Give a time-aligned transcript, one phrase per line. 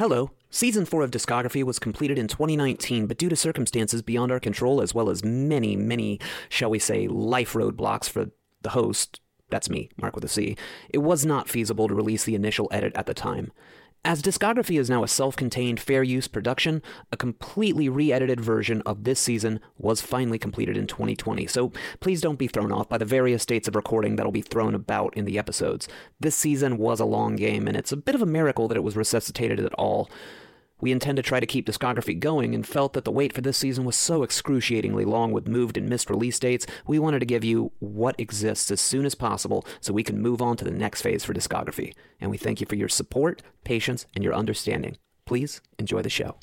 [0.00, 0.30] Hello.
[0.48, 4.80] Season 4 of Discography was completed in 2019, but due to circumstances beyond our control,
[4.80, 6.18] as well as many, many,
[6.48, 8.30] shall we say, life roadblocks for
[8.62, 10.56] the host, that's me, Mark with a C,
[10.88, 13.52] it was not feasible to release the initial edit at the time.
[14.02, 16.82] As Discography is now a self contained fair use production,
[17.12, 22.22] a completely re edited version of this season was finally completed in 2020, so please
[22.22, 25.26] don't be thrown off by the various dates of recording that'll be thrown about in
[25.26, 25.86] the episodes.
[26.18, 28.82] This season was a long game, and it's a bit of a miracle that it
[28.82, 30.10] was resuscitated at all.
[30.80, 33.58] We intend to try to keep discography going and felt that the wait for this
[33.58, 37.44] season was so excruciatingly long with moved and missed release dates, we wanted to give
[37.44, 41.02] you what exists as soon as possible so we can move on to the next
[41.02, 41.94] phase for discography.
[42.20, 44.96] And we thank you for your support, patience, and your understanding.
[45.26, 46.36] Please enjoy the show.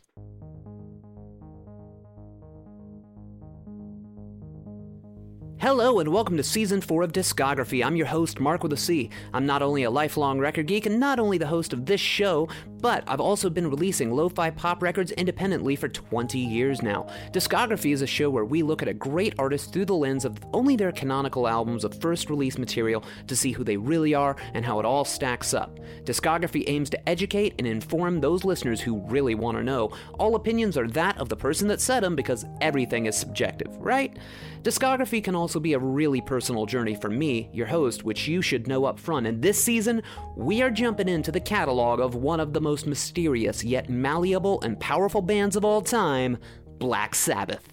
[5.60, 7.84] Hello and welcome to season 4 of Discography.
[7.84, 9.10] I'm your host, Mark with a C.
[9.34, 12.48] I'm not only a lifelong record geek and not only the host of this show,
[12.80, 17.08] but I've also been releasing lo fi pop records independently for 20 years now.
[17.32, 20.38] Discography is a show where we look at a great artist through the lens of
[20.54, 24.66] only their canonical albums of first release material to see who they really are and
[24.66, 25.80] how it all stacks up.
[26.04, 29.92] Discography aims to educate and inform those listeners who really want to know.
[30.20, 34.16] All opinions are that of the person that said them because everything is subjective, right?
[34.64, 38.68] Discography can also be a really personal journey for me, your host, which you should
[38.68, 39.26] know up front.
[39.26, 40.04] And this season,
[40.36, 44.78] we are jumping into the catalog of one of the most mysterious yet malleable and
[44.78, 46.38] powerful bands of all time,
[46.80, 47.66] Black Sabbath.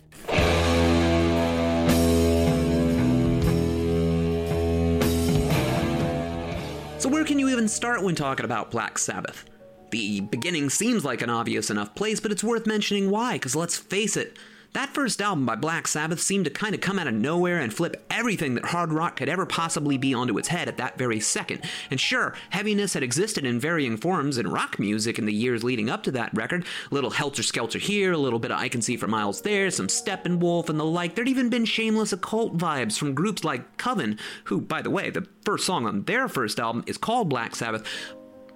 [7.01, 9.45] So, where can you even start when talking about Black Sabbath?
[9.91, 13.77] The beginning seems like an obvious enough place, but it's worth mentioning why, because let's
[13.77, 14.39] face it,
[14.75, 17.73] that first album by Black Sabbath seemed to kind of come out of nowhere and
[17.73, 21.21] flip everything that hard rock could ever possibly be onto its head at that very
[21.21, 21.63] second.
[21.91, 25.89] And sure, heaviness had existed in varying forms in rock music in the years leading
[25.89, 26.67] up to that record.
[26.91, 29.71] A little Helter Skelter here, a little bit of I Can See for Miles there,
[29.71, 31.15] some Steppenwolf and the like.
[31.15, 35.27] There'd even been shameless occult vibes from groups like Coven, who, by the way, the
[35.45, 37.87] first song on their first album is called Black Sabbath,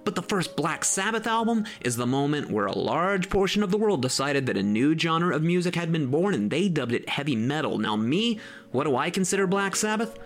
[0.03, 3.77] but the first Black Sabbath album is the moment where a large portion of the
[3.77, 7.09] world decided that a new genre of music had been born and they dubbed it
[7.09, 7.77] heavy metal.
[7.77, 8.39] Now, me,
[8.71, 10.17] what do I consider Black Sabbath?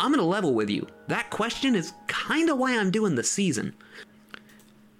[0.00, 0.86] I'm gonna level with you.
[1.08, 3.74] That question is kinda why I'm doing the season.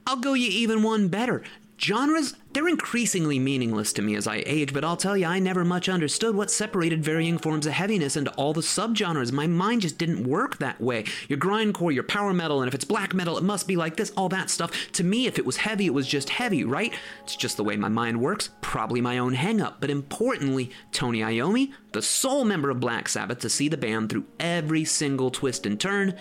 [0.06, 1.42] I'll go you even one better.
[1.80, 5.64] Genres, they're increasingly meaningless to me as I age, but I'll tell you, I never
[5.64, 9.32] much understood what separated varying forms of heaviness into all the subgenres.
[9.32, 11.04] My mind just didn't work that way.
[11.28, 14.12] Your grindcore, your power metal, and if it's black metal, it must be like this,
[14.14, 14.92] all that stuff.
[14.92, 16.92] To me, if it was heavy, it was just heavy, right?
[17.22, 19.76] It's just the way my mind works, probably my own hangup.
[19.80, 24.26] But importantly, Tony Iommi, the sole member of Black Sabbath to see the band through
[24.38, 26.14] every single twist and turn,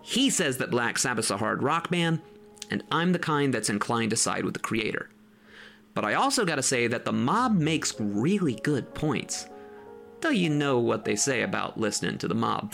[0.00, 2.20] he says that Black Sabbath's a hard rock band,
[2.72, 5.10] and I'm the kind that's inclined to side with the creator.
[5.92, 9.46] But I also gotta say that the mob makes really good points.
[10.22, 12.72] Though you know what they say about listening to the mob.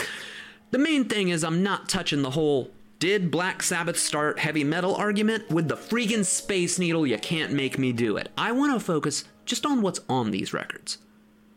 [0.71, 2.71] The main thing is, I'm not touching the whole
[3.01, 7.77] did Black Sabbath start heavy metal argument with the freaking Space Needle, you can't make
[7.77, 8.29] me do it.
[8.39, 10.99] I wanna focus just on what's on these records.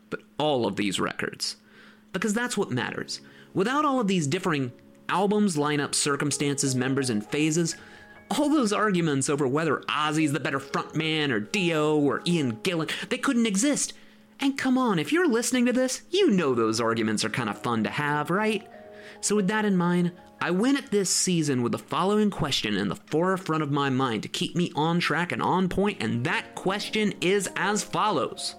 [0.10, 1.58] But all of these records.
[2.12, 3.22] Because that's what matters.
[3.54, 4.72] Without all of these differing
[5.12, 7.76] albums, lineups, circumstances, members, and phases,
[8.40, 13.18] all those arguments over whether Ozzy's the better frontman or Dio or Ian Gillan, they
[13.18, 13.94] couldn't exist.
[14.40, 17.62] And come on, if you're listening to this, you know those arguments are kind of
[17.62, 18.68] fun to have, right?
[19.22, 22.88] So, with that in mind, I went at this season with the following question in
[22.88, 26.56] the forefront of my mind to keep me on track and on point, and that
[26.56, 28.56] question is as follows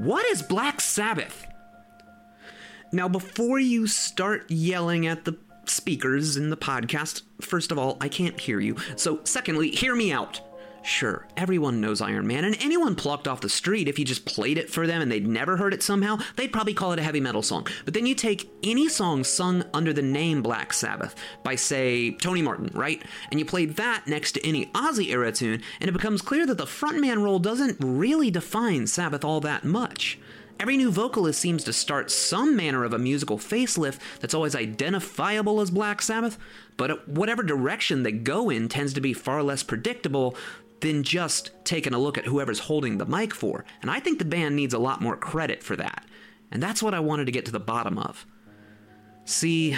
[0.00, 1.46] What is Black Sabbath?
[2.92, 5.38] Now, before you start yelling at the
[5.70, 8.76] speakers in the podcast, first of all, I can't hear you.
[8.96, 10.40] So, secondly, hear me out.
[10.82, 14.56] Sure, everyone knows Iron Man, and anyone plucked off the street, if you just played
[14.56, 17.20] it for them and they'd never heard it somehow, they'd probably call it a heavy
[17.20, 17.66] metal song.
[17.84, 22.40] But then you take any song sung under the name Black Sabbath by, say, Tony
[22.40, 23.02] Martin, right?
[23.30, 26.56] And you play that next to any Ozzy era tune, and it becomes clear that
[26.56, 30.18] the frontman role doesn't really define Sabbath all that much.
[30.60, 35.62] Every new vocalist seems to start some manner of a musical facelift that's always identifiable
[35.62, 36.38] as Black Sabbath,
[36.76, 40.36] but whatever direction they go in tends to be far less predictable
[40.80, 43.64] than just taking a look at whoever's holding the mic for.
[43.80, 46.04] And I think the band needs a lot more credit for that.
[46.50, 48.26] And that's what I wanted to get to the bottom of.
[49.24, 49.74] See,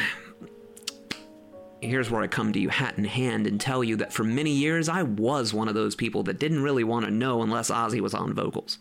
[1.81, 4.50] here's where I come to you hat in hand and tell you that for many
[4.50, 8.00] years I was one of those people that didn't really want to know unless Ozzy
[8.00, 8.78] was on vocals.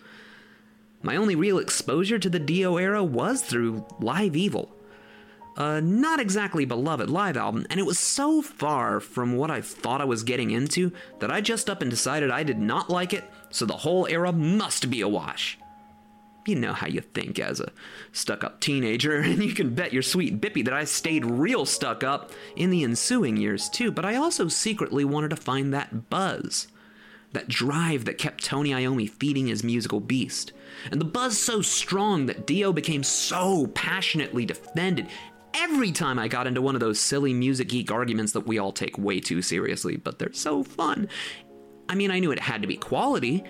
[1.03, 4.75] My only real exposure to the Dio era was through Live Evil.
[5.57, 9.99] A not exactly beloved live album, and it was so far from what I thought
[9.99, 13.29] I was getting into that I just up and decided I did not like it,
[13.49, 15.57] so the whole era must be a wash.
[16.45, 17.71] You know how you think as a
[18.11, 22.03] stuck up teenager, and you can bet your sweet Bippy that I stayed real stuck
[22.03, 26.67] up in the ensuing years too, but I also secretly wanted to find that buzz.
[27.33, 30.53] That drive that kept Tony Iommi feeding his musical beast.
[30.91, 35.07] And the buzz so strong that Dio became so passionately defended
[35.53, 38.71] every time I got into one of those silly music geek arguments that we all
[38.71, 41.07] take way too seriously, but they're so fun.
[41.87, 43.43] I mean, I knew it had to be quality,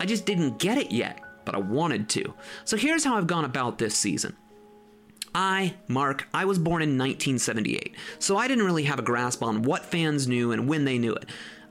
[0.00, 2.34] I just didn't get it yet but I wanted to.
[2.66, 4.36] So here's how I've gone about this season.
[5.34, 9.62] I, Mark, I was born in 1978, so I didn't really have a grasp on
[9.62, 11.24] what fans knew and when they knew it.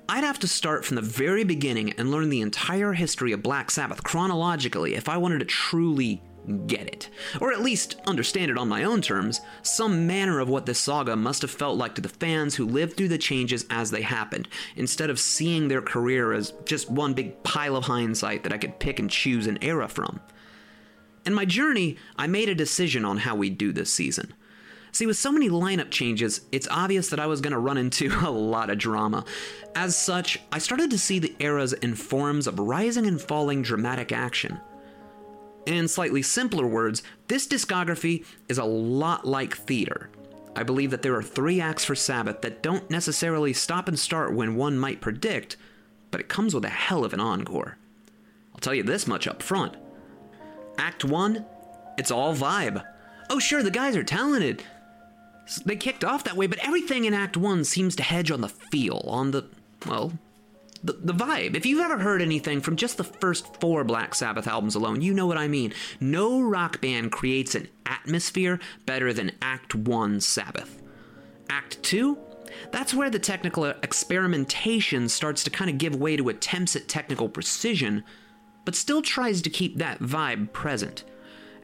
[0.10, 3.70] I'd have to start from the very beginning and learn the entire history of Black
[3.70, 6.22] Sabbath chronologically if I wanted to truly
[6.66, 7.10] get it,
[7.42, 11.18] or at least understand it on my own terms, some manner of what this saga
[11.18, 14.48] must have felt like to the fans who lived through the changes as they happened,
[14.78, 18.80] instead of seeing their career as just one big pile of hindsight that I could
[18.80, 20.22] pick and choose an era from.
[21.26, 24.34] In my journey, I made a decision on how we'd do this season.
[24.98, 28.12] See, with so many lineup changes, it's obvious that I was going to run into
[28.26, 29.26] a lot of drama.
[29.76, 34.12] As such, I started to see the eras in forms of rising and falling dramatic
[34.12, 34.60] action.
[35.68, 40.10] In slightly simpler words, this discography is a lot like theater.
[40.56, 44.34] I believe that there are three acts for Sabbath that don't necessarily stop and start
[44.34, 45.58] when one might predict,
[46.10, 47.78] but it comes with a hell of an encore.
[48.52, 49.78] I'll tell you this much up front.
[50.80, 51.46] Act 1,
[52.00, 52.84] it's all vibe.
[53.30, 54.64] Oh, sure, the guys are talented.
[55.66, 58.50] They kicked off that way, but everything in Act 1 seems to hedge on the
[58.50, 59.46] feel, on the,
[59.86, 60.14] well,
[60.84, 61.56] the, the vibe.
[61.56, 65.14] If you've ever heard anything from just the first four Black Sabbath albums alone, you
[65.14, 65.74] know what I mean.
[66.00, 70.82] No rock band creates an atmosphere better than Act 1 Sabbath.
[71.50, 72.18] Act 2?
[72.72, 77.30] That's where the technical experimentation starts to kind of give way to attempts at technical
[77.30, 78.04] precision,
[78.66, 81.04] but still tries to keep that vibe present.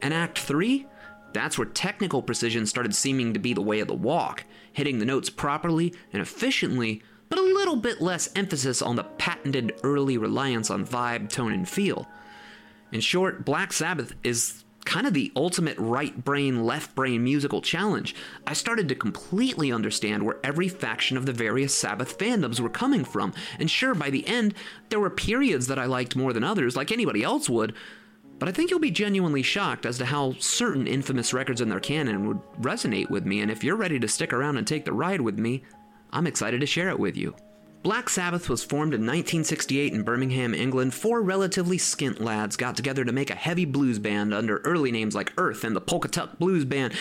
[0.00, 0.86] And Act 3?
[1.34, 5.04] That's where technical precision started seeming to be the way of the walk, hitting the
[5.04, 10.70] notes properly and efficiently but a little bit less emphasis on the patented early reliance
[10.70, 12.08] on vibe, tone, and feel.
[12.92, 18.14] In short, Black Sabbath is kind of the ultimate right brain, left brain musical challenge.
[18.46, 23.04] I started to completely understand where every faction of the various Sabbath fandoms were coming
[23.04, 24.54] from, and sure, by the end,
[24.90, 27.74] there were periods that I liked more than others, like anybody else would.
[28.38, 31.80] But I think you'll be genuinely shocked as to how certain infamous records in their
[31.80, 34.92] canon would resonate with me, and if you're ready to stick around and take the
[34.92, 35.64] ride with me,
[36.12, 37.34] I'm excited to share it with you.
[37.84, 40.94] Black Sabbath was formed in 1968 in Birmingham, England.
[40.94, 45.14] Four relatively skint lads got together to make a heavy blues band under early names
[45.14, 46.94] like Earth and the Polka Tulk Blues Band.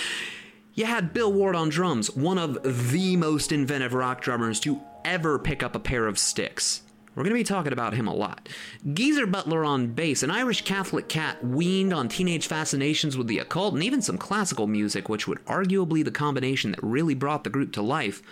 [0.73, 5.39] You had Bill Ward on drums, one of the most inventive rock drummers to ever
[5.39, 6.82] pick up a pair of sticks.
[7.15, 8.49] We're going to be talking about him a lot.
[8.93, 13.75] Geezer Butler on bass, an Irish Catholic cat weaned on teenage fascinations with the occult
[13.75, 17.71] and even some classical music, which would arguably the combination that really brought the group
[17.73, 18.23] to life.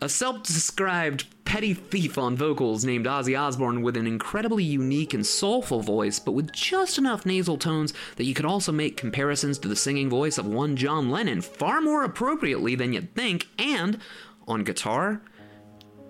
[0.00, 5.24] A self described petty thief on vocals named Ozzy Osbourne with an incredibly unique and
[5.24, 9.68] soulful voice, but with just enough nasal tones that you could also make comparisons to
[9.68, 14.00] the singing voice of one John Lennon far more appropriately than you'd think, and
[14.48, 15.22] on guitar,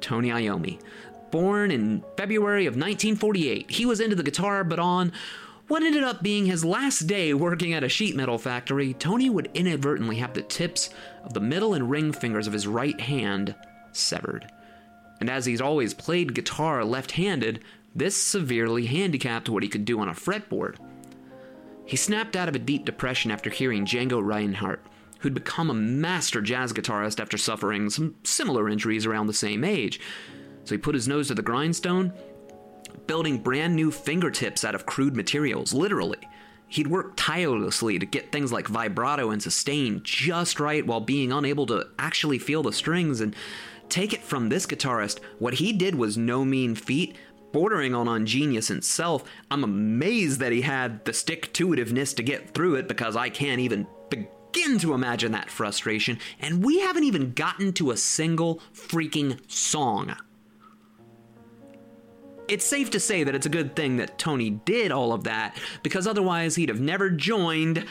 [0.00, 0.80] Tony Iommi.
[1.34, 5.10] Born in February of 1948, he was into the guitar, but on
[5.66, 9.50] what ended up being his last day working at a sheet metal factory, Tony would
[9.52, 10.90] inadvertently have the tips
[11.24, 13.56] of the middle and ring fingers of his right hand
[13.90, 14.46] severed.
[15.18, 17.64] And as he's always played guitar left handed,
[17.96, 20.76] this severely handicapped what he could do on a fretboard.
[21.84, 24.86] He snapped out of a deep depression after hearing Django Reinhardt,
[25.18, 29.98] who'd become a master jazz guitarist after suffering some similar injuries around the same age.
[30.64, 32.12] So he put his nose to the grindstone,
[33.06, 36.18] building brand new fingertips out of crude materials, literally.
[36.68, 41.66] He'd work tirelessly to get things like vibrato and sustain just right while being unable
[41.66, 43.36] to actually feel the strings and
[43.88, 47.16] take it from this guitarist, what he did was no mean feat,
[47.52, 49.22] bordering on ingenious itself.
[49.50, 53.60] I'm amazed that he had the stick to to get through it because I can't
[53.60, 56.18] even begin to imagine that frustration.
[56.40, 60.16] And we haven't even gotten to a single freaking song.
[62.46, 65.56] It's safe to say that it's a good thing that Tony did all of that
[65.82, 67.86] because otherwise he'd have never joined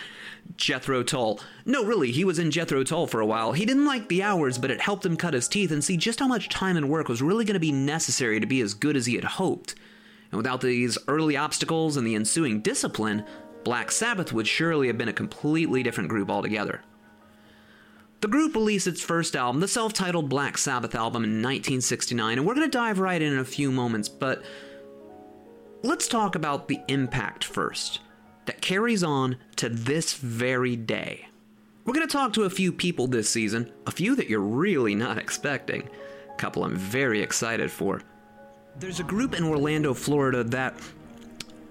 [0.58, 1.40] Jethro Tull.
[1.66, 3.54] No, really, he was in Jethro Tull for a while.
[3.54, 6.20] He didn't like the hours, but it helped him cut his teeth and see just
[6.20, 8.96] how much time and work was really going to be necessary to be as good
[8.96, 9.74] as he had hoped.
[10.32, 13.26] And without these early obstacles and the ensuing discipline,
[13.64, 16.82] Black Sabbath would surely have been a completely different group altogether.
[18.24, 22.48] The group released its first album, the self titled Black Sabbath album, in 1969, and
[22.48, 24.42] we're going to dive right in in a few moments, but
[25.82, 28.00] let's talk about the impact first
[28.46, 31.28] that carries on to this very day.
[31.84, 34.96] We're going to talk to a few people this season, a few that you're really
[34.96, 35.90] not expecting,
[36.32, 38.04] a couple I'm very excited for.
[38.80, 40.76] There's a group in Orlando, Florida that,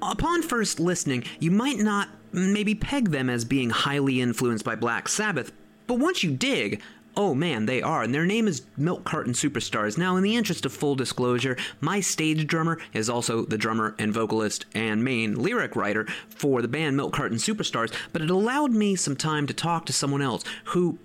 [0.02, 5.08] upon first listening, you might not maybe peg them as being highly influenced by Black
[5.08, 5.50] Sabbath,
[5.92, 6.80] but once you dig,
[7.14, 9.98] Oh man, they are, and their name is Milk Carton Superstars.
[9.98, 14.14] Now, in the interest of full disclosure, my stage drummer is also the drummer and
[14.14, 18.96] vocalist and main lyric writer for the band Milk Carton Superstars, but it allowed me
[18.96, 20.98] some time to talk to someone else who,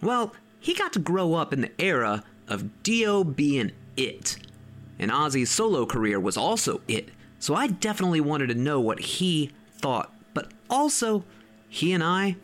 [0.00, 4.38] well, he got to grow up in the era of Dio being it.
[4.98, 9.50] And Ozzy's solo career was also it, so I definitely wanted to know what he
[9.76, 10.10] thought.
[10.32, 11.24] But also,
[11.68, 12.36] he and I,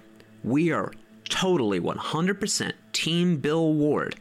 [0.44, 0.92] we are
[1.28, 4.16] totally 100% Team Bill Ward.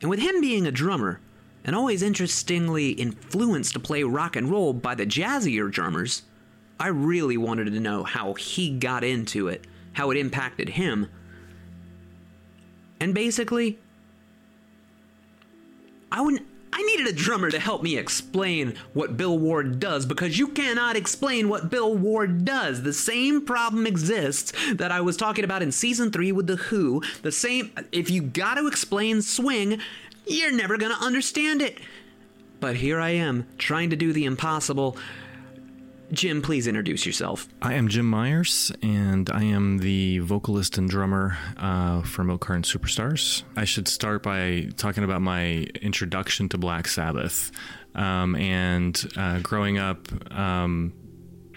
[0.00, 1.20] And with him being a drummer,
[1.64, 6.22] and always interestingly influenced to play rock and roll by the jazzier drummers,
[6.78, 11.08] I really wanted to know how he got into it, how it impacted him.
[12.98, 13.78] And basically,
[16.10, 20.38] I wouldn't I needed a drummer to help me explain what Bill Ward does because
[20.38, 22.82] you cannot explain what Bill Ward does.
[22.82, 27.02] The same problem exists that I was talking about in season 3 with The Who.
[27.22, 29.80] The same if you got to explain swing,
[30.26, 31.78] you're never going to understand it.
[32.60, 34.96] But here I am trying to do the impossible.
[36.12, 37.48] Jim, please introduce yourself.
[37.62, 42.64] I am Jim Myers, and I am the vocalist and drummer uh, for Milk Carton
[42.64, 43.44] Superstars.
[43.56, 47.52] I should start by talking about my introduction to Black Sabbath.
[47.94, 50.92] Um, and uh, growing up, um,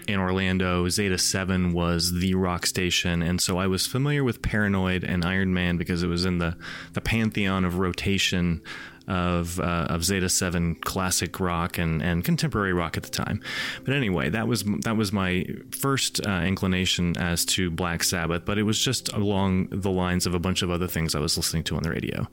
[0.06, 3.22] in Orlando, Zeta 7 was the rock station.
[3.22, 6.56] And so I was familiar with Paranoid and Iron Man because it was in the,
[6.92, 8.62] the pantheon of rotation
[9.06, 13.40] of uh, of Zeta Seven classic rock and, and contemporary rock at the time.
[13.84, 18.44] But anyway, that was that was my first uh, inclination as to Black Sabbath.
[18.44, 21.36] But it was just along the lines of a bunch of other things I was
[21.36, 22.28] listening to on the radio.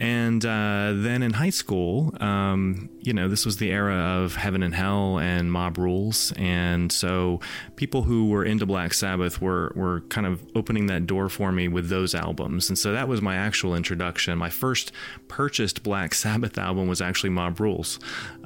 [0.00, 4.62] And uh, then in high school, um, you know, this was the era of Heaven
[4.62, 7.40] and Hell and Mob Rules, and so
[7.76, 11.68] people who were into Black Sabbath were were kind of opening that door for me
[11.68, 14.38] with those albums, and so that was my actual introduction.
[14.38, 14.90] My first
[15.28, 17.98] purchased Black Sabbath album was actually Mob Rules,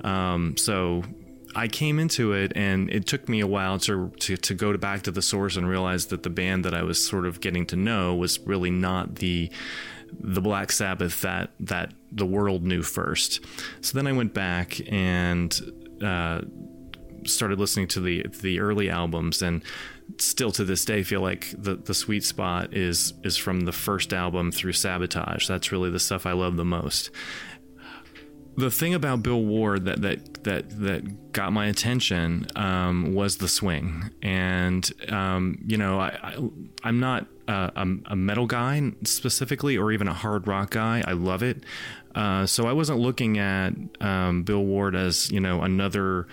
[0.02, 1.04] um, so
[1.56, 5.02] I came into it and it took me a while to, to, to go back
[5.02, 7.76] to the source and realize that the band that I was sort of getting to
[7.76, 9.50] know was really not the
[10.20, 13.44] the Black Sabbath that that the world knew first.
[13.80, 15.52] So then I went back and
[16.02, 16.42] uh,
[17.24, 19.62] started listening to the the early albums, and
[20.18, 24.12] still to this day feel like the the sweet spot is is from the first
[24.12, 25.48] album through Sabotage.
[25.48, 27.10] That's really the stuff I love the most
[28.56, 33.48] the thing about Bill Ward that that that that got my attention um, was the
[33.48, 36.36] swing, and um, you know I,
[36.82, 41.02] I am not a, a, metal guy specifically, or even a hard rock guy.
[41.06, 41.64] I love it,
[42.14, 46.28] uh, so I wasn't looking at um, Bill Ward as you know another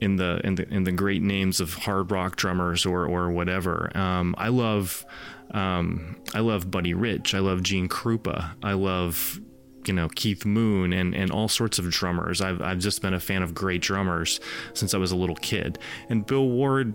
[0.00, 3.90] in the in the in the great names of hard rock drummers or or whatever.
[3.96, 5.04] Um, I love.
[5.50, 7.32] Um, I love Buddy Rich.
[7.32, 8.54] I love Gene Krupa.
[8.62, 9.40] I love
[9.88, 12.40] you know Keith Moon and and all sorts of drummers.
[12.40, 14.40] I've I've just been a fan of great drummers
[14.74, 15.78] since I was a little kid.
[16.08, 16.94] And Bill Ward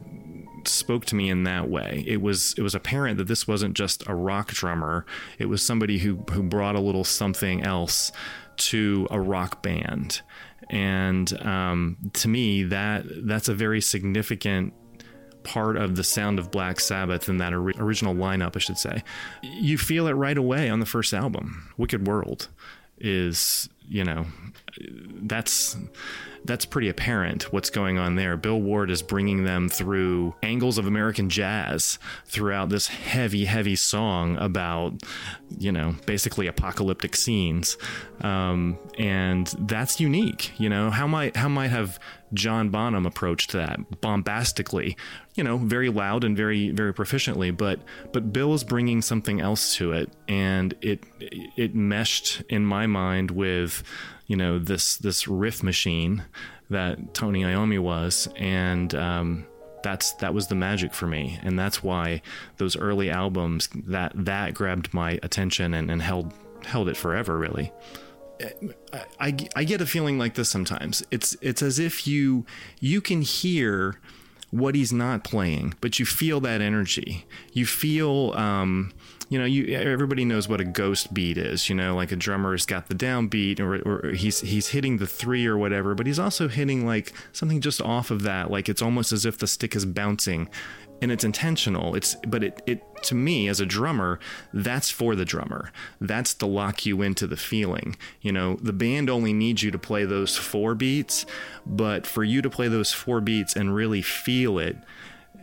[0.67, 2.03] spoke to me in that way.
[2.07, 5.05] It was it was apparent that this wasn't just a rock drummer.
[5.37, 8.11] It was somebody who who brought a little something else
[8.57, 10.21] to a rock band.
[10.69, 14.73] And um, to me, that that's a very significant
[15.43, 19.03] part of the sound of Black Sabbath and that or- original lineup, I should say.
[19.41, 22.49] You feel it right away on the first album, Wicked World
[22.99, 24.25] is you know
[25.21, 25.77] that's
[26.45, 28.37] that's pretty apparent what's going on there.
[28.37, 34.37] Bill Ward is bringing them through angles of American jazz throughout this heavy, heavy song
[34.37, 34.93] about,
[35.57, 37.77] you know, basically apocalyptic scenes,
[38.21, 40.51] um, and that's unique.
[40.59, 41.99] You know, how might how might have
[42.33, 44.95] John Bonham approached that bombastically,
[45.35, 47.79] you know, very loud and very very proficiently, but
[48.11, 53.31] but Bill is bringing something else to it, and it it meshed in my mind
[53.31, 53.83] with
[54.27, 56.23] you know this this riff machine
[56.69, 59.45] that Tony Iommi was, and um,
[59.83, 62.21] that's that was the magic for me, and that's why
[62.57, 66.33] those early albums that that grabbed my attention and, and held
[66.63, 67.71] held it forever, really.
[69.19, 71.03] I, I get a feeling like this sometimes.
[71.11, 72.45] It's it's as if you
[72.79, 73.99] you can hear
[74.51, 77.25] what he's not playing, but you feel that energy.
[77.53, 78.91] You feel, um,
[79.29, 81.69] you know, you everybody knows what a ghost beat is.
[81.69, 85.45] You know, like a drummer's got the downbeat, or, or he's he's hitting the three
[85.45, 88.49] or whatever, but he's also hitting like something just off of that.
[88.49, 90.49] Like it's almost as if the stick is bouncing,
[91.01, 91.95] and it's intentional.
[91.95, 94.19] It's but it it to me as a drummer,
[94.53, 95.71] that's for the drummer.
[96.01, 97.95] That's to lock you into the feeling.
[98.21, 101.25] You know, the band only needs you to play those four beats,
[101.65, 104.77] but for you to play those four beats and really feel it,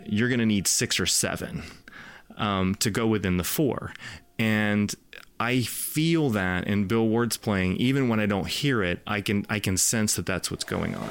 [0.05, 1.63] you're going to need six or seven
[2.37, 3.93] um, to go within the four.
[4.39, 4.95] And
[5.41, 9.47] I feel that in Bill Ward's playing, even when I don't hear it, I can
[9.49, 11.11] I can sense that that's what's going on.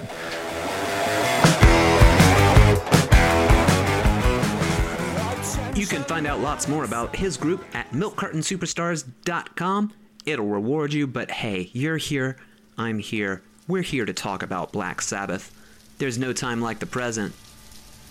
[5.75, 9.94] You can find out lots more about his group at milkcartonsuperstars.com.
[10.25, 12.38] It'll reward you, but hey, you're here,
[12.77, 15.51] I'm here, we're here to talk about Black Sabbath.
[15.98, 17.36] There's no time like the present.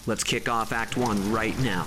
[0.07, 1.87] Let's kick off Act 1 right now.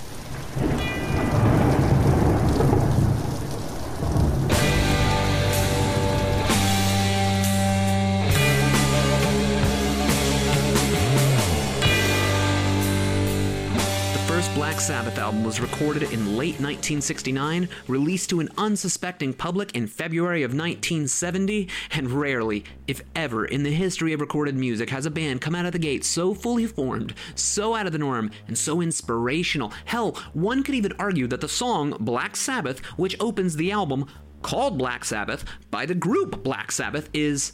[14.78, 20.44] Black Sabbath album was recorded in late 1969, released to an unsuspecting public in February
[20.44, 25.42] of 1970, and rarely, if ever, in the history of recorded music has a band
[25.42, 28.80] come out of the gate so fully formed, so out of the norm, and so
[28.80, 29.74] inspirational.
[29.86, 34.06] Hell, one could even argue that the song Black Sabbath, which opens the album,
[34.44, 37.52] called Black Sabbath by the group Black Sabbath, is.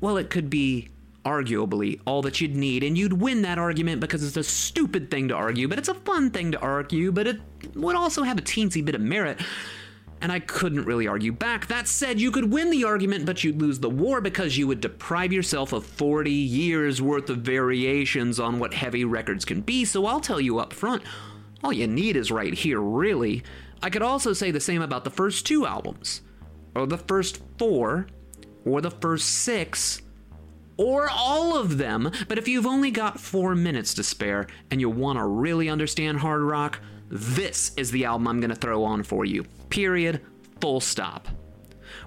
[0.00, 0.90] Well, it could be
[1.24, 5.28] arguably all that you'd need, and you'd win that argument because it's a stupid thing
[5.28, 7.40] to argue, but it's a fun thing to argue, but it
[7.74, 9.40] would also have a teensy bit of merit.
[10.22, 11.66] And I couldn't really argue back.
[11.68, 14.82] That said, you could win the argument, but you'd lose the war because you would
[14.82, 20.04] deprive yourself of 40 years worth of variations on what heavy records can be, so
[20.06, 21.02] I'll tell you up front
[21.62, 23.42] all you need is right here, really.
[23.82, 26.22] I could also say the same about the first two albums,
[26.74, 28.06] or the first four,
[28.64, 30.02] or the first six
[30.80, 32.10] or all of them.
[32.26, 36.18] But if you've only got four minutes to spare and you want to really understand
[36.18, 39.44] hard rock, this is the album I'm going to throw on for you.
[39.68, 40.22] Period.
[40.62, 41.28] Full stop.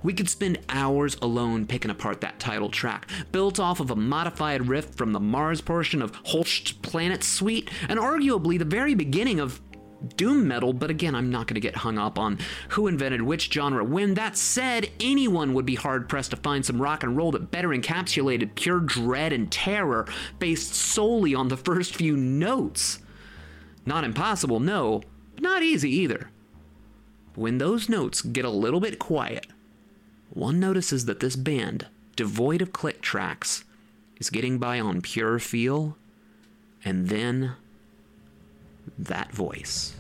[0.02, 4.68] We could spend hours alone picking apart that title track, built off of a modified
[4.68, 9.62] riff from the Mars portion of Holst's Planet Suite, and arguably the very beginning of
[10.04, 12.40] doom metal, but again, I'm not going to get hung up on
[12.70, 14.14] who invented which genre when.
[14.14, 17.70] That said, anyone would be hard pressed to find some rock and roll that better
[17.70, 20.08] encapsulated pure dread and terror
[20.40, 23.00] based solely on the first few notes.
[23.86, 25.02] Not impossible, no,
[25.34, 26.30] but not easy either.
[27.36, 29.48] When those notes get a little bit quiet,
[30.30, 33.64] one notices that this band, devoid of click tracks,
[34.20, 35.98] is getting by on pure feel,
[36.86, 37.56] and then
[39.00, 39.94] that voice.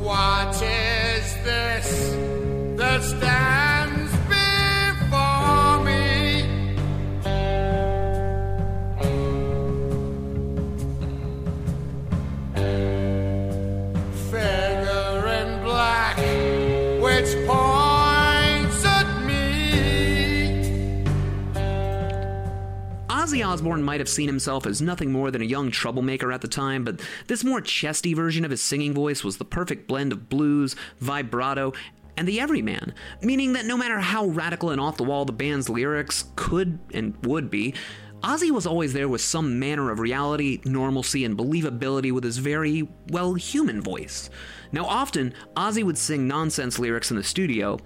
[0.00, 2.10] What is this
[2.76, 6.44] that stands before me?
[14.30, 16.16] Figure in black,
[17.02, 17.30] which
[23.28, 26.48] Ozzy Osbourne might have seen himself as nothing more than a young troublemaker at the
[26.48, 30.30] time, but this more chesty version of his singing voice was the perfect blend of
[30.30, 31.74] blues, vibrato,
[32.16, 35.68] and the everyman, meaning that no matter how radical and off the wall the band's
[35.68, 37.74] lyrics could and would be,
[38.22, 42.88] Ozzy was always there with some manner of reality, normalcy, and believability with his very,
[43.10, 44.30] well, human voice.
[44.72, 47.78] Now, often, Ozzy would sing nonsense lyrics in the studio,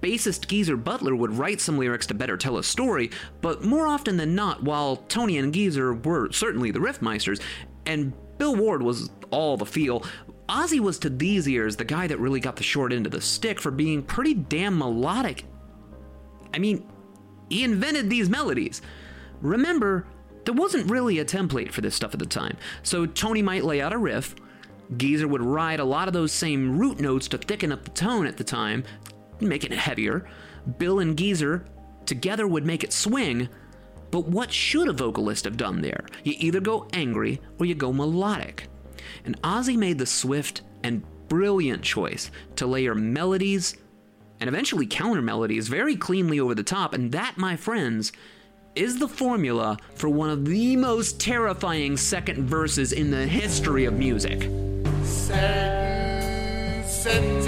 [0.00, 4.16] Bassist Geezer Butler would write some lyrics to better tell a story, but more often
[4.16, 7.40] than not, while Tony and Geezer were certainly the riffmeisters,
[7.86, 10.04] and Bill Ward was all the feel,
[10.48, 13.20] Ozzy was to these ears the guy that really got the short end of the
[13.20, 15.44] stick for being pretty damn melodic.
[16.54, 16.86] I mean,
[17.48, 18.82] he invented these melodies.
[19.40, 20.06] Remember,
[20.44, 23.80] there wasn't really a template for this stuff at the time, so Tony might lay
[23.80, 24.34] out a riff.
[24.96, 28.26] Geezer would ride a lot of those same root notes to thicken up the tone
[28.26, 28.84] at the time,
[29.40, 30.28] making it heavier.
[30.78, 31.64] Bill and Geezer
[32.04, 33.48] together would make it swing.
[34.10, 36.06] But what should a vocalist have done there?
[36.24, 38.68] You either go angry or you go melodic.
[39.24, 43.76] And Ozzy made the swift and brilliant choice to layer melodies
[44.40, 48.12] and eventually counter melodies very cleanly over the top, and that, my friends,
[48.74, 53.94] is the formula for one of the most terrifying second verses in the history of
[53.94, 54.42] music.
[55.02, 57.42] Satan sitting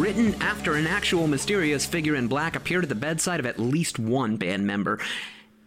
[0.00, 3.98] written after an actual mysterious figure in black appeared at the bedside of at least
[3.98, 4.98] one band member.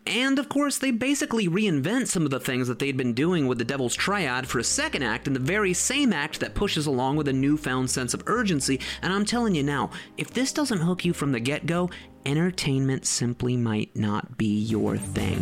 [0.08, 3.60] And of course, they basically reinvent some of the things that they'd been doing with
[3.60, 7.15] the Devil's Triad for a second act in the very same act that pushes along
[7.15, 8.80] with a newfound sense of urgency.
[9.04, 11.91] And I'm telling you now, if this doesn't hook you from the get go,
[12.26, 15.41] entertainment simply might not be your thing.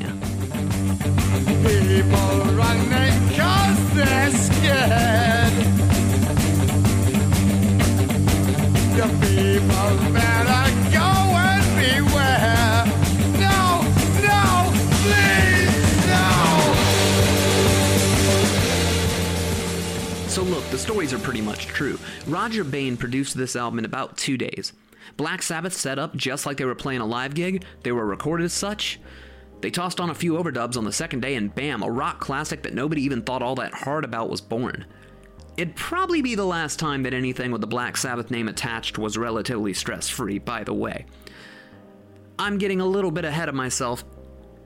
[1.64, 5.91] People running cause they're scared.
[20.32, 22.00] So look, the stories are pretty much true.
[22.26, 24.72] Rodger Bain produced this album in about two days.
[25.18, 28.46] Black Sabbath set up just like they were playing a live gig, they were recorded
[28.46, 29.00] as such.
[29.60, 32.64] They tossed on a few overdubs on the second day, and bam, a rock classic
[32.64, 34.86] that nobody even thought all that hard about was born.
[35.58, 39.18] It'd probably be the last time that anything with the Black Sabbath name attached was
[39.18, 41.06] relatively stress free, by the way.
[42.40, 44.04] I'm getting a little bit ahead of myself,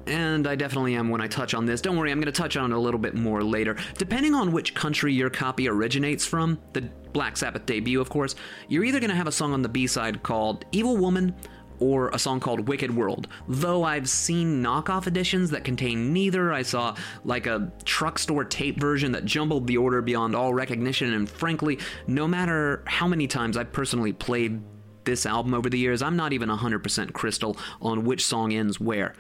[0.08, 1.82] and I definitely am when I touch on this.
[1.82, 3.76] Don't worry, I'm going to touch on it a little bit more later.
[3.98, 6.82] Depending on which country your copy originates from, the
[7.14, 8.36] Black Sabbath debut, of course,
[8.68, 11.36] you're either going to have a song on the B side called Evil Woman
[11.80, 13.28] or a song called Wicked World.
[13.48, 16.54] Though I've seen knockoff editions that contain neither.
[16.54, 21.14] I saw like a truck store tape version that jumbled the order beyond all recognition,
[21.14, 24.62] and frankly, no matter how many times I've personally played
[25.04, 29.16] this album over the years, I'm not even 100% crystal on which song ends where.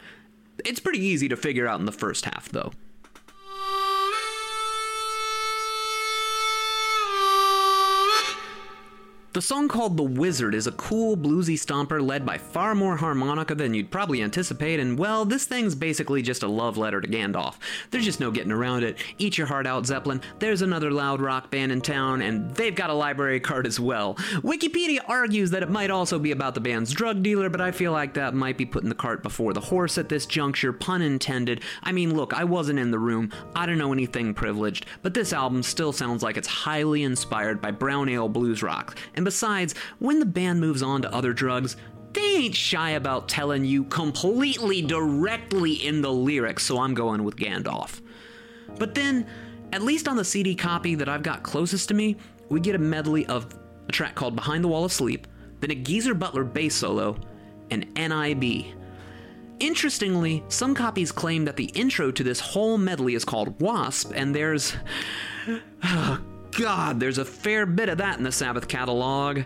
[0.64, 2.72] It's pretty easy to figure out in the first half, though.
[9.36, 13.54] The song called The Wizard is a cool, bluesy stomper led by far more harmonica
[13.54, 17.56] than you'd probably anticipate, and well, this thing's basically just a love letter to Gandalf.
[17.92, 18.98] There's just no getting around it.
[19.18, 20.22] Eat your heart out, Zeppelin.
[20.40, 24.16] There's another loud rock band in town, and they've got a library card as well.
[24.36, 27.92] Wikipedia argues that it might also be about the band's drug dealer, but I feel
[27.92, 31.62] like that might be putting the cart before the horse at this juncture, pun intended.
[31.84, 35.34] I mean, look, I wasn't in the room, I don't know anything privileged, but this
[35.34, 38.98] album still sounds like it's highly inspired by brown ale blues rock.
[39.14, 41.76] And besides, when the band moves on to other drugs,
[42.14, 47.36] they ain't shy about telling you completely directly in the lyrics, so I'm going with
[47.36, 48.02] Gandalf.
[48.80, 49.28] But then,
[49.74, 52.16] at least on the CD copy that I've got closest to me,
[52.50, 53.48] we get a medley of
[53.90, 55.28] a track called Behind the Wall of Sleep,
[55.60, 57.18] then a Geezer Butler bass solo,
[57.70, 58.66] and NIB.
[59.60, 64.34] Interestingly, some copies claim that the intro to this whole medley is called Wasp, and
[64.34, 64.76] there's.
[65.84, 66.20] Oh,
[66.58, 69.42] God, there's a fair bit of that in the Sabbath catalog.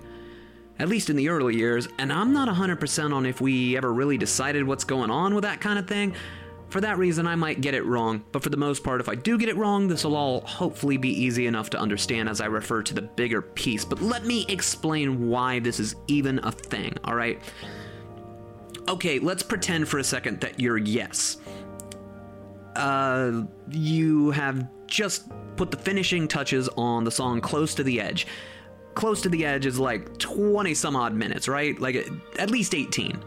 [0.78, 4.18] At least in the early years, and I'm not 100% on if we ever really
[4.18, 6.16] decided what's going on with that kind of thing.
[6.70, 9.16] For that reason, I might get it wrong, but for the most part, if I
[9.16, 12.46] do get it wrong, this will all hopefully be easy enough to understand as I
[12.46, 13.84] refer to the bigger piece.
[13.84, 17.42] But let me explain why this is even a thing, alright?
[18.88, 21.38] Okay, let's pretend for a second that you're Yes.
[22.76, 28.28] Uh, you have just put the finishing touches on the song Close to the Edge.
[28.96, 31.80] Close to the Edge is like 20 some odd minutes, right?
[31.80, 33.20] Like at least 18.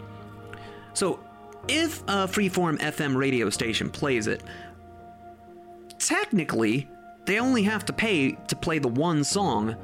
[0.95, 1.21] So,
[1.69, 4.43] if a freeform FM radio station plays it,
[5.99, 6.89] technically,
[7.25, 9.77] they only have to pay to play the one song,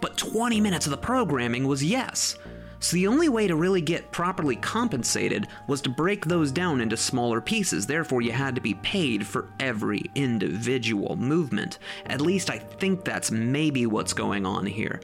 [0.00, 2.36] but 20 minutes of the programming was Yes.
[2.82, 6.96] So the only way to really get properly compensated was to break those down into
[6.96, 7.86] smaller pieces.
[7.86, 11.78] Therefore, you had to be paid for every individual movement.
[12.06, 15.00] At least I think that's maybe what's going on here.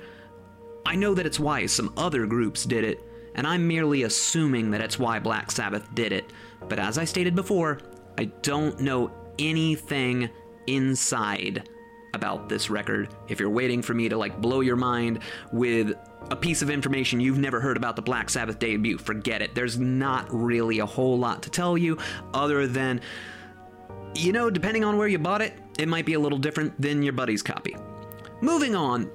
[0.84, 2.98] I know that it's why some other groups did it
[3.36, 6.32] and I'm merely assuming that it's why Black Sabbath did it.
[6.68, 7.78] But as I stated before,
[8.18, 10.28] I don't know anything
[10.66, 11.68] inside
[12.14, 13.14] about this record.
[13.28, 15.20] If you're waiting for me to like blow your mind
[15.52, 15.94] with
[16.30, 19.54] a piece of information you've never heard about the Black Sabbath debut, forget it.
[19.54, 21.98] There's not really a whole lot to tell you
[22.34, 23.00] other than
[24.14, 27.02] you know, depending on where you bought it, it might be a little different than
[27.02, 27.76] your buddy's copy.
[28.40, 29.10] Moving on,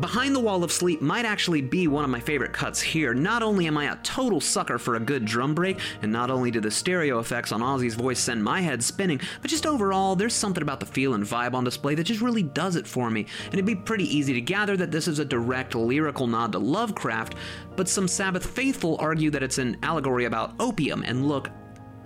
[0.00, 3.14] Behind the Wall of Sleep might actually be one of my favorite cuts here.
[3.14, 6.52] Not only am I a total sucker for a good drum break, and not only
[6.52, 10.34] do the stereo effects on Ozzy's voice send my head spinning, but just overall, there's
[10.34, 13.26] something about the feel and vibe on display that just really does it for me.
[13.46, 16.60] And it'd be pretty easy to gather that this is a direct lyrical nod to
[16.60, 17.34] Lovecraft,
[17.74, 21.02] but some Sabbath faithful argue that it's an allegory about opium.
[21.02, 21.50] And look,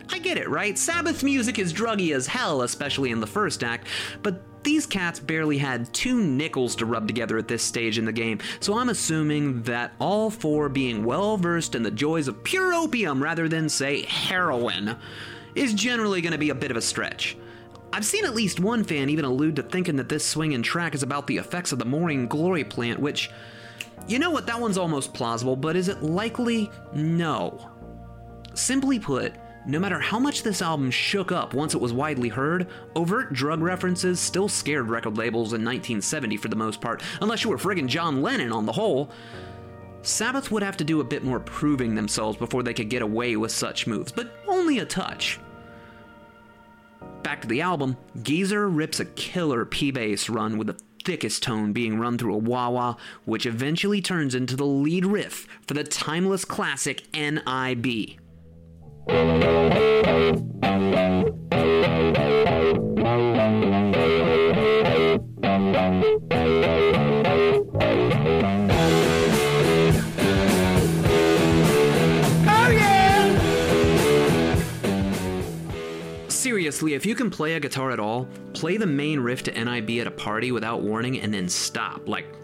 [0.09, 0.79] I get it, right?
[0.79, 3.89] Sabbath music is druggy as hell, especially in the first act,
[4.23, 8.13] but these cats barely had two nickels to rub together at this stage in the
[8.13, 12.73] game, so I'm assuming that all four being well versed in the joys of pure
[12.73, 14.97] opium rather than, say, heroin
[15.55, 17.37] is generally going to be a bit of a stretch.
[17.93, 21.03] I've seen at least one fan even allude to thinking that this swinging track is
[21.03, 23.31] about the effects of the Morning Glory plant, which,
[24.09, 26.71] you know what, that one's almost plausible, but is it likely?
[26.95, 27.71] No.
[28.55, 32.67] Simply put, no matter how much this album shook up once it was widely heard,
[32.97, 37.51] overt drug references still scared record labels in 1970 for the most part, unless you
[37.51, 39.11] were friggin' John Lennon on the whole.
[40.03, 43.37] Sabbath would have to do a bit more proving themselves before they could get away
[43.37, 45.39] with such moves, but only a touch.
[47.23, 51.73] Back to the album, Geezer rips a killer P bass run with the thickest tone
[51.73, 55.85] being run through a wah wah, which eventually turns into the lead riff for the
[55.85, 58.19] timeless classic NIB.
[76.29, 80.01] Seriously, if you can play a guitar at all, play the main riff to NIB
[80.01, 82.09] at a party without warning and then stop.
[82.09, 82.42] Like.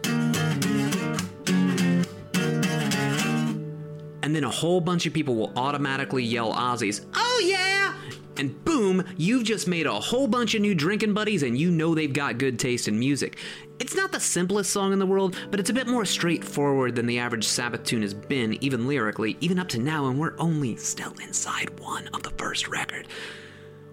[4.29, 7.95] And then a whole bunch of people will automatically yell Ozzy's, Oh yeah!
[8.37, 11.95] And boom, you've just made a whole bunch of new drinking buddies and you know
[11.95, 13.39] they've got good taste in music.
[13.79, 17.07] It's not the simplest song in the world, but it's a bit more straightforward than
[17.07, 20.77] the average Sabbath tune has been, even lyrically, even up to now, and we're only
[20.77, 23.09] still inside one of the first record.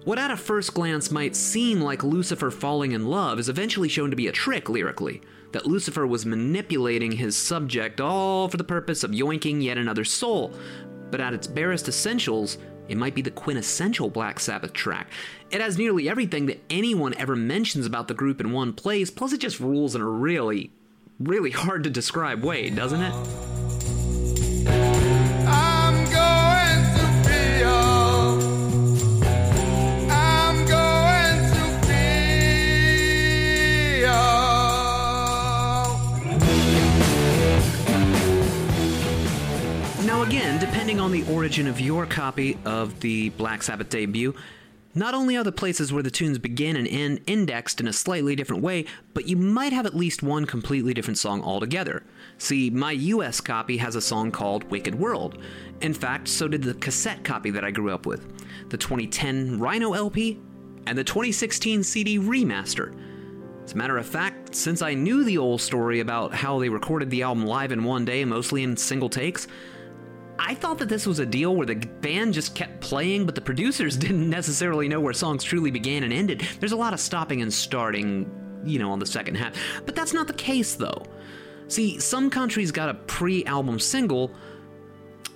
[0.03, 4.09] What at a first glance might seem like Lucifer falling in love is eventually shown
[4.09, 5.21] to be a trick lyrically.
[5.55, 10.53] That Lucifer was manipulating his subject all for the purpose of yoinking yet another soul.
[11.09, 12.57] But at its barest essentials,
[12.89, 15.11] it might be the quintessential Black Sabbath track.
[15.51, 19.31] It has nearly everything that anyone ever mentions about the group in one place, plus
[19.31, 20.73] it just rules in a really,
[21.21, 23.13] really hard to describe way, doesn't it?
[40.27, 44.33] Again, depending on the origin of your copy of the Black Sabbath debut,
[44.95, 48.35] not only are the places where the tunes begin and end indexed in a slightly
[48.35, 52.01] different way, but you might have at least one completely different song altogether.
[52.39, 55.37] See, my US copy has a song called Wicked World.
[55.81, 58.25] In fact, so did the cassette copy that I grew up with,
[58.69, 60.39] the 2010 Rhino LP,
[60.87, 62.95] and the 2016 CD remaster.
[63.63, 67.11] As a matter of fact, since I knew the old story about how they recorded
[67.11, 69.47] the album live in one day, mostly in single takes,
[70.37, 73.41] I thought that this was a deal where the band just kept playing, but the
[73.41, 76.47] producers didn't necessarily know where songs truly began and ended.
[76.59, 78.29] There's a lot of stopping and starting,
[78.63, 79.55] you know, on the second half.
[79.85, 81.03] But that's not the case, though.
[81.67, 84.31] See, some countries got a pre album single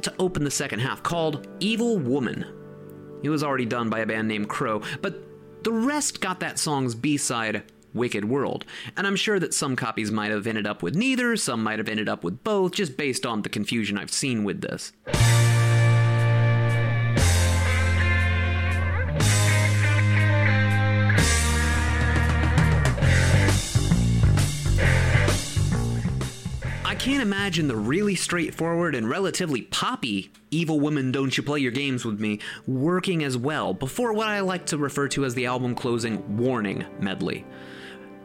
[0.02, 2.46] to open the second half called Evil Woman.
[3.24, 5.24] It was already done by a band named Crow, but
[5.64, 8.66] the rest got that song's B side, Wicked World.
[8.98, 11.90] And I'm sure that some copies might have ended up with neither, some might have
[11.90, 14.92] ended up with both, just based on the confusion I've seen with this.
[26.86, 31.72] I can't imagine the really straightforward and relatively poppy Evil Woman Don't You Play Your
[31.72, 35.46] Games With Me working as well before what I like to refer to as the
[35.46, 37.46] album closing Warning medley.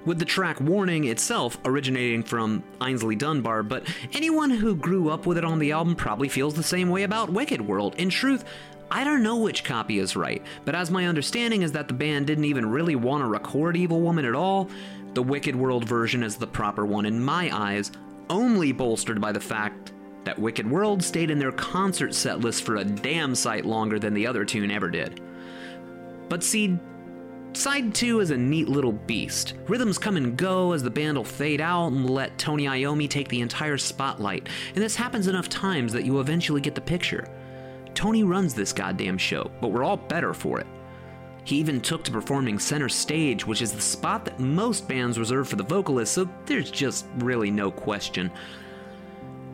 [0.05, 5.39] With the track Warning itself originating from Aynsley Dunbar, but anyone who grew up with
[5.39, 7.95] it on the album probably feels the same way about Wicked World.
[7.97, 8.45] In truth,
[8.91, 12.27] I don't know which copy is right, but as my understanding is that the band
[12.27, 14.69] didn't even really want to record Evil Woman at all,
[15.15, 17.91] the Wicked World version is the proper one in my eyes,
[18.29, 19.93] only bolstered by the fact
[20.25, 24.13] that Wicked World stayed in their concert set list for a damn sight longer than
[24.13, 25.21] the other tune ever did.
[26.29, 26.79] But see,
[27.55, 29.55] Side 2 is a neat little beast.
[29.69, 33.29] Rhythms come and go as the band will fade out and let Tony Iommi take
[33.29, 37.29] the entire spotlight, and this happens enough times that you eventually get the picture.
[37.95, 40.67] Tony runs this goddamn show, but we're all better for it.
[41.45, 45.49] He even took to performing center stage, which is the spot that most bands reserve
[45.49, 48.33] for the vocalist, so there's just really no question.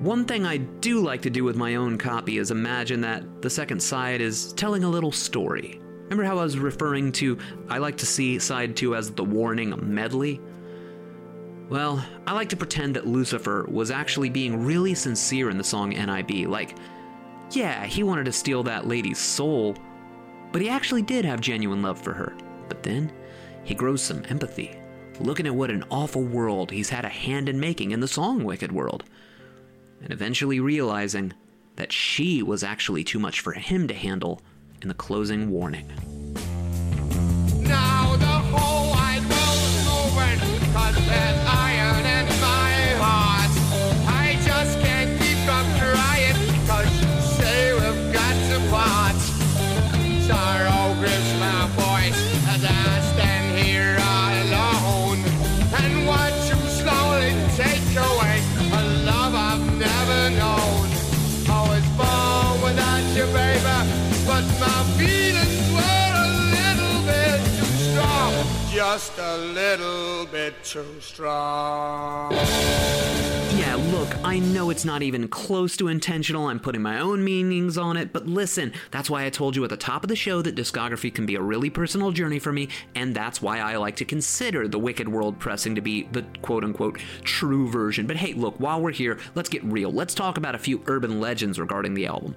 [0.00, 3.50] One thing I do like to do with my own copy is imagine that the
[3.50, 5.79] second side is telling a little story.
[6.10, 9.72] Remember how I was referring to I like to see side 2 as the warning
[9.80, 10.40] medley?
[11.68, 15.90] Well, I like to pretend that Lucifer was actually being really sincere in the song
[15.90, 16.48] NIB.
[16.48, 16.76] Like,
[17.52, 19.76] yeah, he wanted to steal that lady's soul,
[20.50, 22.36] but he actually did have genuine love for her.
[22.68, 23.12] But then,
[23.62, 24.76] he grows some empathy,
[25.20, 28.42] looking at what an awful world he's had a hand in making in the song
[28.42, 29.04] Wicked World,
[30.02, 31.34] and eventually realizing
[31.76, 34.42] that she was actually too much for him to handle
[34.82, 36.09] in the closing warning.
[68.92, 72.32] Just a little bit too strong.
[72.32, 76.48] Yeah, look, I know it's not even close to intentional.
[76.48, 79.70] I'm putting my own meanings on it, but listen, that's why I told you at
[79.70, 82.68] the top of the show that discography can be a really personal journey for me,
[82.96, 86.64] and that's why I like to consider the Wicked World pressing to be the quote
[86.64, 88.08] unquote true version.
[88.08, 89.92] But hey, look, while we're here, let's get real.
[89.92, 92.34] Let's talk about a few urban legends regarding the album.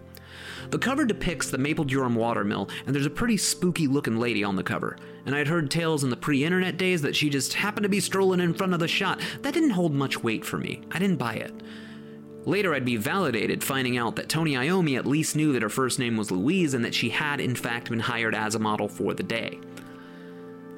[0.70, 4.64] The cover depicts the Mapledurham watermill, and there's a pretty spooky looking lady on the
[4.64, 4.98] cover.
[5.26, 8.00] And I'd heard tales in the pre internet days that she just happened to be
[8.00, 9.22] strolling in front of the shot.
[9.42, 10.82] That didn't hold much weight for me.
[10.92, 11.54] I didn't buy it.
[12.46, 15.98] Later, I'd be validated finding out that Tony Iommi at least knew that her first
[15.98, 19.14] name was Louise and that she had, in fact, been hired as a model for
[19.14, 19.60] the day.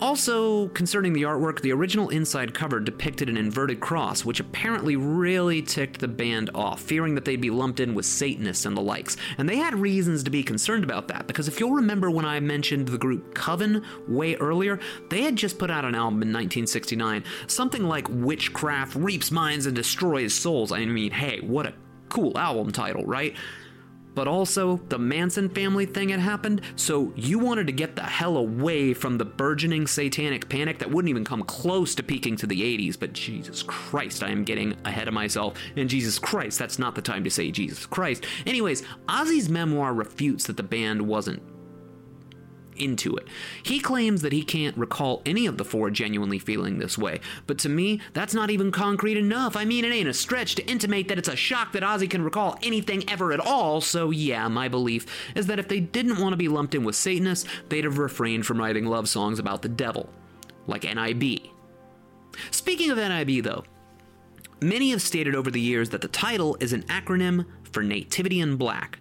[0.02, 5.62] Also, concerning the artwork, the original inside cover depicted an inverted cross, which apparently really
[5.62, 9.16] ticked the band off, fearing that they'd be lumped in with Satanists and the likes.
[9.38, 12.42] And they had reasons to be concerned about that, because if you'll remember when I
[12.42, 14.80] mentioned the group Coven way earlier,
[15.10, 19.76] they had just put out an album in 1969, something like Witchcraft Reaps Minds and
[19.76, 20.74] Destroys Souls.
[20.74, 21.74] I mean, hey, what a
[22.10, 23.34] cool album title, right?
[24.16, 28.38] But also, the Manson family thing had happened, so you wanted to get the hell
[28.38, 32.62] away from the burgeoning satanic panic that wouldn't even come close to peaking to the
[32.62, 32.98] 80s.
[33.00, 35.56] But Jesus Christ, I am getting ahead of myself.
[35.76, 38.26] And Jesus Christ, that's not the time to say Jesus Christ.
[38.46, 41.42] Anyways, Ozzy's memoir refutes that the band wasn't
[42.78, 43.28] into it.
[43.64, 47.58] He claims that he can't recall any of the four genuinely feeling this way, but
[47.60, 49.56] to me, that's not even concrete enough.
[49.56, 52.24] I mean, it ain't a stretch to intimate that it's a shock that Ozzy can
[52.24, 56.34] recall anything ever at all, so yeah, my belief is that if they didn't want
[56.34, 59.70] to be lumped in with Satanists, they'd have refrained from writing love songs about the
[59.70, 60.10] devil,
[60.68, 61.40] like NIB.
[62.52, 63.64] Speaking of NIB, though,
[64.62, 68.58] many have stated over the years that the title is an acronym for Nativity in
[68.58, 69.00] Black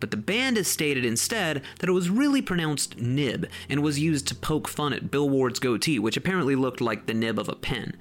[0.00, 4.28] but the band has stated instead that it was really pronounced nib and was used
[4.28, 7.54] to poke fun at Bill Ward's goatee, which apparently looked like the nib of a
[7.54, 7.96] pen.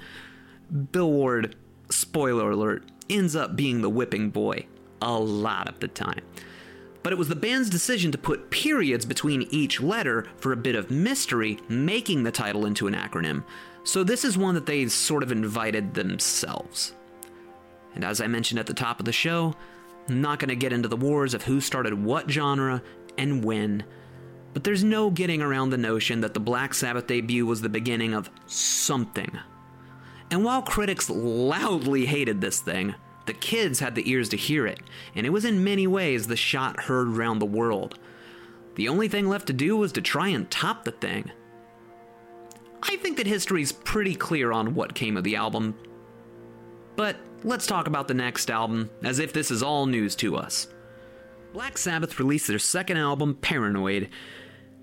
[0.92, 1.56] Bill Ward,
[1.90, 4.66] spoiler alert, ends up being the whipping boy
[5.02, 6.22] a lot of the time.
[7.04, 10.76] But it was the band's decision to put periods between each letter for a bit
[10.76, 13.44] of mystery, making the title into an acronym.
[13.84, 16.94] So this is one that they sort of invited themselves.
[17.94, 19.54] And as I mentioned at the top of the show,
[20.08, 22.82] Not going to get into the wars of who started what genre
[23.18, 23.84] and when,
[24.54, 28.14] but there's no getting around the notion that the Black Sabbath debut was the beginning
[28.14, 29.38] of something.
[30.32, 34.80] And while critics loudly hated this thing, the kids had the ears to hear it,
[35.16, 38.00] and it was in many ways the shot heard around the world.
[38.76, 41.32] The only thing left to do was to try and top the thing.
[42.84, 45.76] I think that history's pretty clear on what came of the album,
[46.96, 50.68] but let's talk about the next album, as if this is all news to us.
[51.54, 54.10] Black Sabbath released their second album, Paranoid,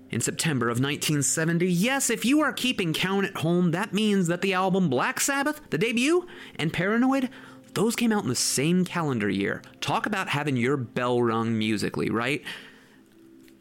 [0.09, 1.67] in September of 1970.
[1.67, 5.59] Yes, if you are keeping count at home, that means that the album Black Sabbath,
[5.71, 7.29] the debut, and Paranoid,
[7.73, 9.61] those came out in the same calendar year.
[9.81, 12.43] Talk about having your bell rung musically, right?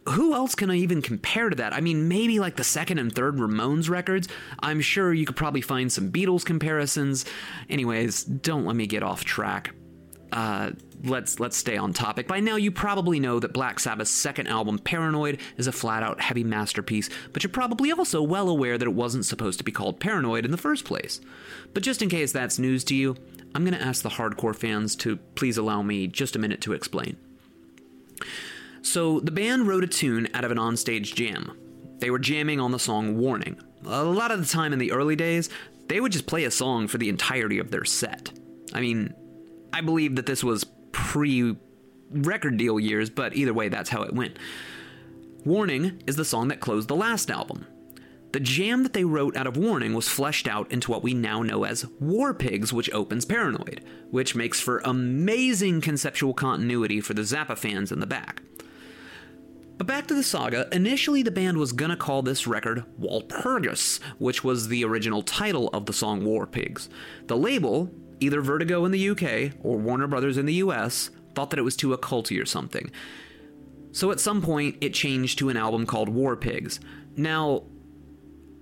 [0.08, 1.72] Who else can I even compare to that?
[1.72, 4.28] I mean, maybe like the second and third Ramones records.
[4.60, 7.24] I'm sure you could probably find some Beatles comparisons.
[7.70, 9.74] Anyways, don't let me get off track.
[10.32, 10.70] uh,
[11.04, 12.26] let's let's stay on topic.
[12.26, 16.42] By now, you probably know that Black Sabbath's second album, Paranoid, is a flat-out heavy
[16.44, 17.10] masterpiece.
[17.32, 20.50] But you're probably also well aware that it wasn't supposed to be called Paranoid in
[20.50, 21.20] the first place.
[21.74, 23.16] But just in case that's news to you,
[23.54, 26.72] I'm going to ask the hardcore fans to please allow me just a minute to
[26.72, 27.16] explain.
[28.82, 31.56] So the band wrote a tune out of an onstage jam.
[31.98, 33.60] They were jamming on the song Warning.
[33.86, 35.48] A lot of the time in the early days,
[35.88, 38.32] they would just play a song for the entirety of their set.
[38.72, 39.14] I mean,
[39.72, 41.56] I believe that this was pre
[42.10, 44.36] record deal years, but either way, that's how it went.
[45.44, 47.66] Warning is the song that closed the last album.
[48.32, 51.42] The jam that they wrote out of Warning was fleshed out into what we now
[51.42, 57.22] know as War Pigs, which opens Paranoid, which makes for amazing conceptual continuity for the
[57.22, 58.42] Zappa fans in the back.
[59.82, 64.44] But back to the saga, initially the band was gonna call this record Walpurgis, which
[64.44, 66.88] was the original title of the song War Pigs.
[67.26, 71.58] The label, either Vertigo in the UK or Warner Brothers in the US, thought that
[71.58, 72.92] it was too occulty or something.
[73.90, 76.78] So at some point, it changed to an album called War Pigs.
[77.16, 77.64] Now,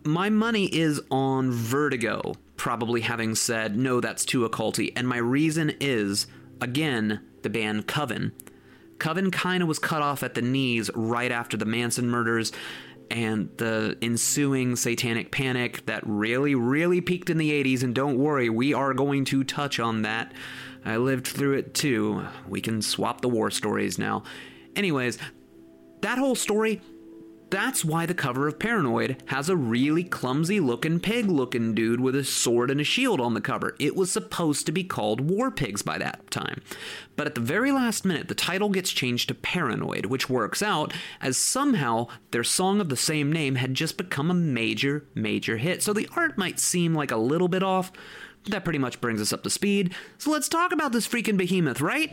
[0.06, 4.90] my money is on Vertigo, probably having said, no, that's too occulty.
[4.96, 6.26] And my reason is,
[6.62, 8.32] again, the band Coven.
[9.00, 12.52] Coven kind of was cut off at the knees right after the Manson murders
[13.10, 17.82] and the ensuing satanic panic that really, really peaked in the 80s.
[17.82, 20.32] And don't worry, we are going to touch on that.
[20.84, 22.24] I lived through it too.
[22.48, 24.22] We can swap the war stories now.
[24.76, 25.18] Anyways,
[26.02, 26.80] that whole story
[27.50, 32.14] that's why the cover of Paranoid has a really clumsy looking pig looking dude with
[32.14, 33.74] a sword and a shield on the cover.
[33.78, 36.62] It was supposed to be called War Pigs by that time.
[37.16, 40.94] But at the very last minute, the title gets changed to Paranoid, which works out
[41.20, 45.82] as somehow their song of the same name had just become a major, major hit.
[45.82, 47.92] So the art might seem like a little bit off,
[48.44, 49.94] but that pretty much brings us up to speed.
[50.18, 52.10] So let's talk about this freaking behemoth, right?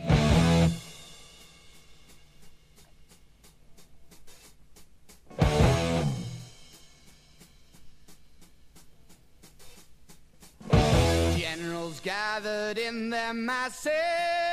[12.40, 14.47] Gathered in their masses,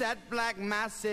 [0.00, 1.12] at black masses.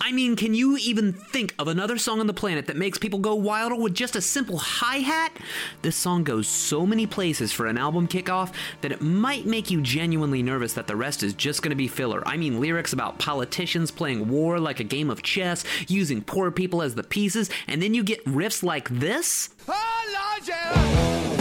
[0.00, 3.18] I mean, can you even think of another song on the planet that makes people
[3.18, 5.32] go wilder with just a simple hi hat?
[5.82, 9.80] This song goes so many places for an album kickoff that it might make you
[9.82, 12.22] genuinely nervous that the rest is just gonna be filler.
[12.26, 16.82] I mean, lyrics about politicians playing war like a game of chess, using poor people
[16.82, 19.50] as the pieces, and then you get riffs like this?
[19.66, 21.37] Oh,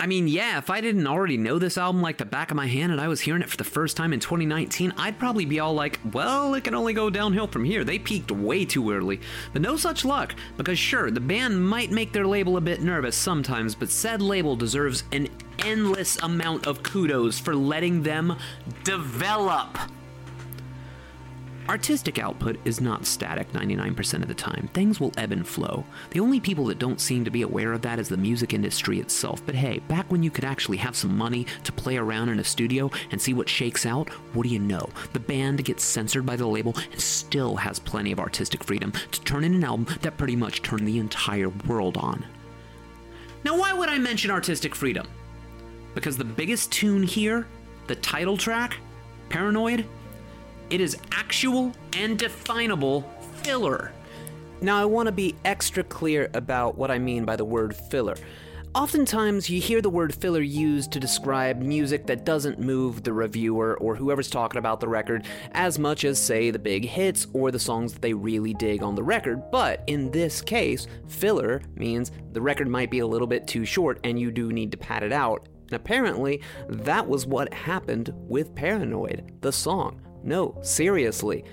[0.00, 2.66] I mean, yeah, if I didn't already know this album like the back of my
[2.66, 5.60] hand and I was hearing it for the first time in 2019, I'd probably be
[5.60, 7.84] all like, well, it can only go downhill from here.
[7.84, 9.20] They peaked way too early.
[9.52, 13.14] But no such luck, because sure, the band might make their label a bit nervous
[13.14, 15.28] sometimes, but said label deserves an
[15.58, 18.38] endless amount of kudos for letting them
[18.84, 19.76] develop.
[21.68, 24.68] Artistic output is not static 99% of the time.
[24.72, 25.84] Things will ebb and flow.
[26.10, 28.98] The only people that don't seem to be aware of that is the music industry
[28.98, 29.44] itself.
[29.46, 32.44] But hey, back when you could actually have some money to play around in a
[32.44, 34.88] studio and see what shakes out, what do you know?
[35.12, 39.20] The band gets censored by the label and still has plenty of artistic freedom to
[39.20, 42.24] turn in an album that pretty much turned the entire world on.
[43.44, 45.06] Now, why would I mention artistic freedom?
[45.94, 47.46] Because the biggest tune here,
[47.86, 48.76] the title track,
[49.28, 49.86] Paranoid,
[50.70, 53.02] it is actual and definable
[53.42, 53.92] filler.
[54.62, 58.14] Now, I want to be extra clear about what I mean by the word filler.
[58.72, 63.76] Oftentimes, you hear the word filler used to describe music that doesn't move the reviewer
[63.78, 67.58] or whoever's talking about the record as much as, say, the big hits or the
[67.58, 69.50] songs that they really dig on the record.
[69.50, 73.98] But in this case, filler means the record might be a little bit too short
[74.04, 75.48] and you do need to pad it out.
[75.64, 80.00] And apparently, that was what happened with Paranoid, the song.
[80.22, 81.44] No, seriously.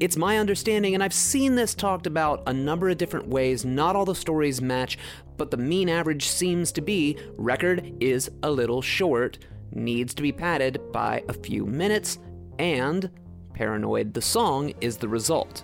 [0.00, 3.64] It's my understanding, and I've seen this talked about a number of different ways.
[3.64, 4.98] Not all the stories match,
[5.36, 9.38] but the mean average seems to be record is a little short,
[9.70, 12.18] needs to be padded by a few minutes,
[12.58, 13.10] and
[13.54, 15.62] Paranoid the song is the result.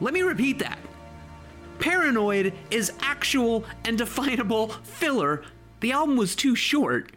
[0.00, 0.78] Let me repeat that.
[1.78, 5.42] Paranoid is actual and definable filler.
[5.80, 7.12] The album was too short.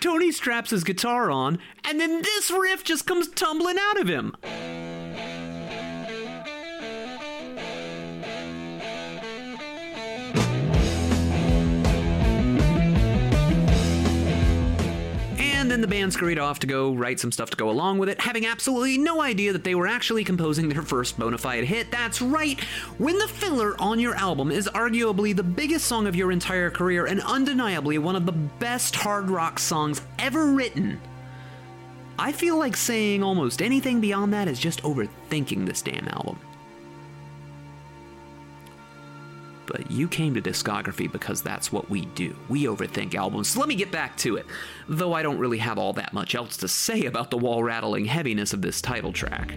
[0.00, 4.34] Tony straps his guitar on, and then this riff just comes tumbling out of him.
[15.66, 18.08] And then the band scurried off to go write some stuff to go along with
[18.08, 21.90] it, having absolutely no idea that they were actually composing their first bona fide hit.
[21.90, 22.60] That's right,
[22.98, 27.06] when the filler on your album is arguably the biggest song of your entire career
[27.06, 31.00] and undeniably one of the best hard rock songs ever written.
[32.16, 36.38] I feel like saying almost anything beyond that is just overthinking this damn album.
[39.66, 42.34] But you came to discography because that's what we do.
[42.48, 43.48] We overthink albums.
[43.48, 44.46] So let me get back to it.
[44.88, 48.04] Though I don't really have all that much else to say about the wall rattling
[48.04, 49.52] heaviness of this title track.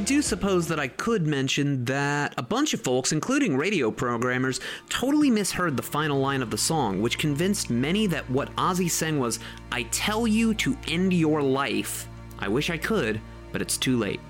[0.00, 5.30] Do suppose that I could mention that a bunch of folks, including radio programmers, totally
[5.30, 9.38] misheard the final line of the song, which convinced many that what Ozzy sang was,
[9.70, 12.08] I tell you to end your life.
[12.38, 13.20] I wish I could,
[13.52, 14.20] but it's too late.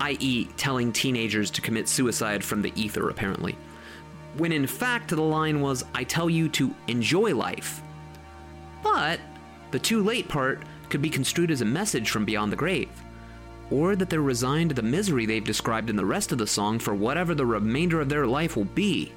[0.00, 3.56] I.e., telling teenagers to commit suicide from the ether, apparently.
[4.36, 7.80] When in fact, the line was, I tell you to enjoy life.
[8.82, 9.20] But
[9.70, 12.90] the too late part could be construed as a message from beyond the grave
[13.70, 16.78] or that they're resigned to the misery they've described in the rest of the song
[16.78, 19.12] for whatever the remainder of their life will be.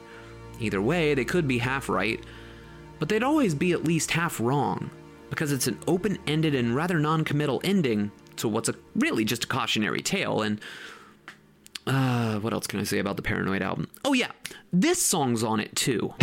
[0.60, 2.24] Either way, they could be half right,
[3.00, 4.90] but they'd always be at least half wrong,
[5.30, 9.46] because it's an open ended and rather non committal ending to what's a, really just
[9.46, 10.62] a cautionary tale, and.
[11.88, 13.88] Uh, what else can I say about the Paranoid album?
[14.06, 14.32] Oh, yeah,
[14.72, 16.14] this song's on it too.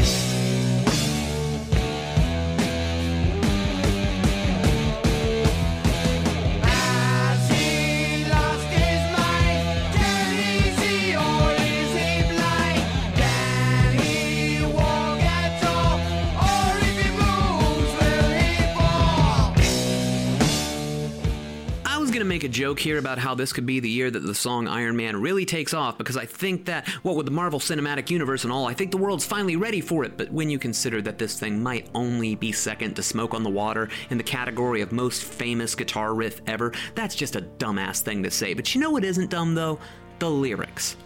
[22.28, 24.96] Make a joke here about how this could be the year that the song Iron
[24.96, 28.52] Man really takes off because I think that, what with the Marvel Cinematic Universe and
[28.52, 30.16] all, I think the world's finally ready for it.
[30.16, 33.50] But when you consider that this thing might only be second to Smoke on the
[33.50, 38.22] Water in the category of most famous guitar riff ever, that's just a dumbass thing
[38.22, 38.54] to say.
[38.54, 39.78] But you know what isn't dumb though?
[40.18, 40.96] The lyrics.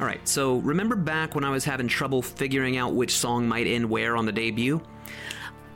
[0.00, 3.88] Alright, so remember back when I was having trouble figuring out which song might end
[3.88, 4.80] where on the debut?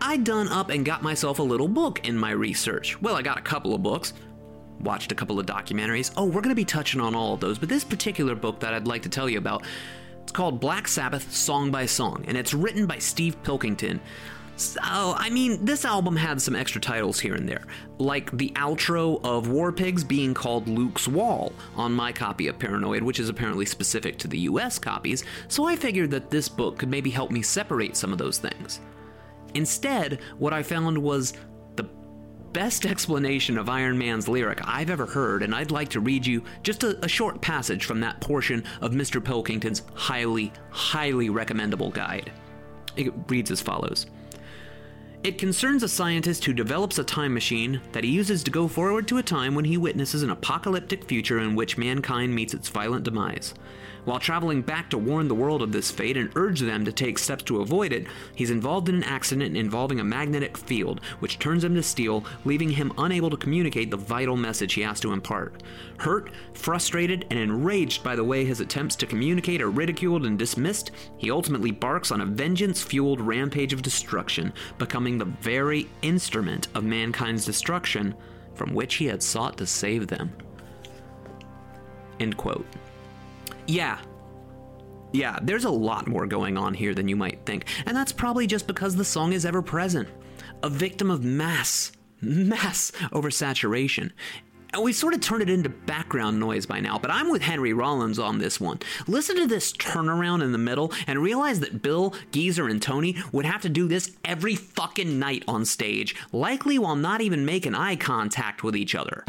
[0.00, 3.00] I done up and got myself a little book in my research.
[3.00, 4.12] Well, I got a couple of books,
[4.81, 6.12] watched a couple of documentaries.
[6.16, 8.75] Oh, we're going to be touching on all of those, but this particular book that
[8.75, 9.64] I'd like to tell you about,
[10.22, 14.01] it's called Black Sabbath Song by Song, and it's written by Steve Pilkington.
[14.57, 17.64] So, I mean, this album had some extra titles here and there,
[17.99, 23.03] like the outro of War Pigs being called Luke's Wall on my copy of Paranoid,
[23.03, 26.89] which is apparently specific to the US copies, so I figured that this book could
[26.89, 28.81] maybe help me separate some of those things.
[29.55, 31.33] Instead, what I found was
[32.55, 36.42] best explanation of Iron Man's lyric I've ever heard, and I'd like to read you
[36.62, 39.22] just a, a short passage from that portion of Mr.
[39.22, 42.32] Pilkington's highly, highly recommendable guide.
[42.96, 44.07] It reads as follows.
[45.24, 49.09] It concerns a scientist who develops a time machine that he uses to go forward
[49.09, 53.05] to a time when he witnesses an apocalyptic future in which mankind meets its violent
[53.05, 53.55] demise.
[54.05, 57.18] While traveling back to warn the world of this fate and urge them to take
[57.18, 61.64] steps to avoid it, he's involved in an accident involving a magnetic field, which turns
[61.64, 65.62] him to steel, leaving him unable to communicate the vital message he has to impart.
[65.98, 70.90] Hurt, frustrated, and enraged by the way his attempts to communicate are ridiculed and dismissed,
[71.16, 76.84] he ultimately barks on a vengeance fueled rampage of destruction, becoming the very instrument of
[76.84, 78.14] mankind's destruction
[78.55, 80.30] from which he had sought to save them.
[82.20, 82.66] End quote.
[83.67, 83.99] Yeah.
[85.12, 88.49] Yeah, there's a lot more going on here than you might think, and that's probably
[88.49, 90.09] just because the song is ever present.
[90.65, 94.11] A victim of mass, mass oversaturation.
[94.73, 97.73] And we sort of turned it into background noise by now, but I'm with Henry
[97.73, 98.81] Rollins on this one.
[99.07, 103.47] Listen to this turnaround in the middle and realize that Bill, Geezer, and Tony would
[103.47, 107.95] have to do this every fucking night on stage, likely while not even making eye
[107.95, 109.23] contact with each other.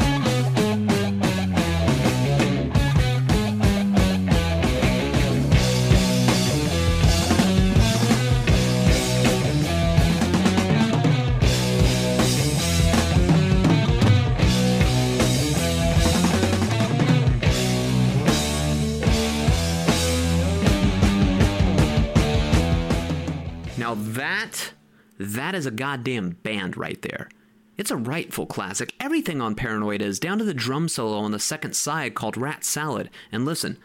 [24.16, 24.74] That
[25.20, 27.30] that is a goddamn band right there.
[27.78, 28.94] It's a rightful classic.
[29.00, 32.64] Everything on Paranoid is, down to the drum solo on the second side called Rat
[32.64, 33.10] Salad.
[33.32, 33.78] And listen,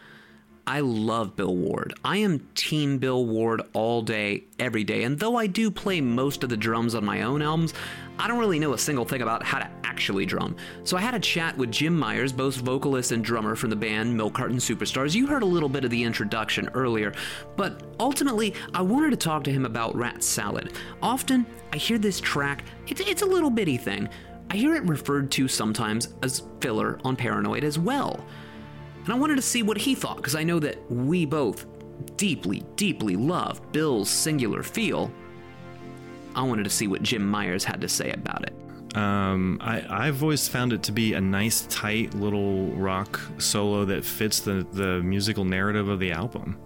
[0.71, 1.95] I love Bill Ward.
[2.05, 5.03] I am Team Bill Ward all day, every day.
[5.03, 7.73] And though I do play most of the drums on my own albums,
[8.17, 10.55] I don't really know a single thing about how to actually drum.
[10.85, 14.15] So I had a chat with Jim Myers, both vocalist and drummer from the band
[14.15, 15.13] Milk Carton Superstars.
[15.13, 17.11] You heard a little bit of the introduction earlier,
[17.57, 20.71] but ultimately, I wanted to talk to him about Rat Salad.
[21.01, 24.07] Often, I hear this track, it's, it's a little bitty thing.
[24.49, 28.25] I hear it referred to sometimes as filler on Paranoid as well.
[29.03, 31.65] And I wanted to see what he thought, because I know that we both
[32.17, 35.11] deeply, deeply love Bill's singular feel.
[36.35, 38.53] I wanted to see what Jim Myers had to say about it.
[38.95, 44.03] Um, I, I've always found it to be a nice, tight little rock solo that
[44.03, 46.57] fits the, the musical narrative of the album.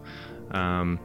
[0.51, 0.99] Um,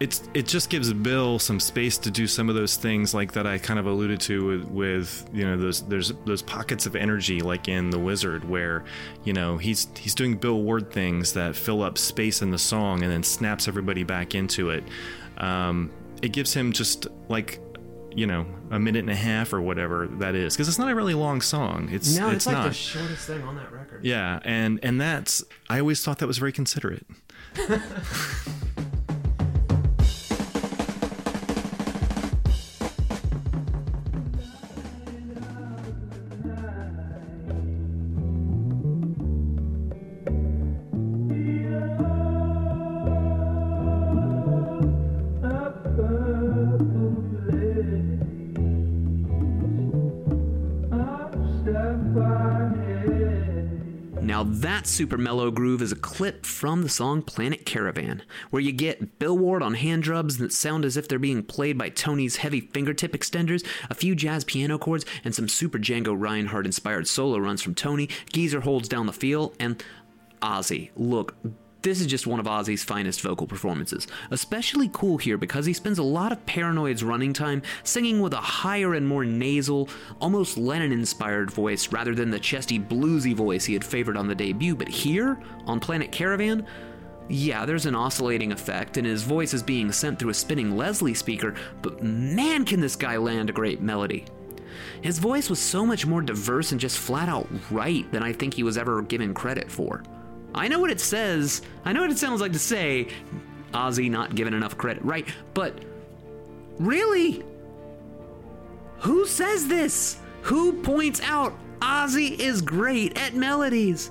[0.00, 3.46] it's it just gives Bill some space to do some of those things like that
[3.46, 7.40] I kind of alluded to with, with you know those there's those pockets of energy
[7.40, 8.84] like in The Wizard where
[9.22, 13.02] you know he's he's doing Bill Ward things that fill up space in the song
[13.02, 14.84] and then snaps everybody back into it.
[15.38, 15.90] Um,
[16.22, 17.60] it gives him just like
[18.16, 20.94] you know a minute and a half or whatever that is because it's not a
[20.94, 21.88] really long song.
[21.92, 22.68] It's No, it's, it's, like not.
[22.68, 24.04] the shortest thing on that record.
[24.04, 27.06] yeah, and and that's I always thought that was very considerate.
[54.84, 59.18] that super mellow groove is a clip from the song Planet Caravan, where you get
[59.18, 62.60] Bill Ward on hand drums that sound as if they're being played by Tony's heavy
[62.60, 67.62] fingertip extenders, a few jazz piano chords, and some super Django Reinhardt inspired solo runs
[67.62, 68.10] from Tony.
[68.32, 69.82] Geezer holds down the feel, and
[70.42, 70.90] Ozzy.
[70.96, 71.34] Look,
[71.84, 74.08] this is just one of Ozzy's finest vocal performances.
[74.30, 78.38] Especially cool here because he spends a lot of Paranoid's running time singing with a
[78.38, 79.88] higher and more nasal,
[80.20, 84.34] almost Lennon inspired voice rather than the chesty, bluesy voice he had favored on the
[84.34, 84.74] debut.
[84.74, 86.66] But here, on Planet Caravan,
[87.28, 91.14] yeah, there's an oscillating effect, and his voice is being sent through a spinning Leslie
[91.14, 94.24] speaker, but man, can this guy land a great melody.
[95.02, 98.54] His voice was so much more diverse and just flat out right than I think
[98.54, 100.02] he was ever given credit for.
[100.54, 103.08] I know what it says, I know what it sounds like to say,
[103.72, 105.26] Ozzy not given enough credit, right?
[105.52, 105.78] But
[106.78, 107.44] really?
[108.98, 110.18] Who says this?
[110.42, 114.10] Who points out Ozzy is great at melodies?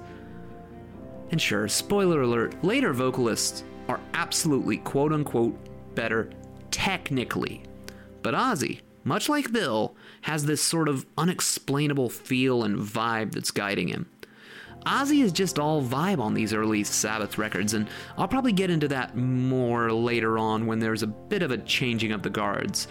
[1.31, 5.57] And sure, spoiler alert, later vocalists are absolutely quote unquote
[5.95, 6.29] better
[6.69, 7.63] technically.
[8.21, 13.87] But Ozzy, much like Bill, has this sort of unexplainable feel and vibe that's guiding
[13.87, 14.09] him.
[14.85, 18.87] Ozzy is just all vibe on these early Sabbath records, and I'll probably get into
[18.89, 22.87] that more later on when there's a bit of a changing of the guards.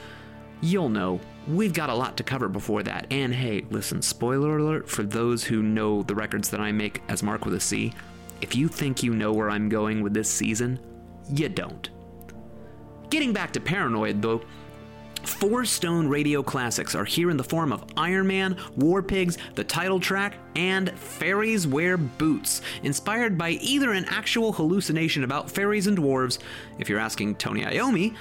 [0.61, 4.88] You'll know, we've got a lot to cover before that, and hey, listen, spoiler alert
[4.88, 7.93] for those who know the records that I make as Mark with a C.
[8.40, 10.78] If you think you know where I'm going with this season,
[11.28, 11.90] you don't.
[13.11, 14.43] Getting back to Paranoid, though,
[15.25, 19.64] Four Stone radio classics are here in the form of Iron Man, War Pigs, the
[19.64, 25.97] title track, and Fairies Wear Boots, inspired by either an actual hallucination about fairies and
[25.97, 26.39] dwarves,
[26.79, 28.14] if you're asking Tony Iommi,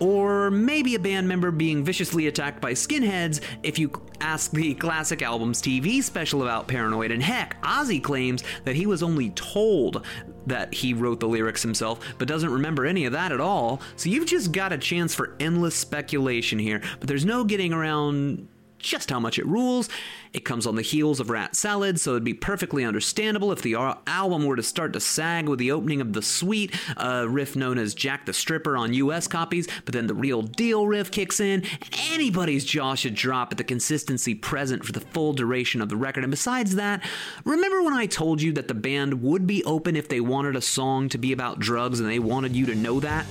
[0.00, 3.90] or maybe a band member being viciously attacked by skinheads if you
[4.20, 7.10] ask the classic album's TV special about Paranoid.
[7.10, 10.04] And heck, Ozzy claims that he was only told
[10.46, 13.80] that he wrote the lyrics himself, but doesn't remember any of that at all.
[13.96, 18.48] So you've just got a chance for endless speculation here, but there's no getting around
[18.84, 19.88] just how much it rules.
[20.32, 23.74] It comes on the heels of Rat Salad, so it'd be perfectly understandable if the
[23.74, 27.78] album were to start to sag with the opening of The Sweet, a riff known
[27.78, 31.62] as Jack the Stripper on US copies, but then the real deal riff kicks in,
[31.62, 35.96] and anybody's jaw should drop at the consistency present for the full duration of the
[35.96, 36.24] record.
[36.24, 37.02] And besides that,
[37.44, 40.60] remember when I told you that the band would be open if they wanted a
[40.60, 43.24] song to be about drugs and they wanted you to know that?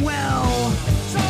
[0.00, 1.25] Well.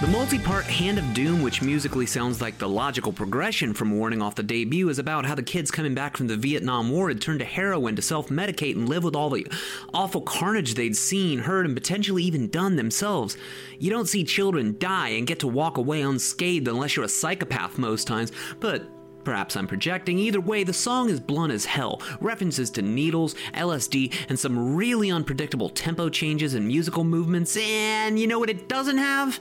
[0.00, 4.22] The multi part Hand of Doom, which musically sounds like the logical progression from Warning
[4.22, 7.20] off the debut, is about how the kids coming back from the Vietnam War had
[7.20, 9.44] turned to heroin to self medicate and live with all the
[9.92, 13.36] awful carnage they'd seen, heard, and potentially even done themselves.
[13.80, 17.76] You don't see children die and get to walk away unscathed unless you're a psychopath
[17.76, 18.30] most times,
[18.60, 18.88] but
[19.24, 20.18] Perhaps I'm projecting.
[20.18, 22.00] Either way, the song is blunt as hell.
[22.20, 27.54] References to needles, LSD, and some really unpredictable tempo changes and musical movements.
[27.58, 29.38] And you know what it doesn't have?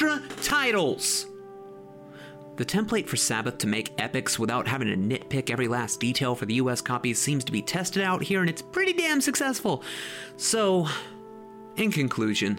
[0.00, 1.26] Extra titles!
[2.56, 6.46] The template for Sabbath to make epics without having to nitpick every last detail for
[6.46, 9.82] the US copies seems to be tested out here, and it's pretty damn successful.
[10.38, 10.88] So,
[11.76, 12.58] in conclusion,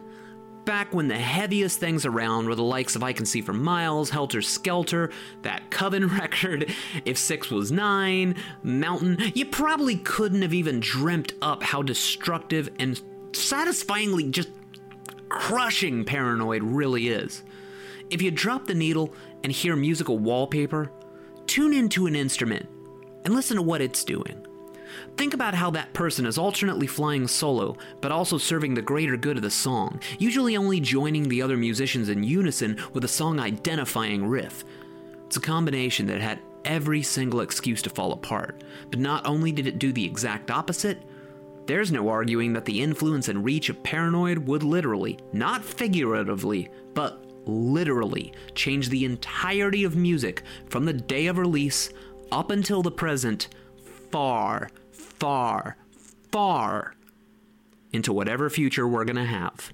[0.65, 4.11] back when the heaviest things around were the likes of I Can See for Miles,
[4.11, 5.09] Helter Skelter,
[5.41, 6.71] that Coven record,
[7.05, 13.01] If Six Was Nine, Mountain, you probably couldn't have even dreamt up how destructive and
[13.33, 14.49] satisfyingly just
[15.31, 17.43] crushing Paranoid really is.
[18.09, 19.13] If you drop the needle
[19.43, 20.91] and hear musical wallpaper,
[21.47, 22.67] tune into an instrument
[23.23, 24.45] and listen to what it's doing.
[25.15, 29.37] Think about how that person is alternately flying solo, but also serving the greater good
[29.37, 34.25] of the song, usually only joining the other musicians in unison with a song identifying
[34.25, 34.65] riff.
[35.27, 39.65] It's a combination that had every single excuse to fall apart, but not only did
[39.65, 41.01] it do the exact opposite,
[41.65, 47.23] there's no arguing that the influence and reach of Paranoid would literally, not figuratively, but
[47.45, 51.89] literally change the entirety of music from the day of release
[52.31, 53.49] up until the present
[54.11, 55.77] far, far,
[56.31, 56.95] far
[57.93, 59.71] into whatever future we're going to have.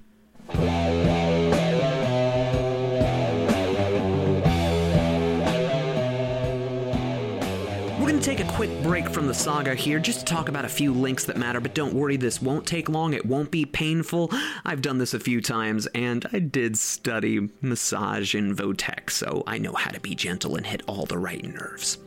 [8.18, 10.68] Going to take a quick break from the saga here just to talk about a
[10.68, 13.14] few links that matter, but don't worry, this won't take long.
[13.14, 14.32] It won't be painful.
[14.64, 19.58] I've done this a few times, and I did study massage in Votech, so I
[19.58, 21.98] know how to be gentle and hit all the right nerves.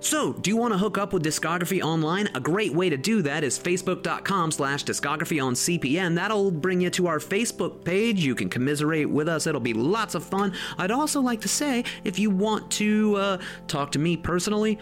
[0.00, 2.28] So, do you want to hook up with Discography Online?
[2.34, 6.14] A great way to do that is facebook.com slash discography on CPN.
[6.14, 8.24] That'll bring you to our Facebook page.
[8.24, 9.46] You can commiserate with us.
[9.46, 10.52] It'll be lots of fun.
[10.78, 13.38] I'd also like to say, if you want to uh,
[13.68, 14.78] talk to me personally,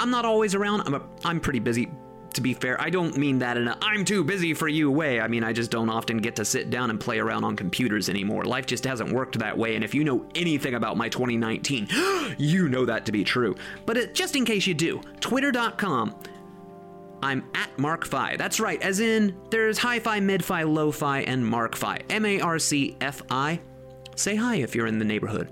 [0.00, 0.80] I'm not always around.
[0.82, 1.90] I'm, a, I'm pretty busy
[2.34, 5.20] to be fair, I don't mean that in a I'm too busy for you way.
[5.20, 8.08] I mean, I just don't often get to sit down and play around on computers
[8.08, 8.44] anymore.
[8.44, 11.88] Life just hasn't worked that way, and if you know anything about my 2019,
[12.38, 13.56] you know that to be true.
[13.86, 16.16] But it, just in case you do, twitter.com.
[17.22, 18.36] I'm at Mark Fi.
[18.36, 21.98] That's right, as in there's hi fi, mid fi, low fi, and Mark Fi.
[22.08, 23.60] M A R C F I.
[24.16, 25.50] Say hi if you're in the neighborhood.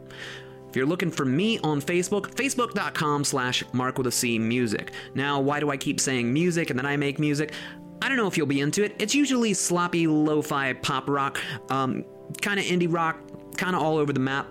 [0.79, 4.93] You're looking for me on Facebook, facebook.com slash mark with a C music.
[5.13, 7.53] Now, why do I keep saying music and then I make music?
[8.01, 8.95] I don't know if you'll be into it.
[9.01, 12.05] It's usually sloppy, lo-fi pop rock, um,
[12.41, 13.19] kind of indie rock,
[13.57, 14.47] kind of all over the map,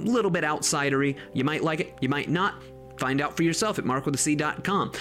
[0.00, 1.14] a little bit outsidery.
[1.34, 2.60] You might like it, you might not.
[2.96, 4.92] Find out for yourself at markwithac.com.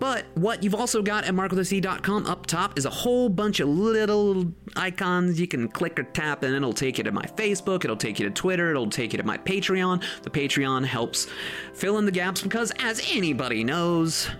[0.00, 4.50] But what you've also got at markwithac.com up top is a whole bunch of little
[4.74, 8.18] icons you can click or tap, and it'll take you to my Facebook, it'll take
[8.18, 10.02] you to Twitter, it'll take you to my Patreon.
[10.22, 11.28] The Patreon helps
[11.74, 14.30] fill in the gaps because, as anybody knows,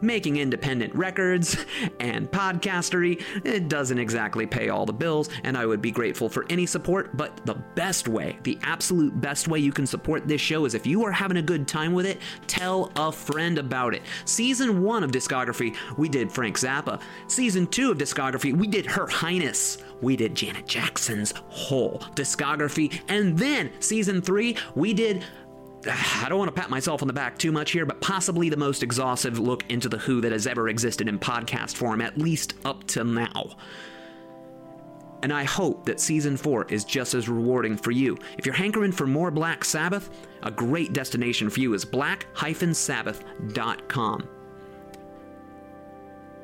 [0.00, 1.56] making independent records
[2.00, 3.22] and podcastery.
[3.44, 7.16] It doesn't exactly pay all the bills and i would be grateful for any support
[7.16, 10.86] but the best way the absolute best way you can support this show is if
[10.86, 14.02] you are having a good time with it tell a friend about it.
[14.24, 17.00] Season one of discography we did frank zappa.
[17.26, 19.78] Season two of discography we did her highness.
[20.00, 23.00] We did janet jackson's whole discography.
[23.08, 25.24] And then season three we did
[25.86, 28.56] I don't want to pat myself on the back too much here, but possibly the
[28.56, 32.54] most exhaustive look into The Who that has ever existed in podcast form, at least
[32.64, 33.56] up to now.
[35.22, 38.16] And I hope that season 4 is just as rewarding for you.
[38.38, 40.10] If you're hankering for more Black Sabbath,
[40.44, 44.28] a great destination for you is black-sabbath.com.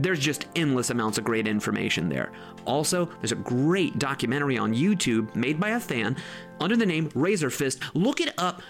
[0.01, 2.33] There's just endless amounts of great information there.
[2.65, 6.17] Also, there's a great documentary on YouTube made by a fan
[6.61, 7.81] under the name Razorfist.
[7.95, 8.61] Look it up.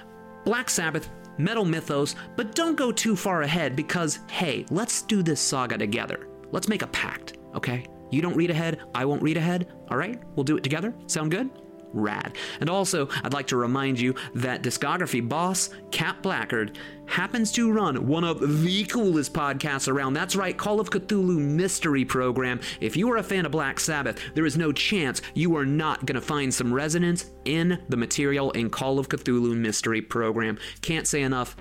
[0.45, 5.41] Black Sabbath, Metal Mythos, but don't go too far ahead because, hey, let's do this
[5.41, 6.29] saga together.
[6.53, 7.87] Let's make a pact, okay?
[8.11, 10.23] You don't read ahead, I won't read ahead, all right?
[10.37, 10.95] We'll do it together.
[11.07, 11.51] Sound good?
[11.95, 12.37] Rad.
[12.61, 18.07] And also, I'd like to remind you that discography boss, Cap Blackard, happens to run
[18.07, 20.15] one of the coolest podcasts around.
[20.15, 22.61] That's right, Call of Cthulhu Mystery Program.
[22.81, 26.07] If you are a fan of Black Sabbath, there is no chance you are not
[26.07, 30.59] going to find some resonance in the material in Call of Cthulhu Mystery Program.
[30.81, 31.57] Can't say enough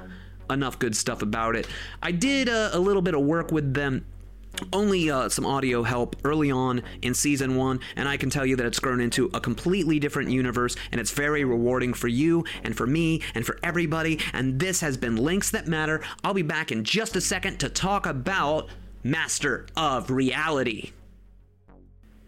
[0.49, 1.67] enough good stuff about it.
[2.01, 4.05] I did a, a little bit of work with them
[4.71, 8.55] only uh, some audio help early on in season one, and I can tell you
[8.55, 12.75] that it's grown into a completely different universe, and it's very rewarding for you and
[12.75, 14.19] for me and for everybody.
[14.33, 16.01] And this has been Links That Matter.
[16.23, 18.69] I'll be back in just a second to talk about
[19.03, 20.91] Master of Reality.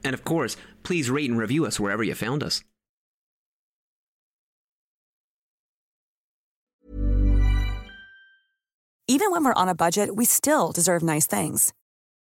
[0.04, 2.64] And of course, please rate and review us wherever you found us.
[9.08, 11.74] Even when we're on a budget, we still deserve nice things.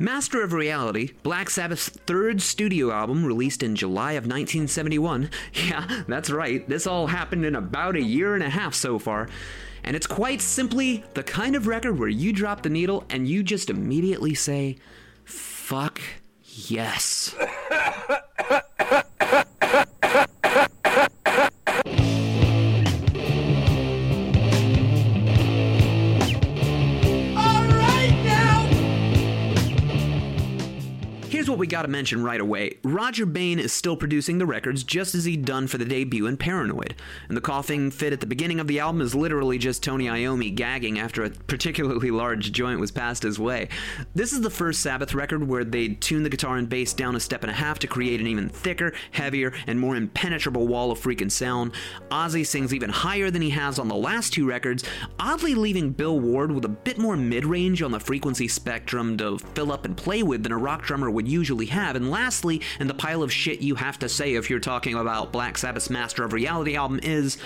[0.00, 5.28] Master of Reality, Black Sabbath's third studio album released in July of 1971.
[5.52, 9.28] Yeah, that's right, this all happened in about a year and a half so far.
[9.84, 13.42] And it's quite simply the kind of record where you drop the needle and you
[13.42, 14.78] just immediately say,
[15.24, 16.00] fuck
[16.48, 17.34] yes.
[31.50, 32.78] what we gotta mention right away.
[32.84, 36.36] Rodger Bain is still producing the records just as he'd done for the debut in
[36.36, 36.94] Paranoid.
[37.28, 40.54] And the coughing fit at the beginning of the album is literally just Tony Iommi
[40.54, 43.68] gagging after a particularly large joint was passed his way.
[44.14, 47.20] This is the first Sabbath record where they'd tune the guitar and bass down a
[47.20, 51.00] step and a half to create an even thicker, heavier, and more impenetrable wall of
[51.00, 51.72] freaking sound.
[52.10, 54.84] Ozzy sings even higher than he has on the last two records,
[55.18, 59.38] oddly leaving Bill Ward with a bit more mid range on the frequency spectrum to
[59.38, 61.96] fill up and play with than a rock drummer would usually have.
[61.96, 65.32] And lastly, and the pile of shit you have to say if you're talking about
[65.32, 67.38] Black Sabbath's Master of Reality album is.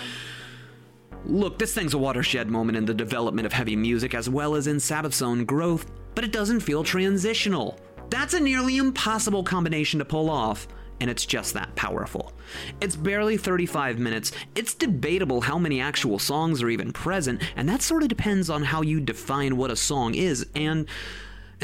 [1.27, 4.67] Look, this thing's a watershed moment in the development of heavy music as well as
[4.67, 7.79] in Sabbath's own growth, but it doesn't feel transitional.
[8.11, 10.69] That's a nearly impossible combination to pull off,
[11.01, 12.35] and it's just that powerful.
[12.83, 17.81] It's barely 35 minutes, it's debatable how many actual songs are even present, and that
[17.81, 20.87] sort of depends on how you define what a song is, and.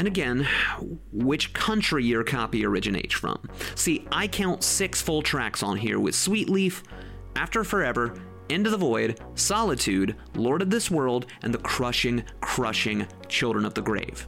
[0.01, 0.47] And again,
[1.11, 3.37] which country your copy originates from.
[3.75, 6.81] See, I count six full tracks on here with Sweet Leaf,
[7.35, 13.63] After Forever, Into the Void, Solitude, Lord of This World, and the crushing, crushing Children
[13.63, 14.25] of the Grave.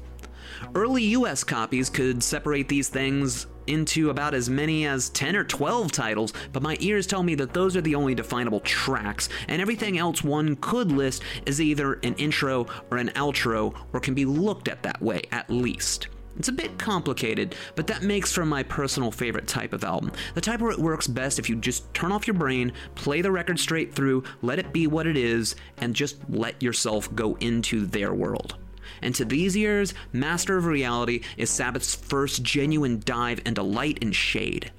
[0.75, 5.91] Early US copies could separate these things into about as many as 10 or 12
[5.91, 9.97] titles, but my ears tell me that those are the only definable tracks, and everything
[9.97, 14.67] else one could list is either an intro or an outro, or can be looked
[14.67, 16.07] at that way, at least.
[16.37, 20.11] It's a bit complicated, but that makes for my personal favorite type of album.
[20.33, 23.31] The type where it works best if you just turn off your brain, play the
[23.31, 27.85] record straight through, let it be what it is, and just let yourself go into
[27.85, 28.55] their world.
[29.03, 34.15] And to these ears, Master of Reality is Sabbath's first genuine dive into light and
[34.15, 34.71] shade.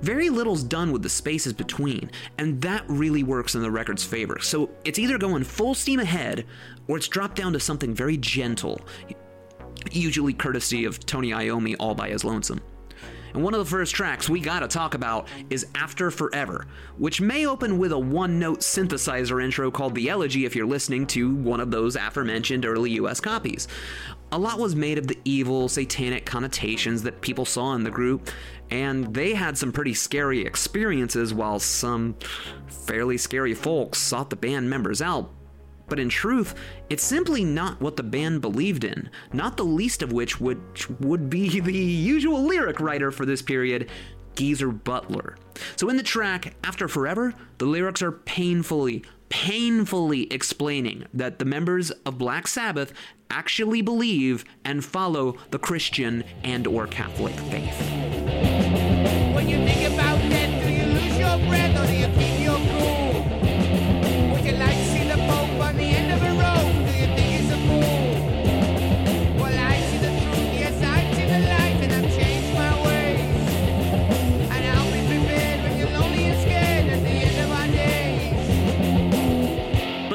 [0.00, 4.38] Very little's done with the spaces between, and that really works in the record's favor.
[4.40, 6.46] So it's either going full steam ahead,
[6.88, 8.80] or it's dropped down to something very gentle,
[9.90, 12.60] usually courtesy of Tony Iommi all by his lonesome.
[13.34, 16.66] And one of the first tracks we gotta talk about is After Forever,
[16.98, 21.06] which may open with a one note synthesizer intro called The Elegy if you're listening
[21.08, 23.68] to one of those aforementioned early US copies.
[24.32, 28.30] A lot was made of the evil, satanic connotations that people saw in the group,
[28.70, 32.16] and they had some pretty scary experiences while some
[32.66, 35.30] fairly scary folks sought the band members out
[35.88, 36.54] but in truth,
[36.90, 40.60] it's simply not what the band believed in, not the least of which would,
[41.00, 43.90] would be the usual lyric writer for this period,
[44.34, 45.36] Geezer Butler.
[45.76, 51.90] So in the track, After Forever, the lyrics are painfully, painfully explaining that the members
[51.90, 52.92] of Black Sabbath
[53.30, 57.78] actually believe and follow the Christian and or Catholic faith.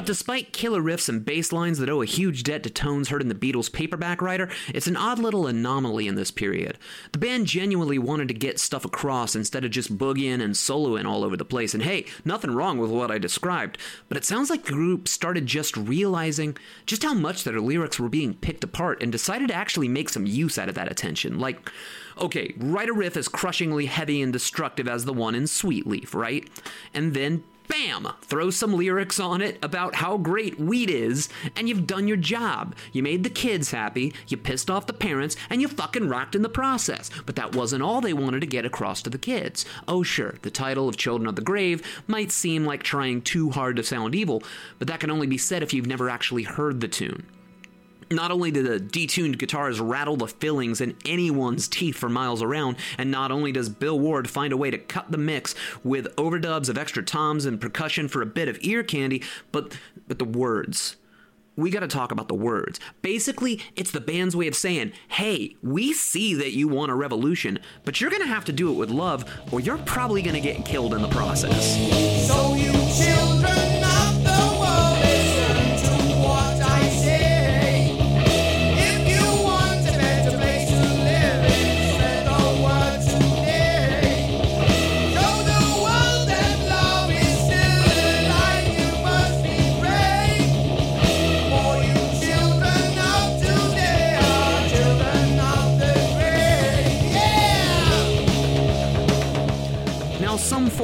[0.08, 3.28] Despite killer riffs and bass lines that owe a huge debt to tones heard in
[3.28, 6.78] the Beatles' paperback writer, it's an odd little anomaly in this period.
[7.12, 11.26] The band genuinely wanted to get stuff across instead of just boogieing and soloing all
[11.26, 13.78] over the place, and hey, nothing wrong with what I described,
[14.08, 18.08] but it sounds like the group started just realizing just how much their lyrics were
[18.08, 21.38] being picked apart and decided to actually make some use out of that attention.
[21.38, 21.70] Like,
[22.18, 26.16] okay, write a riff as crushingly heavy and destructive as the one in Sweet Leaf,
[26.16, 26.50] right?
[26.94, 31.88] And then bam, throw some lyrics on it about how great weed is, and you've
[31.88, 32.76] done your job.
[32.92, 36.42] You made the kids happy, you pissed off the parents, and you fucking rocked in
[36.42, 37.10] the process.
[37.26, 39.66] But that wasn't all they wanted to get across to the kids.
[39.88, 43.76] Oh, sure, the title of Children of the Grave might seem like trying too hard
[43.78, 44.44] to sound evil,
[44.80, 47.26] but that can only be said if you've never actually heard the tune.
[48.10, 52.78] Not only do the detuned guitars rattle the fillings in anyone's teeth for miles around,
[52.98, 56.70] and not only does Bill Ward find a way to cut the mix with overdubs
[56.70, 59.78] of extra toms and percussion for a bit of ear candy, but
[60.08, 60.96] but the words.
[61.58, 62.80] We got to talk about the words.
[63.02, 67.60] Basically, it's the band's way of saying, "Hey, we see that you want a revolution,
[67.84, 70.40] but you're going to have to do it with love or you're probably going to
[70.40, 71.76] get killed in the process."
[72.28, 73.77] So you children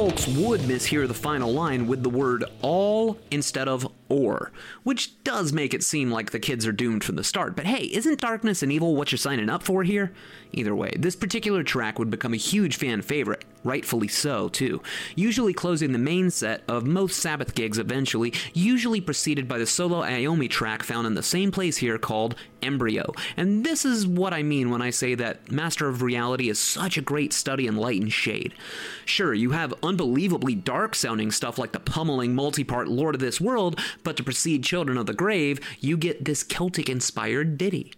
[0.04, 4.52] folks would mishear the final line with the word all instead of or,
[4.82, 7.56] which does make it seem like the kids are doomed from the start.
[7.56, 10.12] But hey, isn't darkness and evil what you're signing up for here?
[10.52, 14.82] Either way, this particular track would become a huge fan favorite, rightfully so, too.
[15.16, 20.02] Usually closing the main set of most Sabbath gigs eventually, usually preceded by the solo
[20.02, 23.12] Iommi track found in the same place here called Embryo.
[23.36, 26.96] And this is what I mean when I say that Master of Reality is such
[26.96, 28.54] a great study in light and shade.
[29.04, 33.40] Sure, you have unbelievably dark sounding stuff like the pummeling multi part Lord of this
[33.40, 37.92] World, but to precede Children of the Grave, you get this Celtic inspired ditty.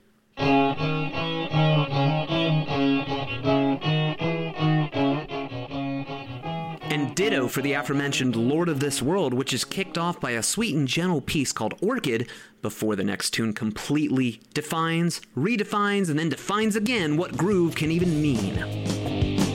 [7.17, 10.75] Ditto for the aforementioned Lord of This World, which is kicked off by a sweet
[10.75, 16.77] and gentle piece called Orchid before the next tune completely defines, redefines, and then defines
[16.77, 19.46] again what groove can even mean.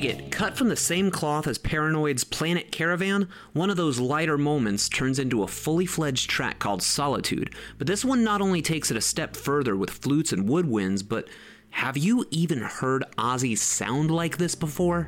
[0.00, 4.36] Dig it, cut from the same cloth as Paranoid's Planet Caravan, one of those lighter
[4.36, 7.54] moments turns into a fully fledged track called Solitude.
[7.78, 11.28] But this one not only takes it a step further with flutes and woodwinds, but
[11.70, 15.06] have you even heard Ozzy sound like this before?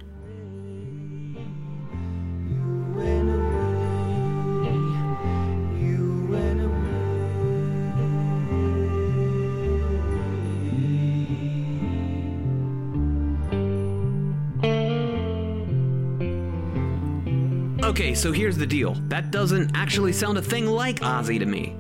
[17.97, 18.93] Okay, so here's the deal.
[19.09, 21.75] That doesn't actually sound a thing like Ozzy to me.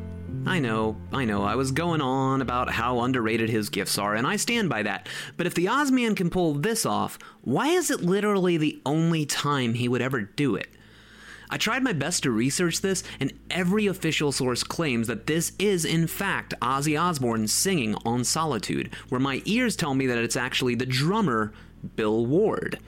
[0.47, 4.27] I know, I know, I was going on about how underrated his gifts are, and
[4.27, 5.11] I stand by that.
[5.37, 9.75] But if the Ozman can pull this off, why is it literally the only time
[9.75, 10.69] he would ever do it?
[11.51, 15.85] I tried my best to research this, and every official source claims that this is,
[15.85, 20.77] in fact, Ozzy Osbourne singing on Solitude, where my ears tell me that it's actually
[20.77, 21.53] the drummer,
[21.95, 22.79] Bill Ward.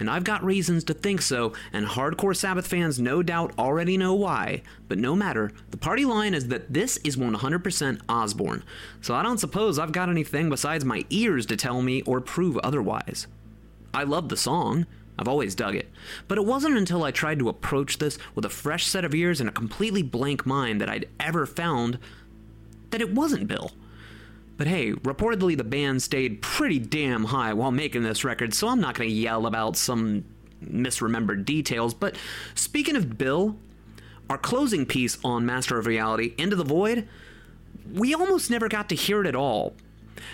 [0.00, 4.14] And I've got reasons to think so, and hardcore Sabbath fans no doubt already know
[4.14, 4.62] why.
[4.88, 8.64] But no matter, the party line is that this is 100% Osbourne.
[9.00, 12.58] So I don't suppose I've got anything besides my ears to tell me or prove
[12.58, 13.26] otherwise.
[13.92, 14.86] I love the song.
[15.16, 15.88] I've always dug it.
[16.26, 19.40] But it wasn't until I tried to approach this with a fresh set of ears
[19.40, 22.00] and a completely blank mind that I'd ever found
[22.90, 23.70] that it wasn't Bill.
[24.56, 28.80] But hey, reportedly the band stayed pretty damn high while making this record, so I'm
[28.80, 30.24] not going to yell about some
[30.64, 31.92] misremembered details.
[31.92, 32.16] But
[32.54, 33.56] speaking of Bill,
[34.30, 37.08] our closing piece on Master of Reality, Into the Void,
[37.92, 39.74] we almost never got to hear it at all.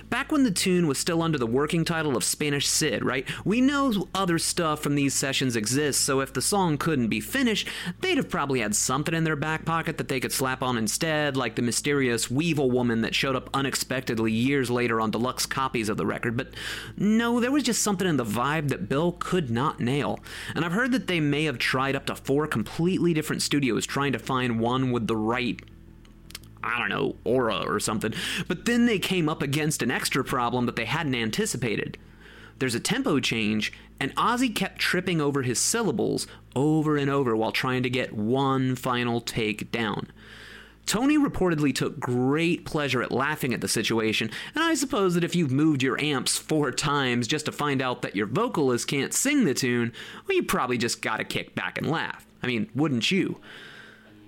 [0.08, 3.26] Back when the tune was still under the working title of Spanish Sid, right?
[3.44, 7.68] We know other stuff from these sessions exists, so if the song couldn't be finished,
[8.00, 11.36] they'd have probably had something in their back pocket that they could slap on instead,
[11.36, 15.96] like the mysterious Weevil woman that showed up unexpectedly years later on deluxe copies of
[15.96, 16.36] the record.
[16.36, 16.48] But
[16.96, 20.20] no, there was just something in the vibe that Bill could not nail.
[20.54, 24.12] And I've heard that they may have tried up to four completely different studios trying
[24.12, 25.60] to find one with the right
[26.62, 28.12] I don't know, aura or something.
[28.48, 31.98] But then they came up against an extra problem that they hadn't anticipated.
[32.58, 37.52] There's a tempo change, and Ozzy kept tripping over his syllables over and over while
[37.52, 40.10] trying to get one final take down.
[40.86, 45.36] Tony reportedly took great pleasure at laughing at the situation, and I suppose that if
[45.36, 49.44] you've moved your amps four times just to find out that your vocalist can't sing
[49.44, 49.92] the tune,
[50.26, 52.26] well, you probably just gotta kick back and laugh.
[52.42, 53.38] I mean, wouldn't you?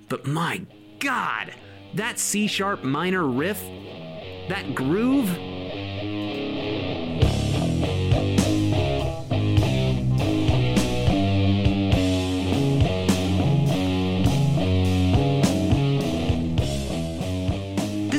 [0.08, 0.62] But my
[1.00, 1.52] god,
[1.94, 3.60] that C sharp minor riff,
[4.48, 5.28] that groove,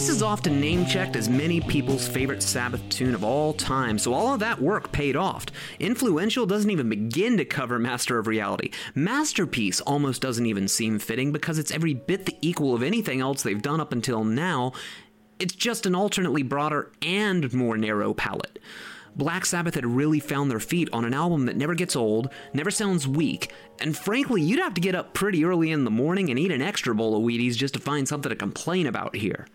[0.04, 4.14] This is often name checked as many people's favorite Sabbath tune of all time, so
[4.14, 5.46] all of that work paid off.
[5.80, 8.72] Influential doesn't even begin to cover Master of Reality.
[8.96, 13.44] Masterpiece almost doesn't even seem fitting because it's every bit the equal of anything else
[13.44, 14.74] they've done up until now.
[15.40, 18.60] It's just an alternately broader and more narrow palette.
[19.16, 22.72] Black Sabbath had really found their feet on an album that never gets old, never
[22.72, 26.38] sounds weak, and frankly, you'd have to get up pretty early in the morning and
[26.38, 29.48] eat an extra bowl of Wheaties just to find something to complain about here.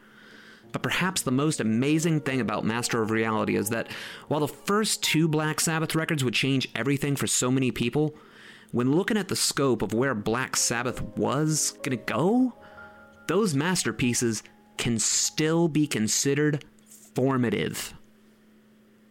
[0.72, 3.90] But perhaps the most amazing thing about Master of Reality is that
[4.28, 8.14] while the first two Black Sabbath records would change everything for so many people,
[8.70, 12.54] when looking at the scope of where Black Sabbath was gonna go,
[13.28, 14.42] those masterpieces
[14.76, 16.64] can still be considered
[17.14, 17.94] formative.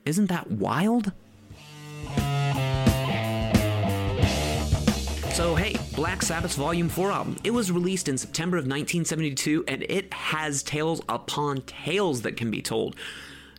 [0.06, 1.12] Isn't that wild?
[5.38, 7.38] So, hey, Black Sabbath's Volume 4 album.
[7.44, 12.50] It was released in September of 1972, and it has tales upon tales that can
[12.50, 12.96] be told.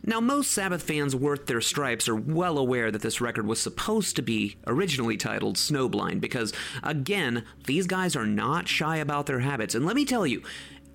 [0.03, 4.17] Now, most Sabbath fans worth their stripes are well aware that this record was supposed
[4.17, 6.51] to be originally titled Snowblind because,
[6.83, 9.73] again, these guys are not shy about their habits.
[9.73, 10.43] And let me tell you,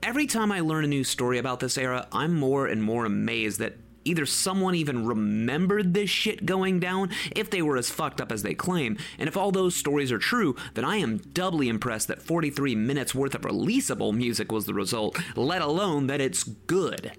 [0.02, 3.58] every time I learn a new story about this era, I'm more and more amazed
[3.60, 8.30] that either someone even remembered this shit going down if they were as fucked up
[8.30, 8.96] as they claim.
[9.18, 13.14] And if all those stories are true, then I am doubly impressed that 43 minutes
[13.14, 17.12] worth of releasable music was the result, let alone that it's good.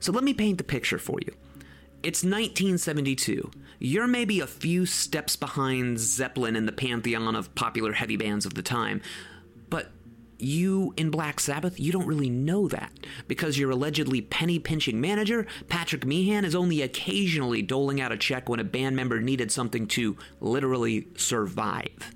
[0.00, 1.34] So let me paint the picture for you.
[2.02, 3.50] It's 1972.
[3.78, 8.52] You're maybe a few steps behind Zeppelin in the pantheon of popular heavy bands of
[8.54, 9.00] the time,
[10.38, 12.92] you in Black Sabbath, you don't really know that
[13.28, 18.48] because your allegedly penny pinching manager, Patrick Meehan, is only occasionally doling out a check
[18.48, 22.14] when a band member needed something to literally survive.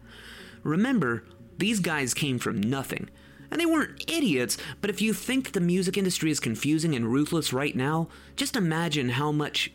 [0.63, 1.25] Remember,
[1.59, 3.09] these guys came from nothing.
[3.51, 7.51] And they weren't idiots, but if you think the music industry is confusing and ruthless
[7.51, 9.73] right now, just imagine how much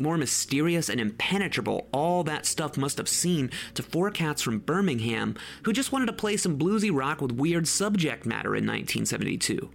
[0.00, 5.36] more mysterious and impenetrable all that stuff must have seemed to four cats from Birmingham
[5.64, 9.70] who just wanted to play some bluesy rock with weird subject matter in 1972.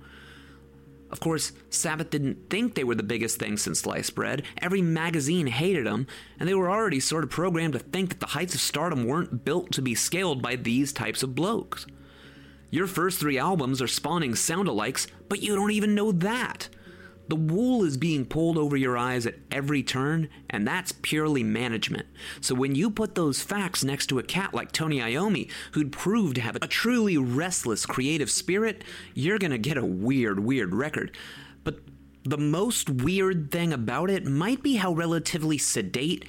[1.11, 4.43] Of course, Sabbath didn't think they were the biggest thing since sliced bread.
[4.57, 6.07] Every magazine hated them,
[6.39, 9.45] and they were already sort of programmed to think that the heights of stardom weren't
[9.45, 11.85] built to be scaled by these types of blokes.
[12.71, 16.67] Your first three albums are spawning sound alikes, but you don't even know that.
[17.27, 22.05] The wool is being pulled over your eyes at every turn, and that's purely management.
[22.39, 26.35] So when you put those facts next to a cat like Tony Iommi, who'd proved
[26.35, 28.83] to have a truly restless creative spirit,
[29.15, 31.15] you're gonna get a weird, weird record.
[31.63, 31.79] But
[32.23, 36.25] the most weird thing about it might be how relatively sedate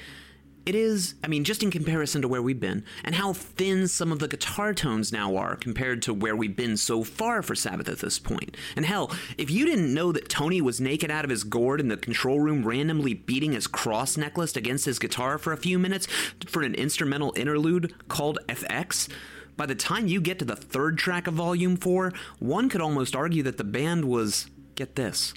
[0.66, 4.10] it is, I mean, just in comparison to where we've been, and how thin some
[4.10, 7.88] of the guitar tones now are compared to where we've been so far for Sabbath
[7.88, 8.56] at this point.
[8.74, 11.86] And hell, if you didn't know that Tony was naked out of his gourd in
[11.86, 16.08] the control room randomly beating his cross necklace against his guitar for a few minutes
[16.46, 19.08] for an instrumental interlude called FX,
[19.56, 23.14] by the time you get to the third track of Volume 4, one could almost
[23.14, 25.32] argue that the band was, get this,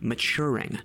[0.00, 0.80] maturing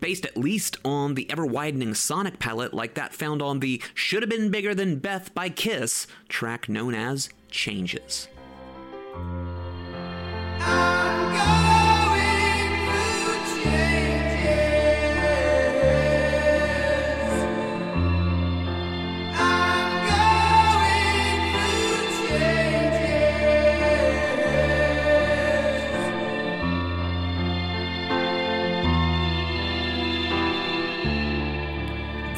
[0.00, 4.22] based at least on the ever widening sonic palette like that found on the Should
[4.22, 8.28] Have Been Bigger Than Beth by Kiss track known as Changes.
[10.62, 11.09] Ah.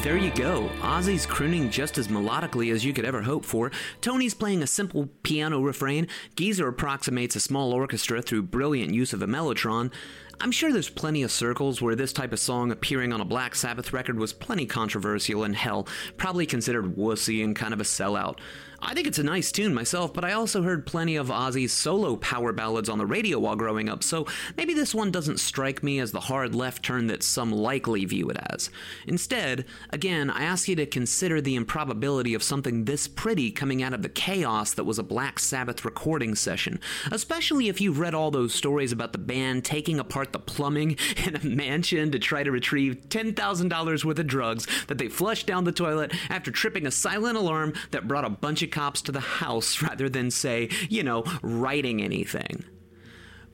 [0.03, 0.69] There you go.
[0.81, 3.71] Ozzy's crooning just as melodically as you could ever hope for.
[4.01, 6.09] Tony's playing a simple piano refrain.
[6.35, 9.93] Geezer approximates a small orchestra through brilliant use of a mellotron.
[10.41, 13.55] I'm sure there's plenty of circles where this type of song appearing on a Black
[13.55, 18.39] Sabbath record was plenty controversial and hell, probably considered wussy and kind of a sellout.
[18.85, 22.17] I think it's a nice tune myself, but I also heard plenty of Ozzy's solo
[22.17, 24.27] power ballads on the radio while growing up, so
[24.57, 28.29] maybe this one doesn't strike me as the hard left turn that some likely view
[28.29, 28.69] it as.
[29.07, 33.93] Instead, again, I ask you to consider the improbability of something this pretty coming out
[33.93, 36.79] of the chaos that was a Black Sabbath recording session,
[37.09, 41.37] especially if you've read all those stories about the band taking apart the plumbing in
[41.37, 45.71] a mansion to try to retrieve $10,000 worth of drugs that they flushed down the
[45.71, 49.81] toilet after tripping a silent alarm that brought a bunch of cops to the house
[49.81, 52.65] rather than, say, you know, writing anything.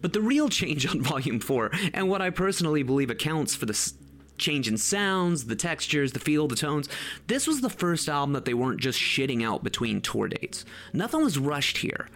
[0.01, 3.93] But the real change on Volume 4, and what I personally believe accounts for the
[4.39, 6.89] change in sounds, the textures, the feel, the tones,
[7.27, 10.65] this was the first album that they weren't just shitting out between tour dates.
[10.93, 12.07] Nothing was rushed here.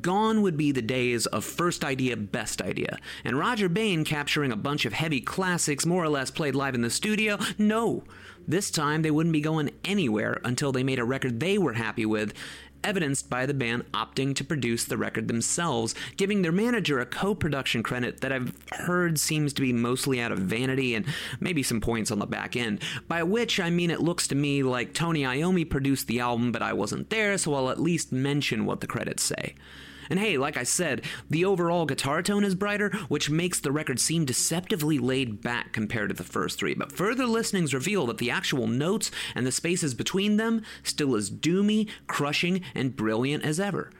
[0.00, 2.98] Gone would be the days of first idea, best idea.
[3.24, 6.80] And Rodger Bain capturing a bunch of heavy classics more or less played live in
[6.80, 7.38] the studio?
[7.58, 8.02] No.
[8.48, 12.06] This time they wouldn't be going anywhere until they made a record they were happy
[12.06, 12.32] with,
[12.84, 17.34] evidenced by the band opting to produce the record themselves, giving their manager a co
[17.34, 21.04] production credit that I've heard seems to be mostly out of vanity and
[21.40, 22.80] maybe some points on the back end.
[23.08, 26.62] By which I mean it looks to me like Tony Iommi produced the album, but
[26.62, 29.54] I wasn't there, so I'll at least mention what the credits say.
[30.10, 34.00] And hey, like I said, the overall guitar tone is brighter, which makes the record
[34.00, 36.74] seem deceptively laid back compared to the first three.
[36.74, 41.30] But further listenings reveal that the actual notes and the spaces between them still as
[41.30, 43.90] doomy, crushing, and brilliant as ever.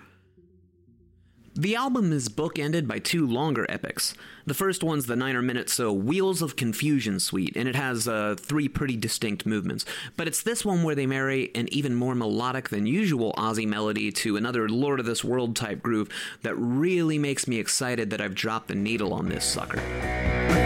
[1.59, 4.13] The album is bookended by two longer epics.
[4.45, 8.37] The first one's the niner minute so Wheels of Confusion suite, and it has uh,
[8.39, 9.87] three pretty distinct movements.
[10.19, 14.13] But it's this one where they marry an even more melodic than usual Ozzy melody
[14.13, 16.11] to another Lord of this World type groove
[16.43, 20.66] that really makes me excited that I've dropped the needle on this sucker.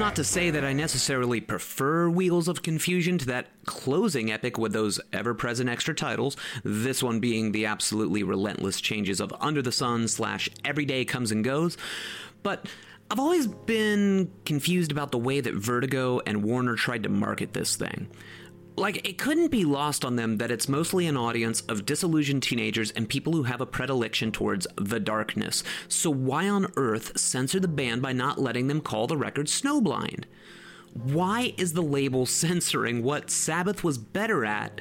[0.00, 4.72] Not to say that I necessarily prefer Wheels of Confusion to that closing epic with
[4.72, 9.70] those ever present extra titles, this one being the absolutely relentless changes of Under the
[9.70, 11.76] Sun slash Everyday Comes and Goes.
[12.42, 12.66] But
[13.10, 17.76] I've always been confused about the way that Vertigo and Warner tried to market this
[17.76, 18.08] thing.
[18.80, 22.90] Like, it couldn't be lost on them that it's mostly an audience of disillusioned teenagers
[22.92, 25.62] and people who have a predilection towards the darkness.
[25.86, 30.24] So, why on earth censor the band by not letting them call the record Snowblind?
[30.94, 34.80] Why is the label censoring what Sabbath was better at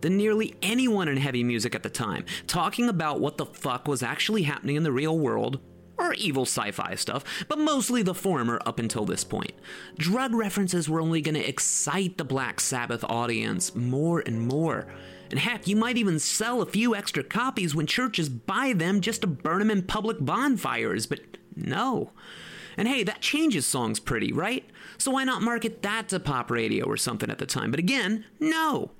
[0.00, 4.02] than nearly anyone in heavy music at the time, talking about what the fuck was
[4.02, 5.60] actually happening in the real world
[6.02, 9.52] or evil sci fi stuff, but mostly the former up until this point.
[9.96, 14.86] Drug references were only going to excite the Black Sabbath audience more and more.
[15.30, 19.22] And heck, you might even sell a few extra copies when churches buy them just
[19.22, 21.20] to burn them in public bonfires, but
[21.56, 22.12] no.
[22.76, 24.64] And hey, that changes songs pretty, right?
[24.98, 27.70] So why not market that to pop radio or something at the time?
[27.70, 28.90] But again, no.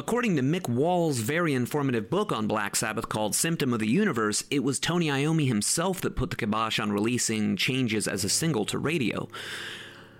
[0.00, 4.42] According to Mick Wall's very informative book on Black Sabbath called Symptom of the Universe,
[4.50, 8.64] it was Tony Iommi himself that put the kibosh on releasing changes as a single
[8.64, 9.28] to radio.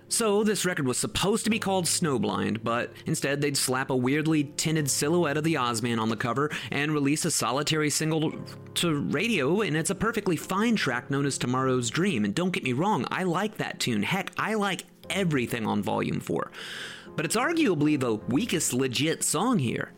[0.07, 4.53] So, this record was supposed to be called Snowblind, but instead they'd slap a weirdly
[4.55, 8.33] tinted silhouette of the Ozman on the cover and release a solitary single
[8.75, 12.23] to radio, and it's a perfectly fine track known as Tomorrow's Dream.
[12.23, 14.03] And don't get me wrong, I like that tune.
[14.03, 16.51] Heck, I like everything on Volume 4.
[17.15, 19.93] But it's arguably the weakest legit song here.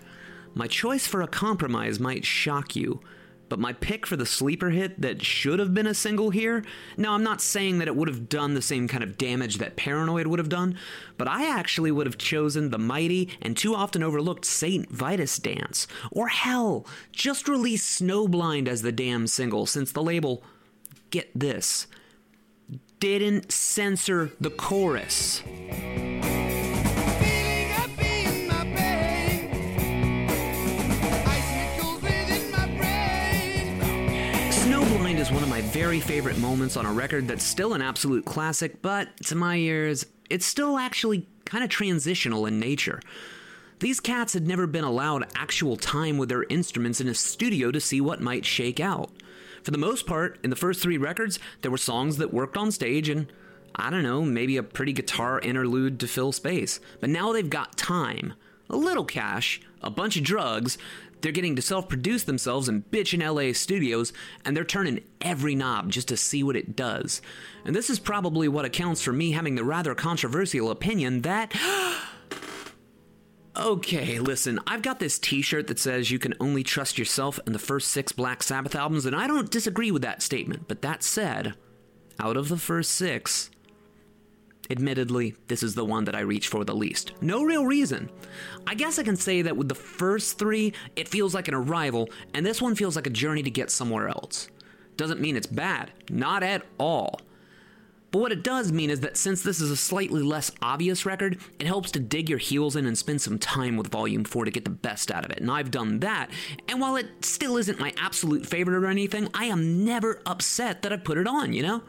[0.55, 3.01] My choice for a compromise might shock you,
[3.49, 6.63] but my pick for the sleeper hit that should have been a single here,
[6.97, 9.75] now I'm not saying that it would have done the same kind of damage that
[9.75, 10.77] Paranoid would have done,
[11.17, 15.87] but I actually would have chosen the mighty and too often overlooked Saint Vitus dance.
[16.11, 20.43] Or hell, just release Snowblind as the damn single since the label,
[21.09, 21.85] get this,
[22.99, 25.43] didn't censor the chorus.
[35.23, 38.81] Is one of my very favorite moments on a record that's still an absolute classic,
[38.81, 42.99] but to my ears, it's still actually kind of transitional in nature.
[43.79, 47.79] These cats had never been allowed actual time with their instruments in a studio to
[47.79, 49.11] see what might shake out.
[49.63, 52.69] For the most part, in the first three records, there were songs that worked on
[52.69, 53.31] stage and,
[53.75, 56.81] I don't know, maybe a pretty guitar interlude to fill space.
[56.99, 58.33] But now they've got time,
[58.69, 60.77] a little cash, a bunch of drugs,
[61.23, 62.83] they're getting to self produce themselves in
[63.21, 64.13] LA studios,
[64.45, 67.21] and they're turning every knob just to see what it does.
[67.65, 71.55] And this is probably what accounts for me having the rather controversial opinion that.
[73.55, 77.53] Okay, listen, I've got this t shirt that says you can only trust yourself in
[77.53, 80.67] the first six Black Sabbath albums, and I don't disagree with that statement.
[80.67, 81.53] But that said,
[82.19, 83.51] out of the first six,
[84.69, 87.13] admittedly, this is the one that I reach for the least.
[87.21, 88.09] No real reason.
[88.65, 92.09] I guess I can say that with the first three, it feels like an arrival,
[92.33, 94.49] and this one feels like a journey to get somewhere else.
[94.97, 97.19] Doesn't mean it's bad, not at all.
[98.13, 101.39] But what it does mean is that since this is a slightly less obvious record,
[101.57, 104.51] it helps to dig your heels in and spend some time with Volume 4 to
[104.51, 105.39] get the best out of it.
[105.39, 106.29] And I've done that.
[106.67, 110.93] And while it still isn't my absolute favorite or anything, I am never upset that
[110.93, 111.81] I put it on, you know?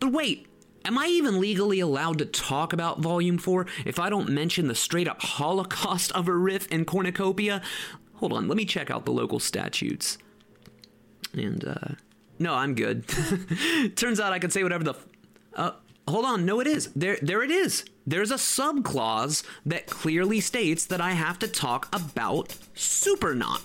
[0.00, 0.48] But wait,
[0.86, 4.74] Am I even legally allowed to talk about Volume 4 if I don't mention the
[4.74, 7.62] straight up holocaust of a riff in Cornucopia?
[8.14, 10.18] Hold on, let me check out the local statutes.
[11.32, 11.94] And, uh,
[12.38, 13.04] no, I'm good.
[13.96, 14.90] Turns out I can say whatever the.
[14.90, 15.06] F-
[15.54, 15.70] uh,
[16.06, 16.92] hold on, no, it is.
[16.94, 17.84] There, there it is.
[18.06, 23.62] There's a subclause that clearly states that I have to talk about Supernaut.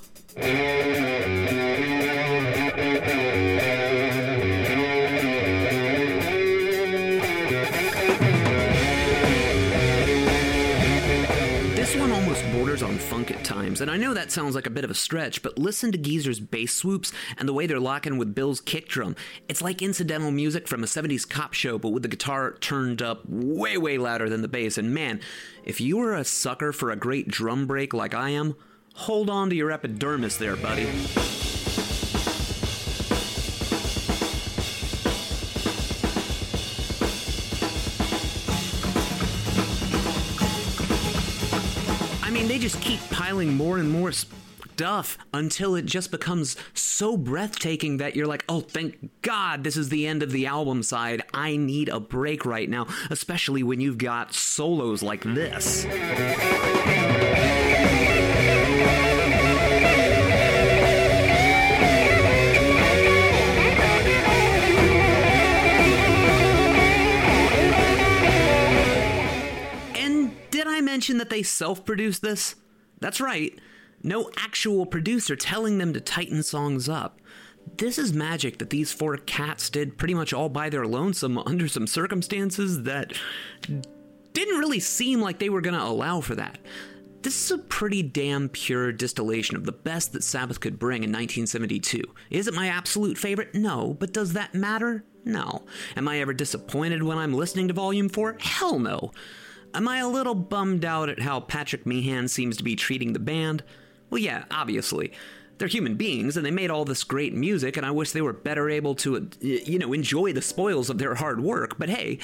[13.80, 15.98] Times, and I know that sounds like a bit of a stretch, but listen to
[15.98, 19.16] Geezer's bass swoops and the way they're locking with Bill's kick drum.
[19.48, 23.24] It's like incidental music from a 70s cop show, but with the guitar turned up
[23.28, 24.78] way, way louder than the bass.
[24.78, 25.20] And man,
[25.64, 28.56] if you are a sucker for a great drum break like I am,
[28.96, 30.90] hold on to your epidermis there, buddy.
[42.50, 48.16] They just keep piling more and more stuff until it just becomes so breathtaking that
[48.16, 51.22] you're like, oh, thank God this is the end of the album side.
[51.32, 55.86] I need a break right now, especially when you've got solos like this.
[70.90, 72.56] Mention that they self produced this?
[73.00, 73.58] That's right.
[74.02, 77.20] No actual producer telling them to tighten songs up.
[77.78, 81.68] This is magic that these four cats did pretty much all by their lonesome under
[81.68, 83.14] some circumstances that
[84.34, 86.58] didn't really seem like they were going to allow for that.
[87.22, 91.10] This is a pretty damn pure distillation of the best that Sabbath could bring in
[91.10, 92.02] 1972.
[92.32, 93.54] Is it my absolute favorite?
[93.54, 95.04] No, but does that matter?
[95.26, 95.66] No.
[95.98, 98.38] Am I ever disappointed when I'm listening to Volume 4?
[98.40, 99.12] Hell no.
[99.74, 103.20] Am I a little bummed out at how Patrick Meehan seems to be treating the
[103.20, 103.64] band?
[104.10, 105.12] Well, yeah, obviously.
[105.58, 108.34] They're human beings and they made all this great music, and I wish they were
[108.34, 111.78] better able to, uh, you know, enjoy the spoils of their hard work.
[111.78, 112.20] But hey,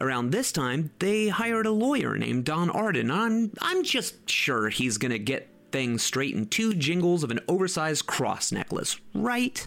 [0.00, 3.10] around this time, they hired a lawyer named Don Arden.
[3.10, 8.06] I'm, I'm just sure he's gonna get things straight in two jingles of an oversized
[8.06, 9.66] cross necklace, right?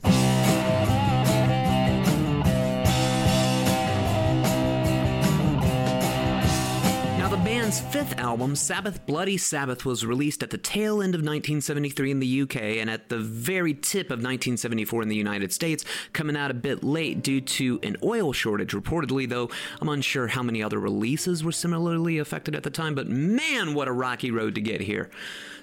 [7.66, 12.20] Band's fifth album, Sabbath Bloody Sabbath, was released at the tail end of 1973 in
[12.20, 15.84] the UK and at the very tip of 1974 in the United States,
[16.14, 19.50] coming out a bit late due to an oil shortage, reportedly, though
[19.82, 23.88] I'm unsure how many other releases were similarly affected at the time, but man, what
[23.88, 25.10] a rocky road to get here.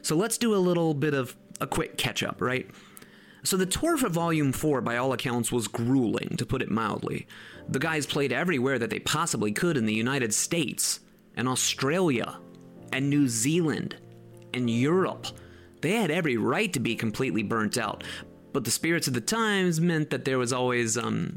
[0.00, 2.68] So let's do a little bit of a quick catch up, right?
[3.44, 7.28] So the tour for Volume 4, by all accounts, was grueling, to put it mildly.
[7.68, 10.98] The guys played everywhere that they possibly could in the United States,
[11.36, 12.38] and Australia,
[12.92, 13.96] and New Zealand,
[14.52, 15.26] and Europe.
[15.80, 18.04] They had every right to be completely burnt out,
[18.52, 21.36] but the spirits of the times meant that there was always, um,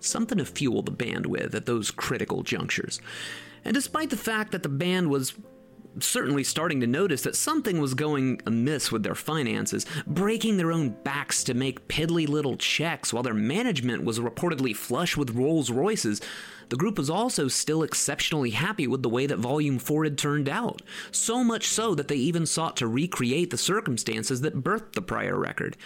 [0.00, 3.00] something to fuel the band with at those critical junctures.
[3.64, 5.34] And despite the fact that the band was
[6.00, 10.90] certainly starting to notice that something was going amiss with their finances, breaking their own
[11.02, 16.20] backs to make piddly little checks while their management was reportedly flush with Rolls Royces.
[16.68, 20.48] The group was also still exceptionally happy with the way that Volume 4 had turned
[20.48, 20.82] out.
[21.10, 25.38] So much so that they even sought to recreate the circumstances that birthed the prior
[25.38, 25.76] record.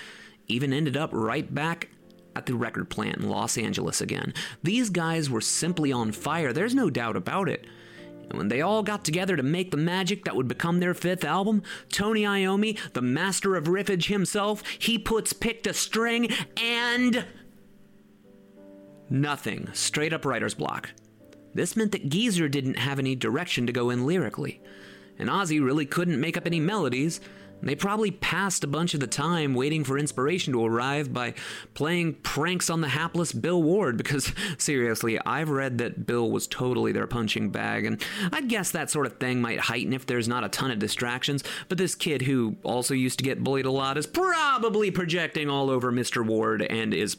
[0.49, 1.89] Even ended up right back
[2.35, 4.35] at the record plant in Los Angeles again.
[4.63, 7.67] These guys were simply on fire, there's no doubt about it.
[8.29, 11.25] And when they all got together to make the magic that would become their fifth
[11.25, 17.27] album, Tony Iommi, the master of riffage himself, he puts pick to string and.
[19.13, 19.69] Nothing.
[19.75, 20.89] Straight up writer's block.
[21.53, 24.63] This meant that Geezer didn't have any direction to go in lyrically.
[25.19, 27.21] And Ozzy really couldn't make up any melodies,
[27.65, 31.35] They probably passed a bunch of the time waiting for inspiration to arrive by
[31.75, 36.91] playing pranks on the hapless Bill Ward, because seriously, I've read that Bill was totally
[36.91, 38.03] their punching bag, and
[38.33, 41.45] I'd guess that sort of thing might heighten if there's not a ton of distractions,
[41.69, 45.71] but this kid who also used to get bullied a lot is probably projecting all
[45.71, 46.27] over Mr.
[46.27, 47.17] Ward and is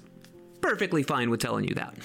[0.64, 1.96] perfectly fine with telling you that.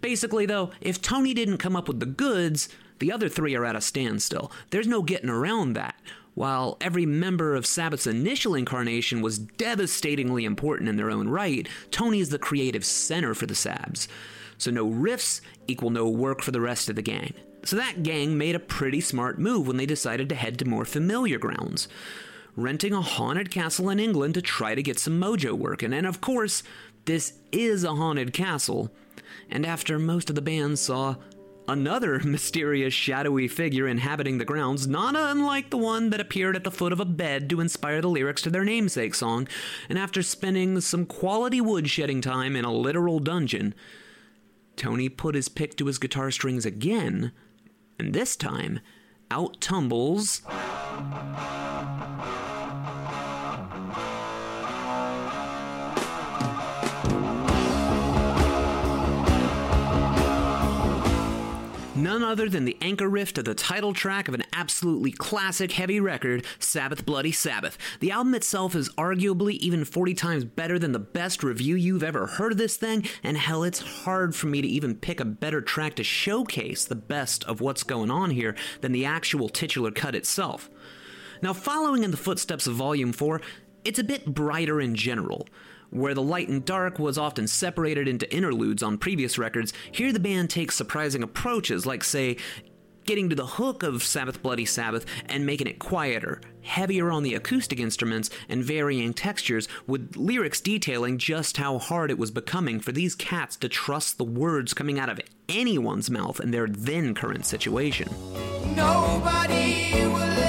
[0.00, 2.68] Basically, though, if Tony didn't come up with the goods,
[2.98, 4.52] the other three are at a standstill.
[4.70, 5.96] There's no getting around that.
[6.34, 12.20] While every member of Sabbath's initial incarnation was devastatingly important in their own right, Tony
[12.20, 14.06] is the creative center for the Sabs.
[14.58, 17.34] So no riffs equal no work for the rest of the gang.
[17.64, 20.84] So that gang made a pretty smart move when they decided to head to more
[20.84, 21.88] familiar grounds.
[22.56, 25.92] Renting a haunted castle in England to try to get some mojo working.
[25.92, 26.62] And of course,
[27.04, 28.90] this is a haunted castle.
[29.50, 31.16] And after most of the band saw
[31.68, 36.70] another mysterious shadowy figure inhabiting the grounds, not unlike the one that appeared at the
[36.70, 39.48] foot of a bed to inspire the lyrics to their namesake song,
[39.88, 43.74] and after spending some quality woodshedding time in a literal dungeon,
[44.76, 47.32] Tony put his pick to his guitar strings again,
[47.98, 48.80] and this time,
[49.30, 50.42] out tumbles.
[62.04, 66.00] None other than the anchor riff to the title track of an absolutely classic heavy
[66.00, 67.78] record, Sabbath Bloody Sabbath.
[68.00, 72.26] The album itself is arguably even 40 times better than the best review you've ever
[72.26, 75.62] heard of this thing, and hell, it's hard for me to even pick a better
[75.62, 80.14] track to showcase the best of what's going on here than the actual titular cut
[80.14, 80.68] itself.
[81.40, 83.40] Now, following in the footsteps of Volume 4,
[83.82, 85.48] it's a bit brighter in general.
[85.90, 90.20] Where the light and dark was often separated into interludes on previous records, here the
[90.20, 92.36] band takes surprising approaches, like, say,
[93.04, 97.34] getting to the hook of Sabbath Bloody Sabbath and making it quieter, heavier on the
[97.34, 102.92] acoustic instruments, and varying textures, with lyrics detailing just how hard it was becoming for
[102.92, 107.44] these cats to trust the words coming out of anyone's mouth in their then current
[107.44, 108.08] situation.
[108.74, 110.43] Nobody will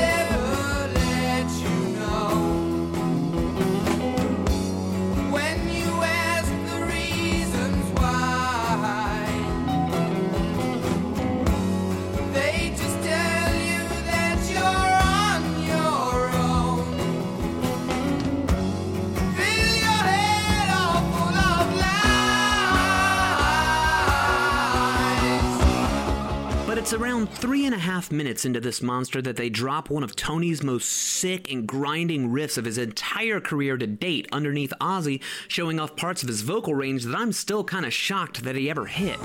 [26.86, 30.16] it's around three and a half minutes into this monster that they drop one of
[30.16, 35.80] Tony's most sick and grinding riffs of his entire career to date underneath Ozzy, showing
[35.80, 38.86] off parts of his vocal range that I'm still kind of shocked that he ever
[38.86, 39.18] hit.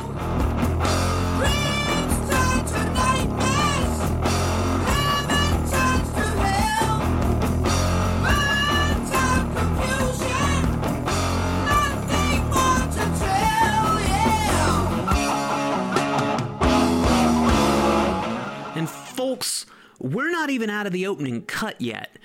[19.40, 19.64] Folks,
[19.98, 22.18] we're not even out of the opening cut yet.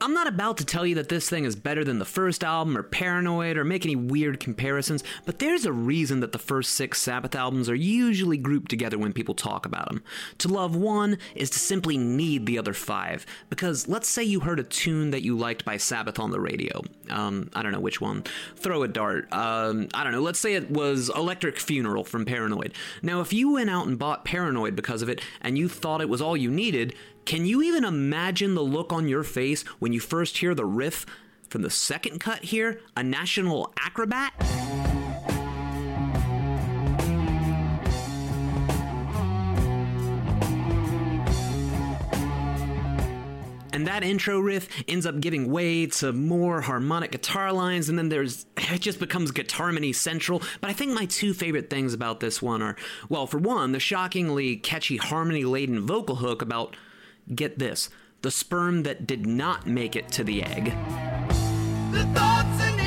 [0.00, 2.76] I'm not about to tell you that this thing is better than the first album
[2.76, 7.00] or Paranoid or make any weird comparisons, but there's a reason that the first six
[7.00, 10.02] Sabbath albums are usually grouped together when people talk about them.
[10.38, 14.60] To love one is to simply need the other five, because let's say you heard
[14.60, 16.82] a tune that you liked by Sabbath on the radio.
[17.10, 18.24] Um, I don't know which one.
[18.56, 19.32] Throw a dart.
[19.32, 20.22] Um, I don't know.
[20.22, 22.74] Let's say it was Electric Funeral from Paranoid.
[23.02, 26.08] Now, if you went out and bought Paranoid because of it and you thought it
[26.08, 26.94] was all you needed,
[27.26, 31.04] can you even imagine the look on your face when you first hear the riff
[31.50, 32.80] from the second cut here?
[32.96, 34.32] A national acrobat?
[43.72, 48.08] And that intro riff ends up giving way to more harmonic guitar lines, and then
[48.08, 50.42] there's it just becomes guitar central.
[50.60, 52.76] But I think my two favorite things about this one are
[53.08, 56.76] well, for one, the shockingly catchy harmony laden vocal hook about
[57.34, 57.88] get this
[58.22, 60.64] the sperm that did not make it to the egg.
[61.92, 62.80] The thoughts and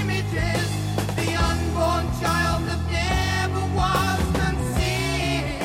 [0.00, 0.70] images,
[1.16, 5.56] the unborn child that never was conceived.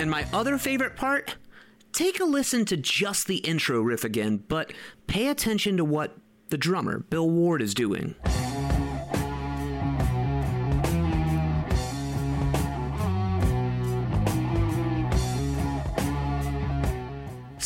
[0.00, 1.36] And my other favorite part?
[1.92, 4.72] Take a listen to just the intro riff again, but
[5.06, 6.16] pay attention to what
[6.50, 8.14] the drummer, Bill Ward, is doing.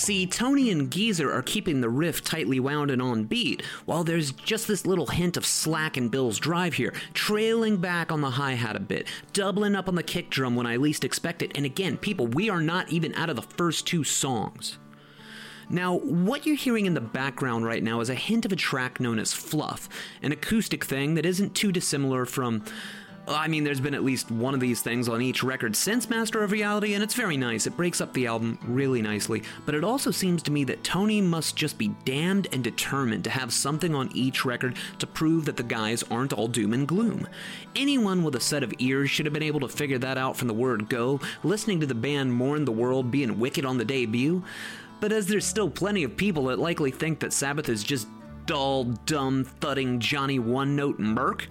[0.04, 4.32] See, Tony and Geezer are keeping the riff tightly wound and on beat, while there's
[4.32, 8.52] just this little hint of slack in Bill's drive here, trailing back on the hi
[8.52, 11.56] hat a bit, doubling up on the kick drum when I least expect it.
[11.56, 14.76] And again, people, we are not even out of the first two songs.
[15.70, 19.00] Now, what you're hearing in the background right now is a hint of a track
[19.00, 19.88] known as Fluff,
[20.20, 22.62] an acoustic thing that isn't too dissimilar from.
[23.26, 26.42] I mean, there's been at least one of these things on each record since Master
[26.42, 27.66] of Reality, and it's very nice.
[27.66, 31.22] It breaks up the album really nicely, but it also seems to me that Tony
[31.22, 35.56] must just be damned and determined to have something on each record to prove that
[35.56, 37.26] the guys aren't all doom and gloom.
[37.74, 40.48] Anyone with a set of ears should have been able to figure that out from
[40.48, 44.44] the word go, listening to the band Mourn the World being wicked on the debut.
[45.00, 48.06] But as there's still plenty of people that likely think that Sabbath is just
[48.44, 51.48] dull, dumb, thudding Johnny one note Merc,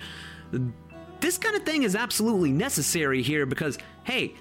[1.23, 4.35] this kind of thing is absolutely necessary here because, hey,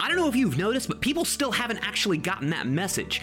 [0.00, 3.22] I don't know if you've noticed, but people still haven't actually gotten that message.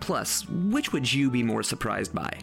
[0.00, 2.38] Plus, which would you be more surprised by?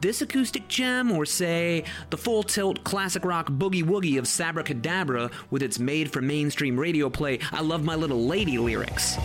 [0.00, 5.30] This acoustic gem, or say, the full tilt classic rock boogie woogie of Sabbra Cadabra
[5.50, 9.18] with its made for mainstream radio play I Love My Little Lady lyrics?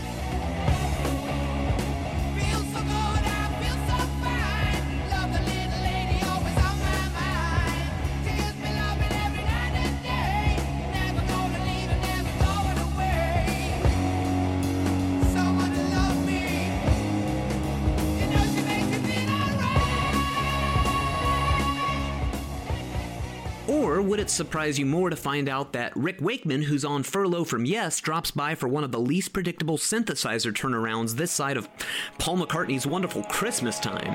[24.13, 27.65] Would it surprise you more to find out that Rick Wakeman, who's on furlough from
[27.65, 31.67] Yes, drops by for one of the least predictable synthesizer turnarounds this side of
[32.19, 34.13] Paul McCartney's wonderful Christmas time?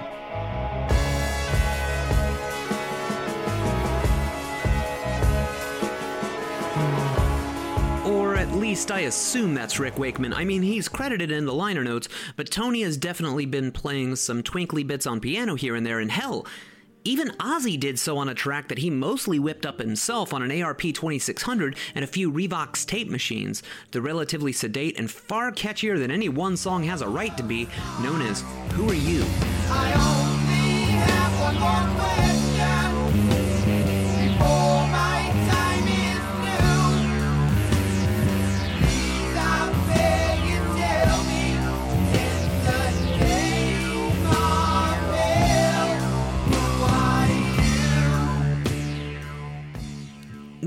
[8.06, 10.32] Or at least I assume that's Rick Wakeman.
[10.32, 14.44] I mean, he's credited in the liner notes, but Tony has definitely been playing some
[14.44, 16.46] twinkly bits on piano here and there, and hell,
[17.04, 20.62] even Ozzy did so on a track that he mostly whipped up himself on an
[20.62, 26.10] ARP 2600 and a few Revox tape machines, the relatively sedate and far catchier than
[26.10, 27.68] any one song has a right to be,
[28.02, 28.42] known as
[28.72, 29.24] Who Are You?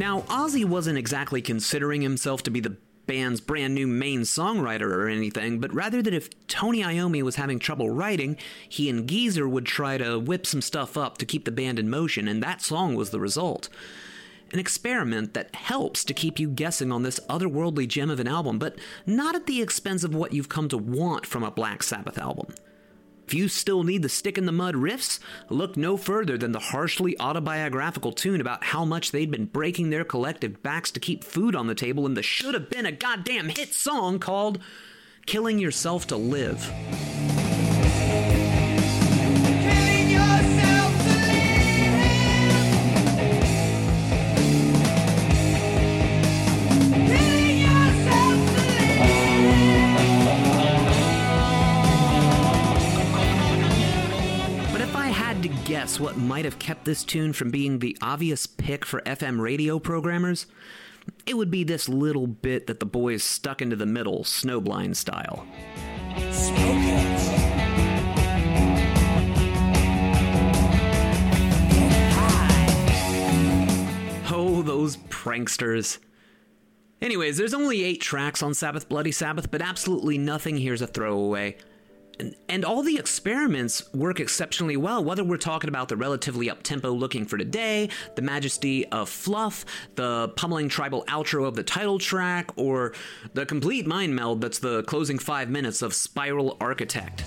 [0.01, 2.75] Now, Ozzy wasn't exactly considering himself to be the
[3.05, 7.59] band's brand new main songwriter or anything, but rather that if Tony Iommi was having
[7.59, 8.35] trouble writing,
[8.67, 11.87] he and Geezer would try to whip some stuff up to keep the band in
[11.87, 13.69] motion, and that song was the result.
[14.51, 18.57] An experiment that helps to keep you guessing on this otherworldly gem of an album,
[18.57, 22.17] but not at the expense of what you've come to want from a Black Sabbath
[22.17, 22.55] album.
[23.31, 25.17] If you still need the stick in the mud riffs,
[25.47, 30.03] look no further than the harshly autobiographical tune about how much they'd been breaking their
[30.03, 33.47] collective backs to keep food on the table in the should have been a goddamn
[33.47, 34.59] hit song called
[35.27, 36.69] Killing Yourself to Live.
[55.71, 59.79] Guess what might have kept this tune from being the obvious pick for FM radio
[59.79, 60.45] programmers,
[61.25, 65.47] it would be this little bit that the boys stuck into the middle, snowblind style.
[74.29, 75.99] Oh, those pranksters.
[77.01, 81.55] Anyways, there's only eight tracks on Sabbath Bloody Sabbath, but absolutely nothing here's a throwaway.
[82.49, 86.91] And, all the experiments work exceptionally well, whether we're talking about the relatively up tempo
[86.91, 89.65] looking for today, the majesty of fluff,
[89.95, 92.93] the pummeling tribal outro of the title track, or
[93.33, 97.23] the complete mind meld that's the closing five minutes of Spiral Architect.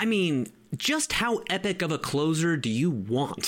[0.00, 3.42] I mean, just how epic of a closer do you want?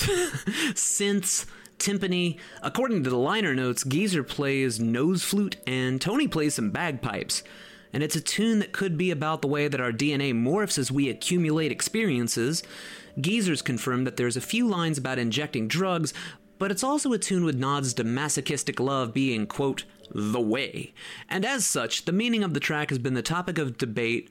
[0.75, 1.47] Synths,
[1.79, 2.37] timpani.
[2.61, 7.41] According to the liner notes, Geezer plays nose flute and Tony plays some bagpipes.
[7.91, 10.91] And it's a tune that could be about the way that our DNA morphs as
[10.91, 12.61] we accumulate experiences.
[13.19, 16.13] Geezer's confirmed that there's a few lines about injecting drugs,
[16.59, 20.93] but it's also a tune with nods to masochistic love being, quote, the way.
[21.27, 24.29] And as such, the meaning of the track has been the topic of debate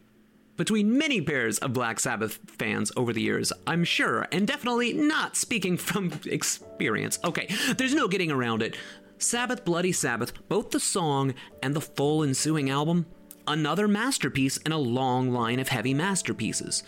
[0.57, 5.37] between many pairs of Black Sabbath fans over the years, I'm sure, and definitely not
[5.37, 7.19] speaking from experience.
[7.25, 8.77] Okay, there's no getting around it.
[9.19, 13.07] Sabbath Bloody Sabbath, both the song and the full ensuing album,
[13.47, 16.83] another masterpiece in a long line of heavy masterpieces.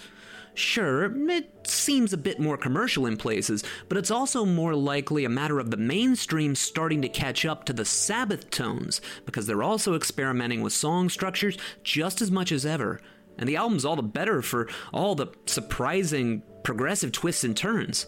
[0.57, 5.28] Sure, it seems a bit more commercial in places, but it's also more likely a
[5.28, 9.95] matter of the mainstream starting to catch up to the Sabbath tones, because they're also
[9.95, 13.01] experimenting with song structures just as much as ever.
[13.39, 18.06] And the album's all the better for all the surprising progressive twists and turns.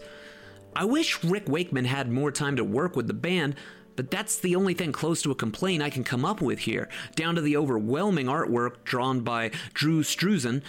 [0.75, 3.55] I wish Rick Wakeman had more time to work with the band,
[3.95, 6.87] but that's the only thing close to a complaint I can come up with here,
[7.15, 10.61] down to the overwhelming artwork drawn by Drew Struzan.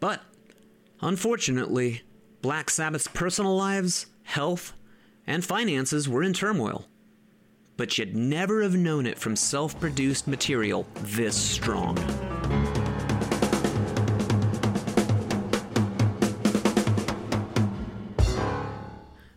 [0.00, 0.22] But
[1.00, 2.02] unfortunately,
[2.40, 4.72] Black Sabbath's personal lives, health,
[5.26, 6.86] and finances were in turmoil.
[7.76, 11.98] But you'd never have known it from self produced material this strong.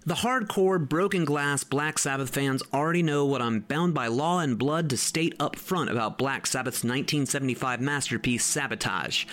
[0.10, 4.58] The hardcore, broken glass Black Sabbath fans already know what I'm bound by law and
[4.58, 9.26] blood to state up front about Black Sabbath's 1975 masterpiece, Sabotage.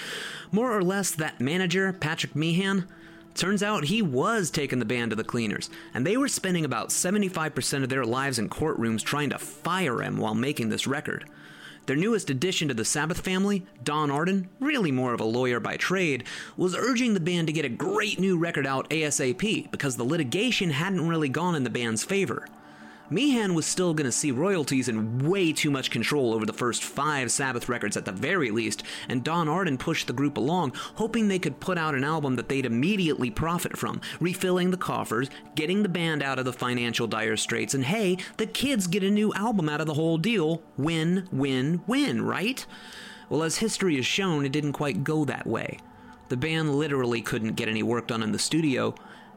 [0.52, 2.86] More or less, that manager, Patrick Meehan,
[3.34, 6.90] turns out he was taking the band to the cleaners, and they were spending about
[6.90, 11.24] 75% of their lives in courtrooms trying to fire him while making this record.
[11.86, 15.76] Their newest addition to the Sabbath family, Don Arden, really more of a lawyer by
[15.76, 16.24] trade,
[16.56, 20.70] was urging the band to get a great new record out ASAP because the litigation
[20.70, 22.48] hadn't really gone in the band's favor.
[23.08, 26.82] Meehan was still going to see royalties and way too much control over the first
[26.82, 31.28] five Sabbath records at the very least, and Don Arden pushed the group along, hoping
[31.28, 35.82] they could put out an album that they'd immediately profit from, refilling the coffers, getting
[35.82, 39.32] the band out of the financial dire straits, and hey, the kids get a new
[39.34, 40.62] album out of the whole deal.
[40.76, 42.66] Win, win, win, right?
[43.28, 45.78] Well, as history has shown, it didn't quite go that way.
[46.28, 48.94] The band literally couldn't get any work done in the studio,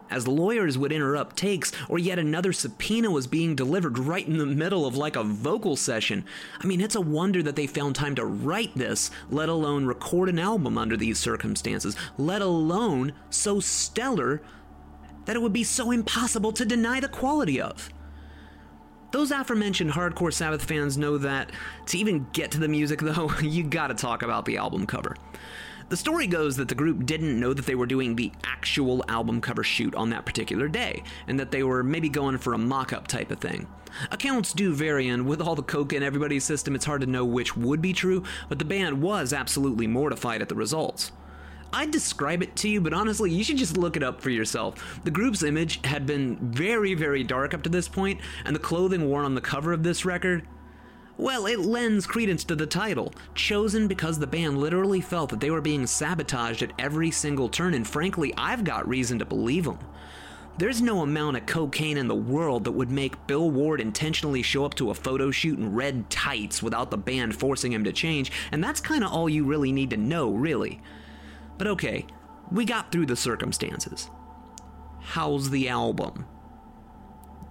[0.09, 4.45] as lawyers would interrupt takes, or yet another subpoena was being delivered right in the
[4.45, 6.25] middle of like a vocal session.
[6.59, 10.29] I mean, it's a wonder that they found time to write this, let alone record
[10.29, 14.41] an album under these circumstances, let alone so stellar
[15.25, 17.89] that it would be so impossible to deny the quality of.
[19.11, 21.51] Those aforementioned hardcore Sabbath fans know that
[21.87, 25.15] to even get to the music, though, you gotta talk about the album cover.
[25.89, 29.41] The story goes that the group didn't know that they were doing the actual album
[29.41, 32.93] cover shoot on that particular day, and that they were maybe going for a mock
[32.93, 33.65] up type of thing.
[34.11, 37.25] Accounts do vary, and with all the coke in everybody's system, it's hard to know
[37.25, 41.11] which would be true, but the band was absolutely mortified at the results.
[41.73, 44.99] I'd describe it to you, but honestly, you should just look it up for yourself.
[45.03, 49.09] The group's image had been very, very dark up to this point, and the clothing
[49.09, 50.45] worn on the cover of this record
[51.19, 55.51] well, it lends credence to the title, chosen because the band literally felt that they
[55.51, 59.79] were being sabotaged at every single turn, and frankly, I've got reason to believe them.
[60.57, 64.63] There's no amount of cocaine in the world that would make Bill Ward intentionally show
[64.63, 68.31] up to a photo shoot in red tights without the band forcing him to change,
[68.53, 70.81] and that's kind of all you really need to know, really.
[71.57, 72.05] But okay,
[72.49, 74.09] we got through the circumstances.
[75.01, 76.25] How's the album?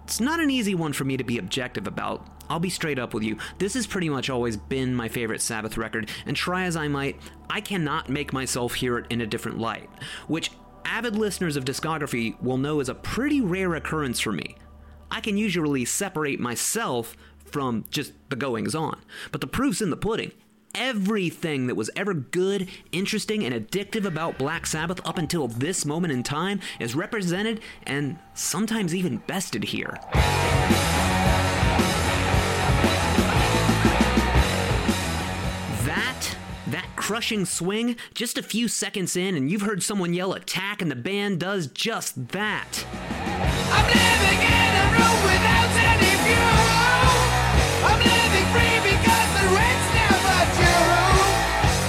[0.04, 2.26] It's not an easy one for me to be objective about.
[2.48, 3.36] I'll be straight up with you.
[3.58, 7.16] This has pretty much always been my favorite Sabbath record, and try as I might,
[7.50, 9.88] I cannot make myself hear it in a different light,
[10.26, 10.50] which
[10.84, 14.56] avid listeners of discography will know is a pretty rare occurrence for me.
[15.10, 19.00] I can usually separate myself from just the goings on,
[19.32, 20.32] but the proof's in the pudding.
[20.74, 26.12] Everything that was ever good, interesting, and addictive about Black Sabbath up until this moment
[26.12, 29.98] in time is represented and sometimes even bested here.
[37.08, 40.94] Crushing swing, just a few seconds in, and you've heard someone yell attack, and the
[40.94, 42.84] band does just that.
[43.72, 46.52] I'm living in a room without any view.
[47.88, 50.92] I'm living free because the rent's never due.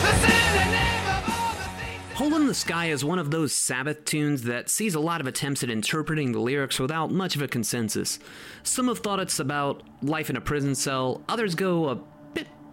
[0.06, 2.18] The synonym of all the things.
[2.18, 5.28] Hole in the Sky is one of those Sabbath tunes that sees a lot of
[5.28, 8.20] attempts at interpreting the lyrics without much of a consensus.
[8.64, 12.00] Some have thought it's about life in a prison cell, others go a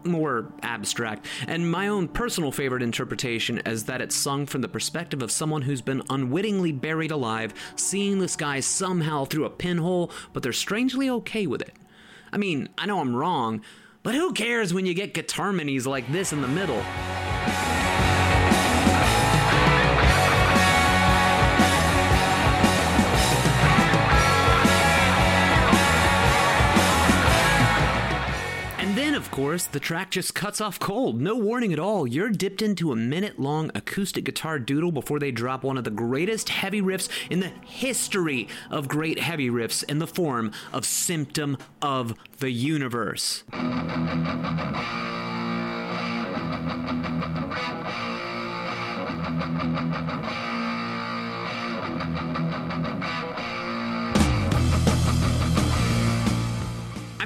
[0.05, 5.23] more abstract, and my own personal favorite interpretation is that it's sung from the perspective
[5.23, 10.43] of someone who's been unwittingly buried alive, seeing the sky somehow through a pinhole, but
[10.43, 11.74] they're strangely okay with it.
[12.32, 13.62] I mean, I know I'm wrong,
[14.02, 16.82] but who cares when you get guitar minis like this in the middle?
[29.36, 31.20] chorus, the track just cuts off cold.
[31.20, 32.06] No warning at all.
[32.06, 35.90] You're dipped into a minute long acoustic guitar doodle before they drop one of the
[35.90, 41.58] greatest heavy riffs in the history of great heavy riffs in the form of Symptom
[41.82, 43.44] of the Universe.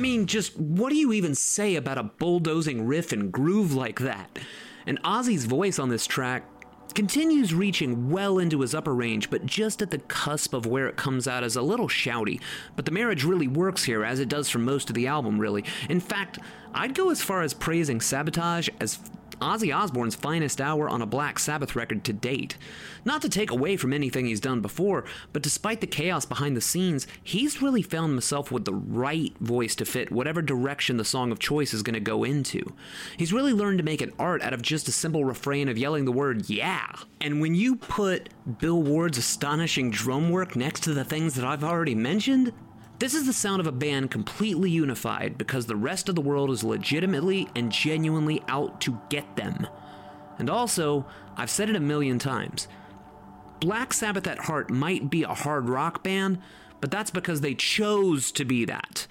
[0.01, 4.39] Mean, just what do you even say about a bulldozing riff and groove like that?
[4.87, 6.45] And Ozzy's voice on this track
[6.95, 10.97] continues reaching well into his upper range, but just at the cusp of where it
[10.97, 12.41] comes out as a little shouty.
[12.77, 15.65] But the marriage really works here, as it does for most of the album, really.
[15.89, 16.39] In fact,
[16.75, 18.99] I'd go as far as praising Sabotage as
[19.41, 22.57] Ozzy Osbourne's finest hour on a Black Sabbath record to date.
[23.05, 26.61] Not to take away from anything he's done before, but despite the chaos behind the
[26.61, 31.33] scenes, he's really found himself with the right voice to fit whatever direction the song
[31.33, 32.63] of choice is going to go into.
[33.17, 36.05] He's really learned to make an art out of just a simple refrain of yelling
[36.05, 36.93] the word yeah.
[37.21, 41.65] And when you put Bill Ward's astonishing drum work next to the things that I've
[41.65, 42.53] already mentioned,
[43.01, 46.51] this is the sound of a band completely unified because the rest of the world
[46.51, 49.67] is legitimately and genuinely out to get them.
[50.39, 52.69] And also, I've said it a million times
[53.59, 56.41] Black Sabbath at heart might be a hard rock band,
[56.81, 59.07] but that's because they chose to be that.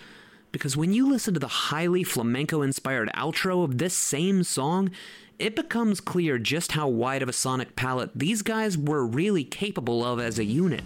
[0.51, 4.91] Because when you listen to the highly flamenco inspired outro of this same song,
[5.39, 10.05] it becomes clear just how wide of a sonic palette these guys were really capable
[10.05, 10.83] of as a unit.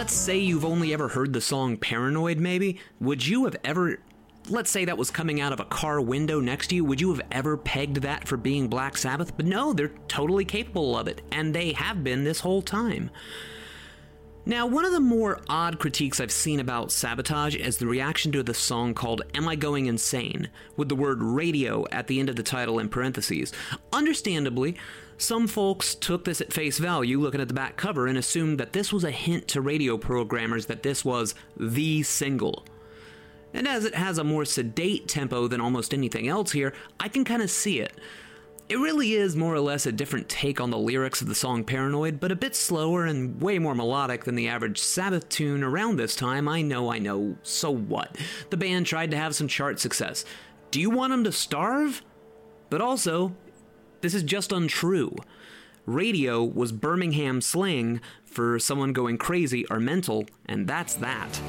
[0.00, 2.80] Let's say you've only ever heard the song Paranoid, maybe.
[3.02, 4.00] Would you have ever.
[4.48, 6.86] Let's say that was coming out of a car window next to you.
[6.86, 9.36] Would you have ever pegged that for being Black Sabbath?
[9.36, 13.10] But no, they're totally capable of it, and they have been this whole time.
[14.46, 18.42] Now, one of the more odd critiques I've seen about Sabotage is the reaction to
[18.42, 20.48] the song called Am I Going Insane?
[20.78, 23.52] with the word radio at the end of the title in parentheses.
[23.92, 24.76] Understandably,
[25.18, 28.72] some folks took this at face value looking at the back cover and assumed that
[28.72, 32.64] this was a hint to radio programmers that this was the single.
[33.52, 37.26] And as it has a more sedate tempo than almost anything else here, I can
[37.26, 37.92] kind of see it.
[38.70, 41.64] It really is more or less a different take on the lyrics of the song
[41.64, 45.96] Paranoid, but a bit slower and way more melodic than the average Sabbath tune around
[45.96, 46.46] this time.
[46.46, 48.16] I know, I know, so what?
[48.50, 50.24] The band tried to have some chart success.
[50.70, 52.02] Do you want them to starve?
[52.70, 53.34] But also,
[54.02, 55.16] this is just untrue.
[55.84, 61.40] Radio was Birmingham slang for someone going crazy or mental, and that's that.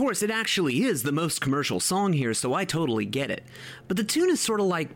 [0.00, 3.44] Course, it actually is the most commercial song here, so I totally get it.
[3.86, 4.88] But the tune is sort of like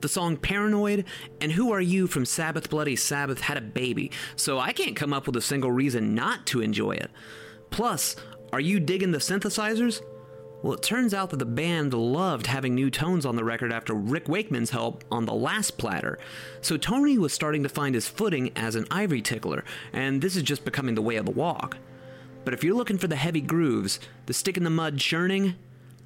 [0.00, 1.04] the song Paranoid
[1.42, 5.12] and Who Are You from Sabbath Bloody Sabbath had a baby, so I can't come
[5.12, 7.10] up with a single reason not to enjoy it.
[7.68, 8.16] Plus,
[8.50, 10.00] are you digging the synthesizers?
[10.62, 13.92] Well, it turns out that the band loved having new tones on the record after
[13.92, 16.18] Rick Wakeman's help on the last platter.
[16.62, 19.62] So Tony was starting to find his footing as an ivory tickler,
[19.92, 21.76] and this is just becoming the way of the walk.
[22.48, 25.56] But if you're looking for the heavy grooves, the stick in the mud churning,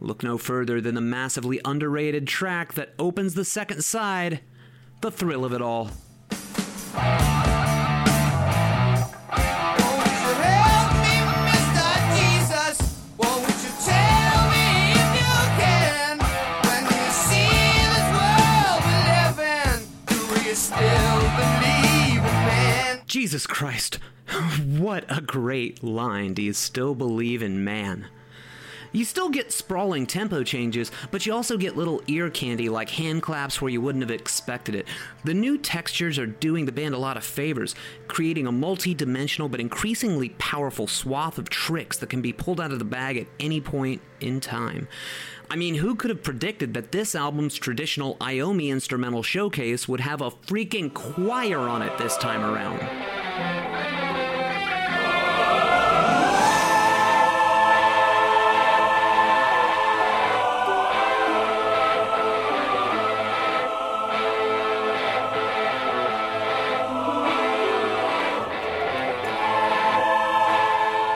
[0.00, 4.40] look no further than the massively underrated track that opens the second side
[5.02, 5.92] The Thrill of It All.
[23.12, 23.98] Jesus Christ,
[24.66, 26.32] what a great line.
[26.32, 28.06] Do you still believe in man?
[28.90, 33.20] You still get sprawling tempo changes, but you also get little ear candy like hand
[33.20, 34.88] claps where you wouldn't have expected it.
[35.24, 37.74] The new textures are doing the band a lot of favors,
[38.08, 42.72] creating a multi dimensional but increasingly powerful swath of tricks that can be pulled out
[42.72, 44.88] of the bag at any point in time.
[45.50, 50.22] I mean, who could have predicted that this album's traditional Iommi instrumental showcase would have
[50.22, 52.80] a freaking choir on it this time around?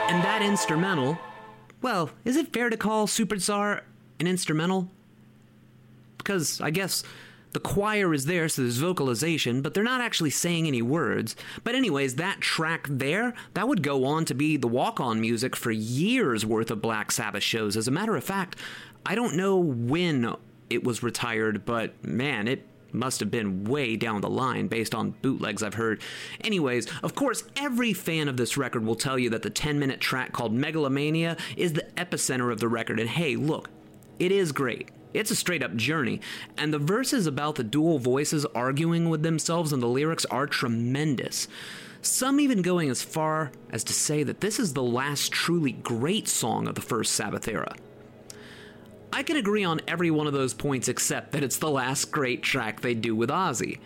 [0.09, 1.17] And that instrumental,
[1.81, 3.81] well, is it fair to call Superstar
[4.19, 4.89] an instrumental?
[6.17, 7.03] Because I guess
[7.53, 11.35] the choir is there, so there's vocalization, but they're not actually saying any words.
[11.63, 15.55] But, anyways, that track there, that would go on to be the walk on music
[15.55, 17.77] for years worth of Black Sabbath shows.
[17.77, 18.57] As a matter of fact,
[19.05, 20.35] I don't know when
[20.69, 25.11] it was retired, but man, it must have been way down the line based on
[25.21, 26.01] bootlegs I've heard.
[26.43, 29.99] Anyways, of course, every fan of this record will tell you that the 10 minute
[29.99, 32.99] track called Megalomania is the epicenter of the record.
[32.99, 33.69] And hey, look,
[34.19, 34.89] it is great.
[35.13, 36.21] It's a straight up journey,
[36.57, 41.47] and the verses about the dual voices arguing with themselves and the lyrics are tremendous.
[42.01, 46.27] Some even going as far as to say that this is the last truly great
[46.27, 47.75] song of the first Sabbath era.
[49.11, 52.43] I can agree on every one of those points except that it's the last great
[52.43, 53.79] track they do with Ozzy.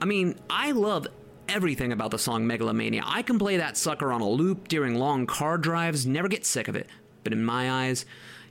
[0.00, 1.06] I mean, I love
[1.48, 3.02] everything about the song Megalomania.
[3.04, 6.66] I can play that sucker on a loop during long car drives, never get sick
[6.66, 6.88] of it.
[7.22, 8.04] But in my eyes,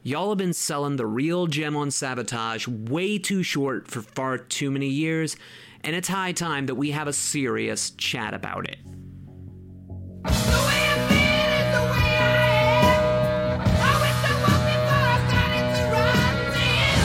[0.04, 4.72] y'all have been selling the real gem on sabotage way too short for far too
[4.72, 5.36] many years,
[5.84, 8.80] and it's high time that we have a serious chat about it.
[8.84, 12.36] The way I feel is the way I
[12.84, 13.62] am.
[13.62, 16.98] I wish I was before I started to run to you.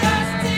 [0.00, 0.52] Just to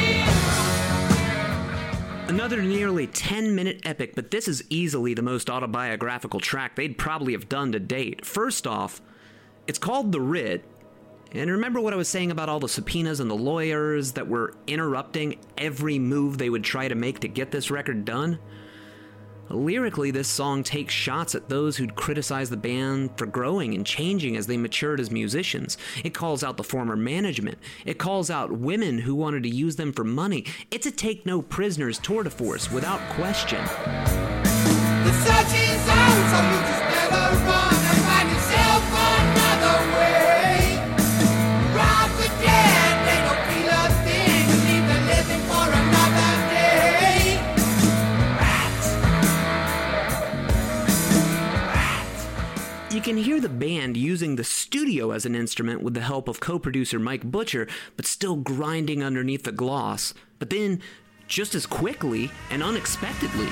[2.24, 2.34] you.
[2.34, 7.32] Another nearly 10 minute epic, but this is easily the most autobiographical track they'd probably
[7.32, 8.24] have done to date.
[8.24, 9.00] First off,
[9.68, 10.64] it's called The Writ.
[11.32, 14.54] And remember what I was saying about all the subpoenas and the lawyers that were
[14.66, 18.38] interrupting every move they would try to make to get this record done?
[19.50, 24.36] Lyrically, this song takes shots at those who'd criticize the band for growing and changing
[24.36, 25.76] as they matured as musicians.
[26.02, 27.58] It calls out the former management.
[27.84, 30.46] It calls out women who wanted to use them for money.
[30.70, 33.64] It's a take no prisoners tour de force without question.
[53.08, 56.58] Can hear the band using the studio as an instrument with the help of co
[56.58, 57.66] producer Mike Butcher,
[57.96, 60.12] but still grinding underneath the gloss.
[60.38, 60.82] But then,
[61.26, 63.48] just as quickly and unexpectedly,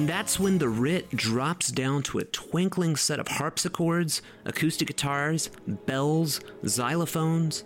[0.00, 5.50] And that's when the writ drops down to a twinkling set of harpsichords, acoustic guitars,
[5.66, 7.64] bells, xylophones,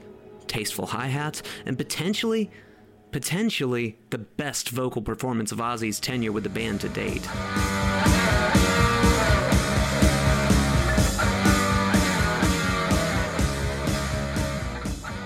[0.48, 2.50] tasteful hi hats, and potentially,
[3.12, 7.24] potentially the best vocal performance of Ozzy's tenure with the band to date.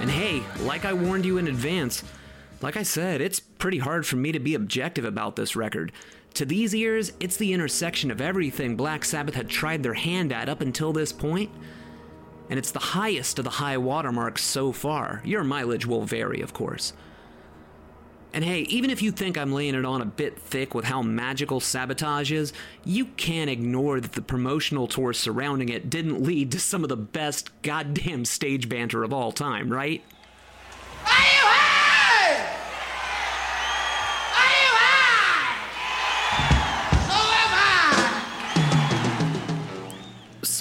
[0.03, 2.05] And hey, like I warned you in advance,
[2.61, 5.91] like I said, it's pretty hard for me to be objective about this record.
[6.35, 10.49] To these ears, it's the intersection of everything Black Sabbath had tried their hand at
[10.49, 11.51] up until this point,
[12.49, 15.21] and it's the highest of the high watermarks so far.
[15.25, 16.93] Your mileage will vary, of course.
[18.33, 21.03] And hey, even if you think I'm laying it on a bit thick with how
[21.03, 22.53] magical sabotage is,
[22.85, 26.97] you can't ignore that the promotional tour surrounding it didn't lead to some of the
[26.97, 30.05] best goddamn stage banter of all time, right?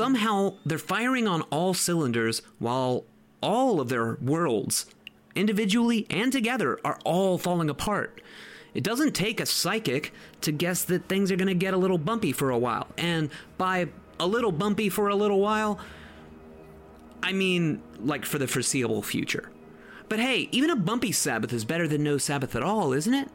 [0.08, 3.04] Somehow they're firing on all cylinders while
[3.42, 4.86] all of their worlds,
[5.36, 8.22] individually and together, are all falling apart.
[8.74, 11.98] It doesn't take a psychic to guess that things are going to get a little
[11.98, 12.88] bumpy for a while.
[12.98, 15.78] And by a little bumpy for a little while,
[17.22, 19.52] I mean like for the foreseeable future.
[20.08, 23.28] But hey, even a bumpy Sabbath is better than no Sabbath at all, isn't it?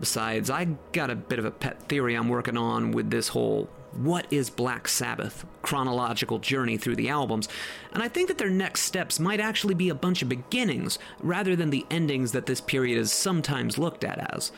[0.00, 3.68] Besides, I got a bit of a pet theory I'm working on with this whole
[3.94, 7.48] what is Black Sabbath chronological journey through the albums,
[7.92, 11.54] and I think that their next steps might actually be a bunch of beginnings rather
[11.54, 14.52] than the endings that this period is sometimes looked at as.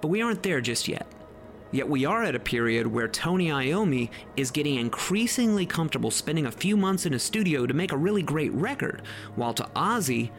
[0.00, 1.06] But we aren't there just yet.
[1.72, 6.52] Yet we are at a period where Tony Iommi is getting increasingly comfortable spending a
[6.52, 9.02] few months in a studio to make a really great record,
[9.34, 10.30] while to Ozzy,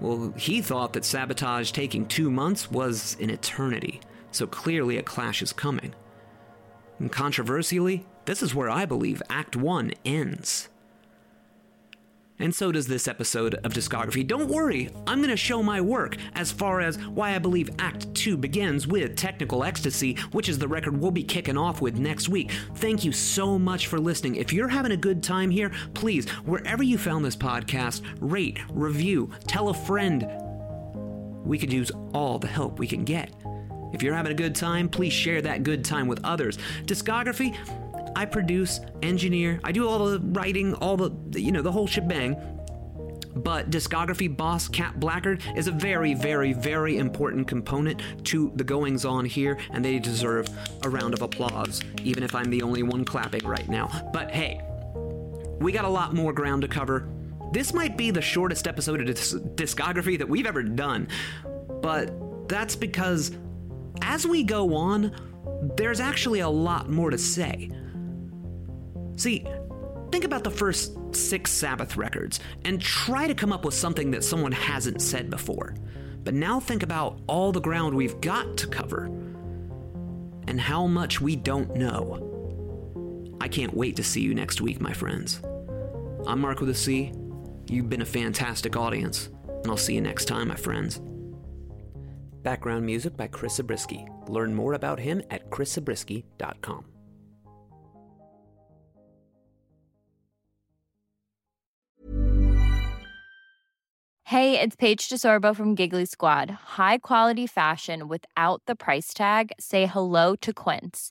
[0.00, 4.00] well, he thought that Sabotage taking two months was an eternity,
[4.30, 5.94] so clearly a clash is coming.
[6.98, 10.68] And controversially, this is where I believe Act 1 ends.
[12.38, 14.26] And so does this episode of Discography.
[14.26, 18.14] Don't worry, I'm going to show my work as far as why I believe Act
[18.14, 22.28] 2 begins with Technical Ecstasy, which is the record we'll be kicking off with next
[22.28, 22.52] week.
[22.74, 24.36] Thank you so much for listening.
[24.36, 29.30] If you're having a good time here, please, wherever you found this podcast, rate, review,
[29.46, 30.28] tell a friend.
[31.42, 33.30] We could use all the help we can get.
[33.96, 36.58] If you're having a good time, please share that good time with others.
[36.84, 37.56] Discography,
[38.14, 41.10] I produce, engineer, I do all the writing, all the,
[41.40, 42.36] you know, the whole shebang.
[43.36, 49.04] but discography boss Cat Blackard is a very, very, very important component to the goings
[49.04, 50.46] on here, and they deserve
[50.84, 54.10] a round of applause, even if I'm the only one clapping right now.
[54.12, 54.60] But hey,
[55.58, 57.08] we got a lot more ground to cover.
[57.52, 61.08] This might be the shortest episode of dis- discography that we've ever done,
[61.80, 62.10] but
[62.48, 63.32] that's because
[64.02, 65.12] as we go on,
[65.76, 67.70] there's actually a lot more to say.
[69.16, 69.46] See,
[70.10, 74.24] think about the first six Sabbath records and try to come up with something that
[74.24, 75.74] someone hasn't said before.
[76.24, 79.04] But now think about all the ground we've got to cover
[80.48, 83.36] and how much we don't know.
[83.40, 85.40] I can't wait to see you next week, my friends.
[86.26, 87.12] I'm Mark with a C.
[87.68, 91.00] You've been a fantastic audience, and I'll see you next time, my friends.
[92.46, 94.06] Background music by Chris Zabriskie.
[94.28, 96.84] Learn more about him at chriszabriskie.com.
[104.22, 106.50] Hey, it's Paige DeSorbo from Giggly Squad.
[106.78, 109.50] High quality fashion without the price tag.
[109.58, 111.10] Say hello to Quince.